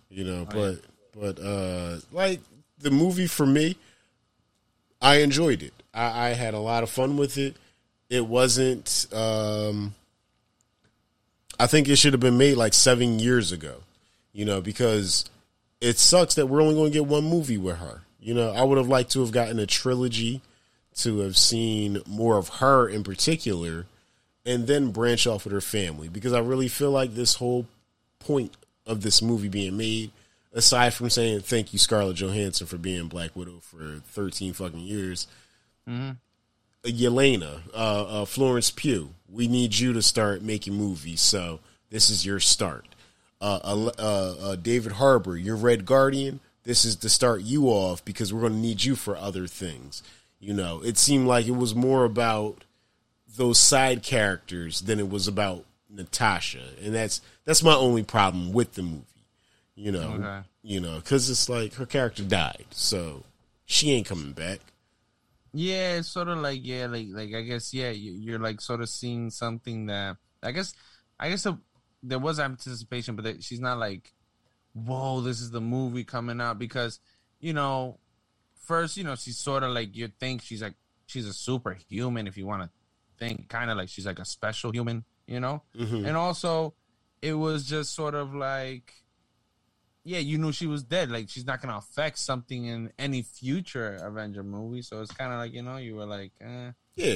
You 0.09 0.25
know, 0.25 0.47
but 0.51 0.79
but 1.17 1.39
uh 1.39 1.97
like 2.11 2.41
the 2.79 2.91
movie 2.91 3.27
for 3.27 3.45
me, 3.45 3.77
I 5.01 5.17
enjoyed 5.17 5.63
it. 5.63 5.73
I, 5.93 6.27
I 6.27 6.29
had 6.29 6.53
a 6.53 6.59
lot 6.59 6.83
of 6.83 6.89
fun 6.89 7.17
with 7.17 7.37
it. 7.37 7.55
It 8.09 8.25
wasn't 8.27 9.07
um 9.13 9.95
I 11.61 11.67
think 11.67 11.87
it 11.87 11.97
should 11.97 12.13
have 12.13 12.19
been 12.19 12.37
made 12.37 12.57
like 12.57 12.73
seven 12.73 13.19
years 13.19 13.51
ago. 13.51 13.75
You 14.33 14.45
know, 14.45 14.61
because 14.61 15.25
it 15.81 15.97
sucks 15.97 16.35
that 16.35 16.47
we're 16.47 16.61
only 16.61 16.75
gonna 16.75 16.89
get 16.89 17.05
one 17.05 17.25
movie 17.25 17.57
with 17.57 17.77
her. 17.77 18.01
You 18.19 18.33
know, 18.33 18.51
I 18.51 18.63
would 18.63 18.77
have 18.77 18.87
liked 18.87 19.11
to 19.11 19.21
have 19.21 19.31
gotten 19.31 19.59
a 19.59 19.65
trilogy 19.65 20.41
to 20.95 21.19
have 21.19 21.37
seen 21.37 22.01
more 22.07 22.37
of 22.37 22.49
her 22.49 22.87
in 22.87 23.03
particular 23.03 23.85
and 24.45 24.67
then 24.67 24.91
branch 24.91 25.27
off 25.27 25.43
with 25.43 25.53
her 25.53 25.61
family 25.61 26.07
because 26.09 26.33
I 26.33 26.39
really 26.39 26.67
feel 26.67 26.91
like 26.91 27.13
this 27.13 27.35
whole 27.35 27.67
point 28.19 28.55
of 28.85 29.01
this 29.01 29.21
movie 29.21 29.47
being 29.49 29.77
made, 29.77 30.11
aside 30.53 30.93
from 30.93 31.09
saying 31.09 31.41
thank 31.41 31.73
you 31.73 31.79
Scarlett 31.79 32.17
Johansson 32.17 32.67
for 32.67 32.77
being 32.77 33.07
Black 33.07 33.35
Widow 33.35 33.59
for 33.61 34.01
thirteen 34.05 34.53
fucking 34.53 34.79
years, 34.79 35.27
Yelena, 36.83 37.61
uh, 37.73 38.21
uh, 38.21 38.25
Florence 38.25 38.71
Pugh, 38.71 39.13
we 39.31 39.47
need 39.47 39.77
you 39.77 39.93
to 39.93 40.01
start 40.01 40.41
making 40.41 40.73
movies. 40.73 41.21
So 41.21 41.59
this 41.89 42.09
is 42.09 42.25
your 42.25 42.39
start. 42.39 42.85
Uh, 43.39 43.59
uh, 43.63 43.91
uh, 43.97 44.35
uh, 44.51 44.55
David 44.55 44.93
Harbour, 44.93 45.35
your 45.37 45.55
Red 45.55 45.85
Guardian. 45.85 46.39
This 46.63 46.85
is 46.85 46.95
to 46.97 47.09
start 47.09 47.41
you 47.41 47.65
off 47.67 48.05
because 48.05 48.31
we're 48.33 48.41
going 48.41 48.53
to 48.53 48.59
need 48.59 48.83
you 48.83 48.95
for 48.95 49.15
other 49.17 49.47
things. 49.47 50.03
You 50.39 50.53
know, 50.53 50.81
it 50.83 50.97
seemed 50.97 51.27
like 51.27 51.47
it 51.47 51.55
was 51.55 51.73
more 51.73 52.03
about 52.05 52.63
those 53.37 53.59
side 53.59 54.03
characters 54.03 54.81
than 54.81 54.99
it 54.99 55.09
was 55.09 55.27
about 55.27 55.65
Natasha, 55.89 56.63
and 56.83 56.93
that's 56.93 57.21
that's 57.45 57.63
my 57.63 57.73
only 57.73 58.03
problem 58.03 58.51
with 58.53 58.73
the 58.73 58.81
movie. 58.83 59.05
You 59.75 59.91
know, 59.91 60.11
Okay. 60.19 60.39
you 60.63 60.79
know, 60.79 60.95
because 60.97 61.29
it's 61.29 61.49
like 61.49 61.73
her 61.75 61.85
character 61.85 62.23
died, 62.23 62.65
so 62.71 63.23
she 63.65 63.91
ain't 63.91 64.07
coming 64.07 64.33
back. 64.33 64.59
Yeah, 65.53 65.97
it's 65.97 66.07
sort 66.07 66.27
of 66.29 66.37
like 66.39 66.59
yeah, 66.63 66.87
like 66.87 67.07
like 67.11 67.33
I 67.33 67.41
guess 67.41 67.73
yeah, 67.73 67.89
you, 67.91 68.13
you're 68.13 68.39
like 68.39 68.61
sort 68.61 68.81
of 68.81 68.89
seeing 68.89 69.29
something 69.29 69.87
that 69.87 70.17
I 70.41 70.51
guess 70.51 70.73
I 71.19 71.29
guess 71.29 71.43
the, 71.43 71.57
there 72.03 72.19
was 72.19 72.39
anticipation, 72.39 73.15
but 73.15 73.25
that 73.25 73.43
she's 73.43 73.59
not 73.59 73.77
like, 73.77 74.13
whoa, 74.73 75.21
this 75.21 75.41
is 75.41 75.51
the 75.51 75.61
movie 75.61 76.03
coming 76.03 76.39
out 76.41 76.57
because 76.57 76.99
you 77.39 77.53
know, 77.53 77.99
first 78.55 78.95
you 78.97 79.03
know 79.03 79.15
she's 79.15 79.37
sort 79.37 79.63
of 79.63 79.71
like 79.71 79.95
you 79.95 80.07
think 80.19 80.41
she's 80.41 80.61
like 80.61 80.75
she's 81.05 81.27
a 81.27 81.33
superhuman 81.33 82.27
if 82.27 82.37
you 82.37 82.45
want 82.45 82.63
to 82.63 82.69
think 83.19 83.49
kind 83.49 83.69
of 83.69 83.77
like 83.77 83.89
she's 83.89 84.05
like 84.05 84.19
a 84.19 84.25
special 84.25 84.71
human, 84.71 85.03
you 85.27 85.39
know, 85.39 85.61
Mhm. 85.77 86.07
and 86.07 86.15
also 86.15 86.73
it 87.21 87.33
was 87.33 87.65
just 87.65 87.93
sort 87.93 88.15
of 88.15 88.33
like 88.33 88.93
yeah, 90.03 90.19
you 90.19 90.37
knew 90.37 90.51
she 90.51 90.67
was 90.67 90.83
dead. 90.83 91.11
Like 91.11 91.29
she's 91.29 91.45
not 91.45 91.61
gonna 91.61 91.77
affect 91.77 92.17
something 92.17 92.65
in 92.65 92.91
any 92.97 93.21
future 93.21 93.95
Avenger 94.03 94.43
movie. 94.43 94.81
So 94.81 95.01
it's 95.01 95.11
kind 95.11 95.31
of 95.31 95.39
like 95.39 95.53
you 95.53 95.61
know 95.61 95.77
you 95.77 95.95
were 95.95 96.05
like 96.05 96.31
eh, 96.41 96.71
Yeah, 96.95 97.13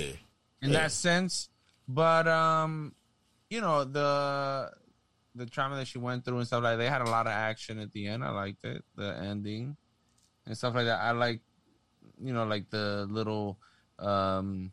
in 0.62 0.72
Yeah. 0.72 0.84
that 0.84 0.92
sense. 0.92 1.50
But 1.88 2.28
um, 2.28 2.94
you 3.50 3.62
know 3.62 3.84
the 3.84 4.72
the 5.36 5.46
trauma 5.46 5.76
that 5.78 5.88
she 5.88 5.98
went 5.98 6.24
through 6.26 6.38
and 6.38 6.48
stuff 6.48 6.64
like 6.64 6.78
they 6.78 6.90
had 6.90 7.02
a 7.02 7.10
lot 7.10 7.28
of 7.28 7.34
action 7.34 7.80
at 7.80 7.92
the 7.92 8.08
end. 8.08 8.24
I 8.24 8.30
liked 8.32 8.64
it, 8.66 8.84
the 8.96 9.16
ending 9.18 9.76
and 10.46 10.58
stuff 10.58 10.76
like 10.76 10.86
that. 10.86 11.02
I 11.02 11.12
like 11.12 11.42
you 12.22 12.34
know 12.34 12.46
like 12.46 12.70
the 12.70 13.06
little 13.10 13.58
um 14.00 14.72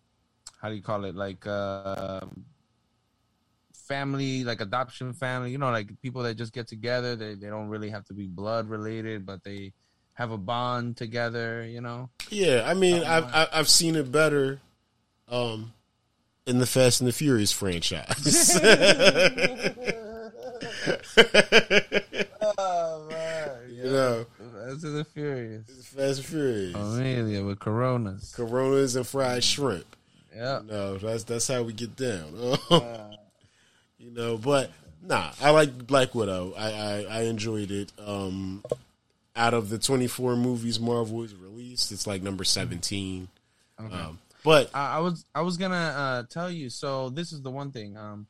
how 0.60 0.68
do 0.68 0.74
you 0.74 0.82
call 0.82 1.04
it 1.04 1.14
like 1.14 1.46
um 1.46 2.44
family 3.88 4.44
like 4.44 4.60
adoption 4.60 5.12
family 5.12 5.50
you 5.50 5.58
know 5.58 5.70
like 5.70 5.88
people 6.02 6.22
that 6.22 6.34
just 6.36 6.52
get 6.52 6.66
together 6.68 7.16
they, 7.16 7.34
they 7.34 7.48
don't 7.48 7.68
really 7.68 7.90
have 7.90 8.04
to 8.04 8.14
be 8.14 8.26
blood 8.26 8.68
related 8.68 9.24
but 9.26 9.42
they 9.44 9.72
have 10.14 10.30
a 10.30 10.38
bond 10.38 10.96
together 10.96 11.64
you 11.66 11.80
know 11.80 12.08
yeah. 12.30 12.62
I 12.66 12.74
mean, 12.74 13.02
I've 13.04 13.24
like- 13.24 13.34
I- 13.34 13.48
I've 13.52 13.68
seen 13.68 13.94
it 13.96 14.10
better, 14.10 14.60
um, 15.28 15.72
in 16.46 16.58
the 16.58 16.66
Fast 16.66 17.00
and 17.00 17.08
the 17.08 17.12
Furious 17.12 17.52
franchise. 17.52 18.56
oh 22.58 23.06
man 23.10 23.58
you 23.70 23.84
know, 23.84 24.26
Fast 24.38 24.84
and 24.84 24.96
the 24.98 25.04
Furious 25.04 25.66
Fast 25.86 26.18
and 26.18 26.26
Furious, 26.26 26.74
Amelia 26.74 27.44
with 27.44 27.58
Coronas 27.58 28.34
Coronas 28.34 28.96
and 28.96 29.06
fried 29.06 29.42
shrimp. 29.44 29.86
yeah 30.34 30.60
No, 30.64 30.98
that's 30.98 31.24
that's 31.24 31.48
how 31.48 31.62
we 31.62 31.72
get 31.72 31.96
down. 31.96 32.32
You 34.02 34.10
know, 34.10 34.36
but 34.36 34.70
nah, 35.02 35.30
I 35.40 35.50
like 35.50 35.86
Black 35.86 36.14
Widow. 36.14 36.54
I 36.56 36.70
I, 36.72 37.06
I 37.10 37.20
enjoyed 37.22 37.70
it. 37.70 37.92
Um, 37.98 38.64
out 39.36 39.54
of 39.54 39.68
the 39.70 39.78
twenty 39.78 40.06
four 40.08 40.36
movies 40.36 40.78
Marvel 40.80 41.22
has 41.22 41.34
released, 41.34 41.92
it's 41.92 42.06
like 42.06 42.22
number 42.22 42.44
seventeen. 42.44 43.28
Okay. 43.80 43.94
Um, 43.94 44.18
but 44.44 44.70
I, 44.74 44.96
I 44.96 44.98
was 44.98 45.24
I 45.34 45.40
was 45.42 45.56
gonna 45.56 45.74
uh, 45.74 46.22
tell 46.28 46.50
you. 46.50 46.68
So 46.68 47.08
this 47.10 47.32
is 47.32 47.40
the 47.42 47.50
one 47.50 47.70
thing. 47.70 47.96
Um, 47.96 48.26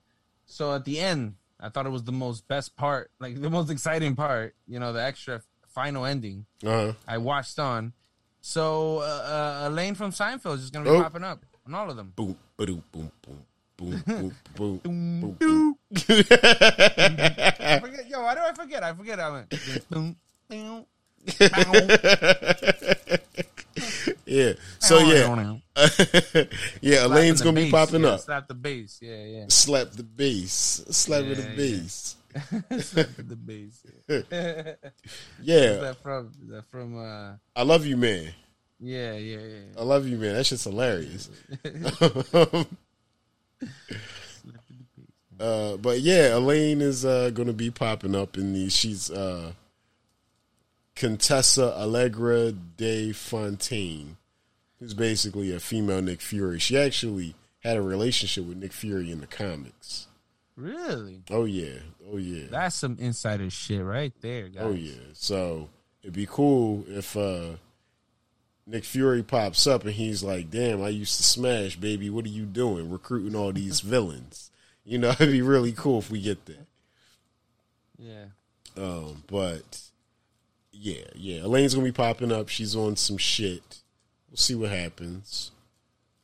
so 0.46 0.74
at 0.74 0.84
the 0.84 1.00
end, 1.00 1.34
I 1.58 1.70
thought 1.70 1.86
it 1.86 1.90
was 1.90 2.04
the 2.04 2.12
most 2.12 2.46
best 2.48 2.76
part, 2.76 3.10
like 3.18 3.40
the 3.40 3.50
most 3.50 3.70
exciting 3.70 4.14
part. 4.14 4.54
You 4.68 4.78
know, 4.78 4.92
the 4.92 5.02
extra 5.02 5.42
final 5.68 6.04
ending. 6.04 6.44
uh, 6.66 6.92
I 7.08 7.18
watched 7.18 7.58
on. 7.58 7.94
So 8.42 8.98
uh, 8.98 9.62
uh, 9.64 9.68
Elaine 9.68 9.94
from 9.94 10.10
Seinfeld 10.10 10.56
is 10.56 10.60
just 10.62 10.72
gonna 10.72 10.84
be 10.84 10.90
Oh. 10.96 11.02
popping 11.02 11.24
up 11.24 11.44
on 11.66 11.74
all 11.74 11.88
of 11.90 11.96
them. 11.96 12.12
boom, 12.16 12.36
boom, 12.56 12.82
boom, 12.92 13.10
boom, 13.22 13.42
boom, 13.82 14.34
boom, 14.54 14.78
boom, 14.82 15.20
Boom, 15.20 15.36
boom. 15.38 15.76
I 15.94 17.80
forget, 17.80 18.08
yo, 18.08 18.22
why 18.22 18.34
do 18.34 18.40
I 18.40 18.52
forget? 18.54 18.82
I 18.82 18.94
forget. 18.94 19.20
I 19.20 19.30
went. 19.30 19.54
Boom, 19.90 20.16
boom, 20.48 20.86
yeah. 24.26 24.52
So 24.78 24.98
yeah, 24.98 25.56
yeah. 26.80 27.06
Elaine's 27.06 27.42
gonna 27.42 27.54
be 27.54 27.70
bass, 27.70 27.72
popping 27.72 28.02
yeah, 28.02 28.08
up. 28.08 28.20
Slap 28.20 28.48
the 28.48 28.54
bass. 28.54 28.98
Yeah, 29.00 29.24
yeah. 29.24 29.44
Slap 29.48 29.90
the 29.92 30.02
bass. 30.02 30.84
Slap 30.90 31.24
Yeah, 31.24 31.34
the 31.34 31.42
bass. 31.56 32.16
slap 32.80 33.08
the 33.16 33.36
bass. 33.36 33.82
Yeah. 34.08 34.22
Yeah, 35.42 35.72
that 35.80 36.02
from? 36.02 36.32
Is 36.42 36.48
that 36.50 36.64
from? 36.70 36.98
Uh, 36.98 37.34
I 37.54 37.62
love 37.62 37.86
you, 37.86 37.96
man. 37.96 38.32
yeah, 38.80 39.14
yeah, 39.14 39.38
yeah. 39.38 39.60
I 39.78 39.82
love 39.82 40.06
you, 40.06 40.16
man. 40.16 40.34
That 40.34 40.44
shit's 40.44 40.64
hilarious. 40.64 41.30
Uh, 45.40 45.76
but 45.76 46.00
yeah, 46.00 46.36
Elaine 46.36 46.80
is 46.80 47.04
uh, 47.04 47.30
going 47.30 47.48
to 47.48 47.52
be 47.54 47.70
popping 47.70 48.14
up 48.14 48.36
in 48.36 48.52
these. 48.52 48.74
She's 48.74 49.10
uh, 49.10 49.52
Contessa 50.94 51.74
Allegra 51.76 52.52
de 52.52 53.12
Fontaine, 53.12 54.16
who's 54.78 54.94
basically 54.94 55.52
a 55.54 55.60
female 55.60 56.02
Nick 56.02 56.20
Fury. 56.20 56.58
She 56.58 56.76
actually 56.78 57.34
had 57.60 57.76
a 57.76 57.82
relationship 57.82 58.44
with 58.44 58.56
Nick 58.58 58.72
Fury 58.72 59.10
in 59.10 59.20
the 59.20 59.26
comics. 59.26 60.08
Really? 60.56 61.22
Oh 61.30 61.44
yeah, 61.46 61.78
oh 62.12 62.18
yeah, 62.18 62.44
That's 62.50 62.76
some 62.76 62.96
insider 63.00 63.48
shit 63.50 63.82
right 63.82 64.12
there, 64.20 64.48
guys. 64.48 64.62
oh 64.62 64.72
yeah. 64.72 64.92
So 65.14 65.70
it'd 66.02 66.12
be 66.14 66.26
cool 66.26 66.84
if 66.88 67.16
uh, 67.16 67.52
Nick 68.66 68.84
Fury 68.84 69.22
pops 69.22 69.66
up 69.66 69.84
and 69.84 69.92
he's 69.92 70.22
like, 70.22 70.50
"Damn, 70.50 70.82
I 70.82 70.88
used 70.88 71.16
to 71.16 71.22
smash, 71.22 71.76
baby. 71.76 72.10
What 72.10 72.24
are 72.24 72.28
you 72.28 72.44
doing, 72.44 72.90
recruiting 72.90 73.34
all 73.34 73.52
these 73.52 73.80
villains?" 73.82 74.50
You 74.84 74.98
know, 74.98 75.10
it'd 75.12 75.30
be 75.30 75.42
really 75.42 75.72
cool 75.72 75.98
if 75.98 76.10
we 76.10 76.20
get 76.20 76.46
that. 76.46 76.66
Yeah. 77.98 78.24
Um, 78.76 79.24
but 79.26 79.80
yeah, 80.72 81.04
yeah, 81.14 81.44
Elaine's 81.44 81.74
gonna 81.74 81.84
be 81.84 81.92
popping 81.92 82.32
up. 82.32 82.48
She's 82.48 82.74
on 82.74 82.96
some 82.96 83.18
shit. 83.18 83.82
We'll 84.30 84.36
see 84.36 84.54
what 84.54 84.70
happens. 84.70 85.50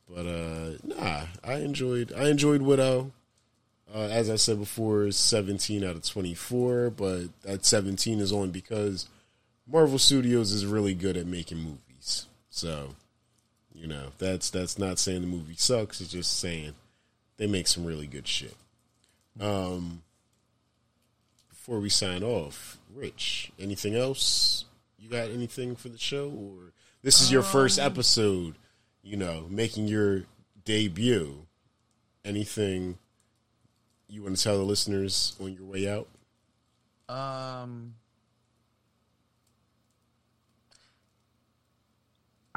But 0.09 0.25
uh, 0.25 0.71
nah, 0.83 1.25
I 1.43 1.55
enjoyed. 1.55 2.11
I 2.13 2.29
enjoyed 2.29 2.61
Widow. 2.61 3.11
Uh, 3.93 4.07
as 4.11 4.29
I 4.29 4.35
said 4.35 4.59
before, 4.59 5.05
it's 5.05 5.17
17 5.17 5.83
out 5.83 5.95
of 5.95 6.05
24, 6.05 6.91
but 6.91 7.23
that 7.41 7.65
17 7.65 8.19
is 8.19 8.31
only 8.31 8.49
because 8.49 9.07
Marvel 9.67 9.97
Studios 9.97 10.51
is 10.51 10.63
really 10.63 10.93
good 10.93 11.17
at 11.17 11.25
making 11.25 11.57
movies. 11.57 12.27
So, 12.49 12.95
you 13.73 13.87
know, 13.87 14.11
that's 14.17 14.49
that's 14.49 14.77
not 14.77 14.99
saying 14.99 15.21
the 15.21 15.27
movie 15.27 15.55
sucks. 15.55 16.01
It's 16.01 16.11
just 16.11 16.39
saying 16.39 16.73
they 17.37 17.47
make 17.47 17.67
some 17.67 17.85
really 17.85 18.07
good 18.07 18.27
shit. 18.27 18.55
Um, 19.39 20.01
before 21.49 21.79
we 21.79 21.89
sign 21.89 22.23
off, 22.23 22.77
Rich, 22.93 23.51
anything 23.59 23.95
else? 23.95 24.65
You 24.97 25.09
got 25.09 25.29
anything 25.29 25.75
for 25.75 25.89
the 25.89 25.97
show, 25.97 26.29
or 26.29 26.73
this 27.03 27.21
is 27.21 27.31
your 27.31 27.43
first 27.43 27.79
episode? 27.79 28.55
You 29.01 29.17
know, 29.17 29.45
making 29.49 29.87
your 29.87 30.23
debut. 30.65 31.45
Anything 32.25 32.97
you 34.09 34.23
want 34.23 34.35
to 34.35 34.43
tell 34.43 34.57
the 34.57 34.63
listeners 34.63 35.35
on 35.39 35.53
your 35.53 35.63
way 35.63 35.87
out? 35.89 36.07
Um, 37.07 37.95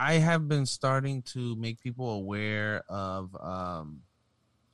I 0.03 0.15
have 0.15 0.49
been 0.49 0.67
starting 0.67 1.23
to 1.35 1.55
make 1.55 1.81
people 1.81 2.11
aware 2.11 2.83
of, 2.89 3.37
um, 3.41 4.03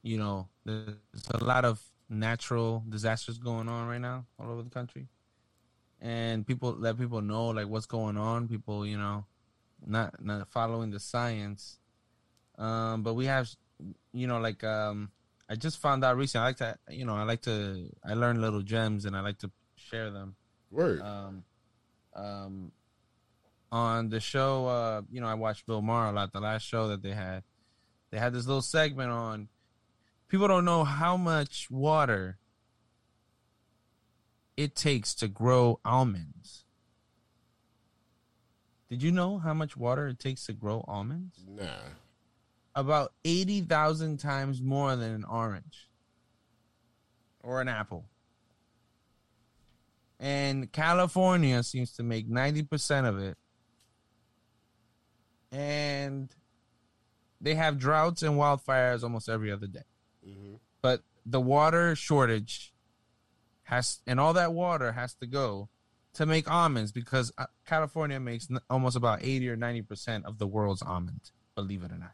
you 0.02 0.16
know, 0.16 0.48
there's 0.64 0.96
a 1.32 1.44
lot 1.44 1.66
of 1.66 1.82
natural 2.08 2.82
disasters 2.88 3.36
going 3.36 3.68
on 3.68 3.86
right 3.88 4.00
now 4.00 4.24
all 4.38 4.50
over 4.50 4.62
the 4.62 4.70
country, 4.70 5.06
and 6.00 6.46
people 6.46 6.74
let 6.78 6.98
people 6.98 7.20
know 7.20 7.48
like 7.48 7.68
what's 7.68 7.84
going 7.84 8.16
on. 8.16 8.48
People, 8.48 8.86
you 8.86 8.96
know, 8.96 9.26
not 9.86 10.24
not 10.24 10.48
following 10.48 10.90
the 10.90 11.00
science. 11.00 11.78
Um, 12.56 13.02
but 13.02 13.12
we 13.12 13.26
have, 13.26 13.50
you 14.12 14.26
know, 14.26 14.40
like 14.40 14.64
um, 14.64 15.10
I 15.48 15.56
just 15.56 15.78
found 15.78 16.04
out 16.04 16.16
recently. 16.16 16.44
I 16.44 16.48
like 16.48 16.56
to, 16.56 16.78
you 16.88 17.04
know, 17.04 17.14
I 17.14 17.24
like 17.24 17.42
to, 17.42 17.90
I 18.02 18.14
learn 18.14 18.40
little 18.40 18.62
gems 18.62 19.04
and 19.04 19.14
I 19.14 19.20
like 19.20 19.38
to 19.38 19.50
share 19.76 20.10
them. 20.10 20.36
Word. 20.70 21.02
Um, 21.02 21.44
um, 22.16 22.72
on 23.70 24.08
the 24.08 24.20
show, 24.20 24.66
uh, 24.66 25.02
you 25.10 25.20
know, 25.20 25.26
I 25.26 25.34
watched 25.34 25.66
Bill 25.66 25.82
Maher 25.82 26.08
a 26.08 26.12
lot. 26.12 26.32
The 26.32 26.40
last 26.40 26.62
show 26.62 26.88
that 26.88 27.02
they 27.02 27.12
had, 27.12 27.42
they 28.10 28.18
had 28.18 28.32
this 28.32 28.46
little 28.46 28.62
segment 28.62 29.10
on. 29.10 29.48
People 30.28 30.48
don't 30.48 30.64
know 30.64 30.84
how 30.84 31.16
much 31.16 31.70
water 31.70 32.38
it 34.56 34.74
takes 34.74 35.14
to 35.14 35.28
grow 35.28 35.80
almonds. 35.84 36.64
Did 38.90 39.02
you 39.02 39.12
know 39.12 39.38
how 39.38 39.54
much 39.54 39.76
water 39.76 40.08
it 40.08 40.18
takes 40.18 40.46
to 40.46 40.52
grow 40.52 40.84
almonds? 40.88 41.44
nah. 41.46 41.66
about 42.74 43.12
80,000 43.24 44.18
times 44.18 44.62
more 44.62 44.96
than 44.96 45.12
an 45.12 45.24
orange 45.24 45.88
or 47.42 47.60
an 47.60 47.68
apple. 47.68 48.06
And 50.20 50.72
California 50.72 51.62
seems 51.62 51.92
to 51.92 52.02
make 52.02 52.28
90% 52.28 53.08
of 53.08 53.18
it. 53.18 53.36
And 55.50 56.34
they 57.40 57.54
have 57.54 57.78
droughts 57.78 58.22
and 58.22 58.34
wildfires 58.34 59.02
almost 59.02 59.28
every 59.28 59.50
other 59.50 59.66
day. 59.66 59.84
hmm 60.24 60.54
But 60.82 61.02
the 61.24 61.40
water 61.40 61.94
shortage 61.94 62.72
has, 63.64 64.00
and 64.06 64.18
all 64.18 64.32
that 64.34 64.52
water 64.52 64.92
has 64.92 65.14
to 65.16 65.26
go 65.26 65.68
to 66.14 66.26
make 66.26 66.50
almonds 66.50 66.90
because 66.92 67.32
uh, 67.38 67.46
California 67.66 68.18
makes 68.18 68.48
almost 68.68 68.96
about 68.96 69.22
80 69.22 69.50
or 69.50 69.56
90% 69.56 70.24
of 70.24 70.38
the 70.38 70.46
world's 70.46 70.82
almonds, 70.82 71.32
believe 71.54 71.82
it 71.82 71.92
or 71.92 71.98
not. 71.98 72.12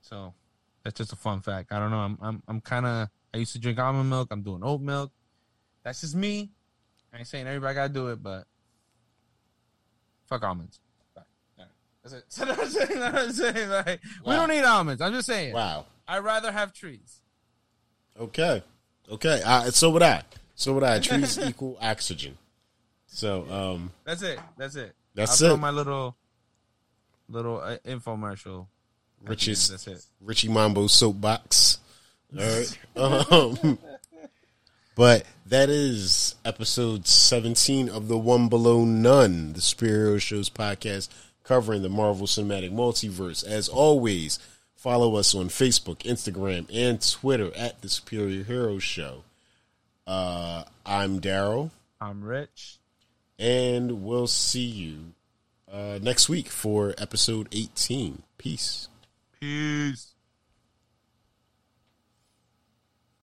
So 0.00 0.34
that's 0.82 0.96
just 0.96 1.12
a 1.12 1.16
fun 1.16 1.40
fact. 1.40 1.70
I 1.70 1.78
don't 1.78 1.90
know. 1.90 1.98
I'm 1.98 2.18
I'm 2.22 2.42
I'm 2.48 2.60
kind 2.62 2.86
of 2.86 3.08
I 3.34 3.36
used 3.36 3.52
to 3.52 3.58
drink 3.58 3.78
almond 3.78 4.08
milk. 4.08 4.28
I'm 4.30 4.42
doing 4.42 4.62
oat 4.64 4.80
milk. 4.80 5.12
That's 5.84 6.00
just 6.00 6.14
me. 6.14 6.50
I 7.12 7.18
ain't 7.18 7.26
saying 7.26 7.46
everybody 7.46 7.74
gotta 7.74 7.92
do 7.92 8.08
it, 8.08 8.22
but 8.22 8.46
fuck 10.26 10.42
almonds. 10.42 10.80
Bye. 11.14 11.22
All 11.58 11.64
right. 11.64 11.72
That's 11.97 11.97
it. 12.12 12.24
So 12.28 12.44
that's 12.44 12.76
it. 12.76 12.88
That's 12.90 13.38
it. 13.38 13.68
Like, 13.68 14.00
We 14.24 14.32
don't 14.34 14.48
need 14.48 14.64
almonds. 14.64 15.00
I'm 15.02 15.12
just 15.12 15.26
saying. 15.26 15.54
Wow. 15.54 15.86
I'd 16.06 16.18
rather 16.24 16.50
have 16.52 16.72
trees. 16.72 17.20
Okay. 18.18 18.62
Okay. 19.10 19.42
Uh, 19.44 19.70
so 19.70 19.90
would 19.90 20.02
I. 20.02 20.22
So 20.54 20.72
would 20.74 20.82
I. 20.84 20.98
Trees 21.00 21.38
equal 21.42 21.78
oxygen. 21.80 22.36
So 23.06 23.46
um, 23.50 23.92
That's 24.04 24.22
it. 24.22 24.38
That's 24.56 24.76
it. 24.76 24.94
That's 25.14 25.30
I'll 25.42 25.48
throw 25.48 25.54
it. 25.54 25.58
my 25.58 25.70
little 25.70 26.16
little 27.28 27.60
uh, 27.60 27.78
infomercial. 27.86 28.66
Rich's 29.24 29.68
That's 29.68 29.86
it. 29.86 30.04
Richie 30.20 30.48
Mambo 30.48 30.86
soapbox. 30.86 31.78
All 32.38 32.44
right. 32.44 33.32
um, 33.32 33.78
but 34.94 35.24
that 35.46 35.70
is 35.70 36.34
episode 36.44 37.06
17 37.06 37.88
of 37.88 38.08
the 38.08 38.18
One 38.18 38.48
Below 38.48 38.84
None, 38.84 39.54
the 39.54 39.60
Superhero 39.60 40.20
Shows 40.20 40.50
podcast 40.50 41.08
covering 41.48 41.80
the 41.82 41.88
Marvel 41.88 42.26
Cinematic 42.26 42.70
Multiverse. 42.70 43.42
As 43.44 43.68
always, 43.70 44.38
follow 44.76 45.16
us 45.16 45.34
on 45.34 45.48
Facebook, 45.48 46.00
Instagram, 46.00 46.66
and 46.72 47.00
Twitter 47.10 47.50
at 47.56 47.80
the 47.80 47.88
Superior 47.88 48.44
Hero 48.44 48.78
Show. 48.78 49.24
Uh, 50.06 50.64
I'm 50.84 51.20
Daryl, 51.20 51.70
I'm 52.00 52.22
rich. 52.22 52.76
and 53.38 54.04
we'll 54.04 54.26
see 54.26 54.64
you 54.64 54.98
uh, 55.72 55.98
next 56.02 56.28
week 56.28 56.48
for 56.48 56.94
episode 56.98 57.48
18. 57.52 58.22
Peace. 58.36 58.88
Peace. 59.40 60.14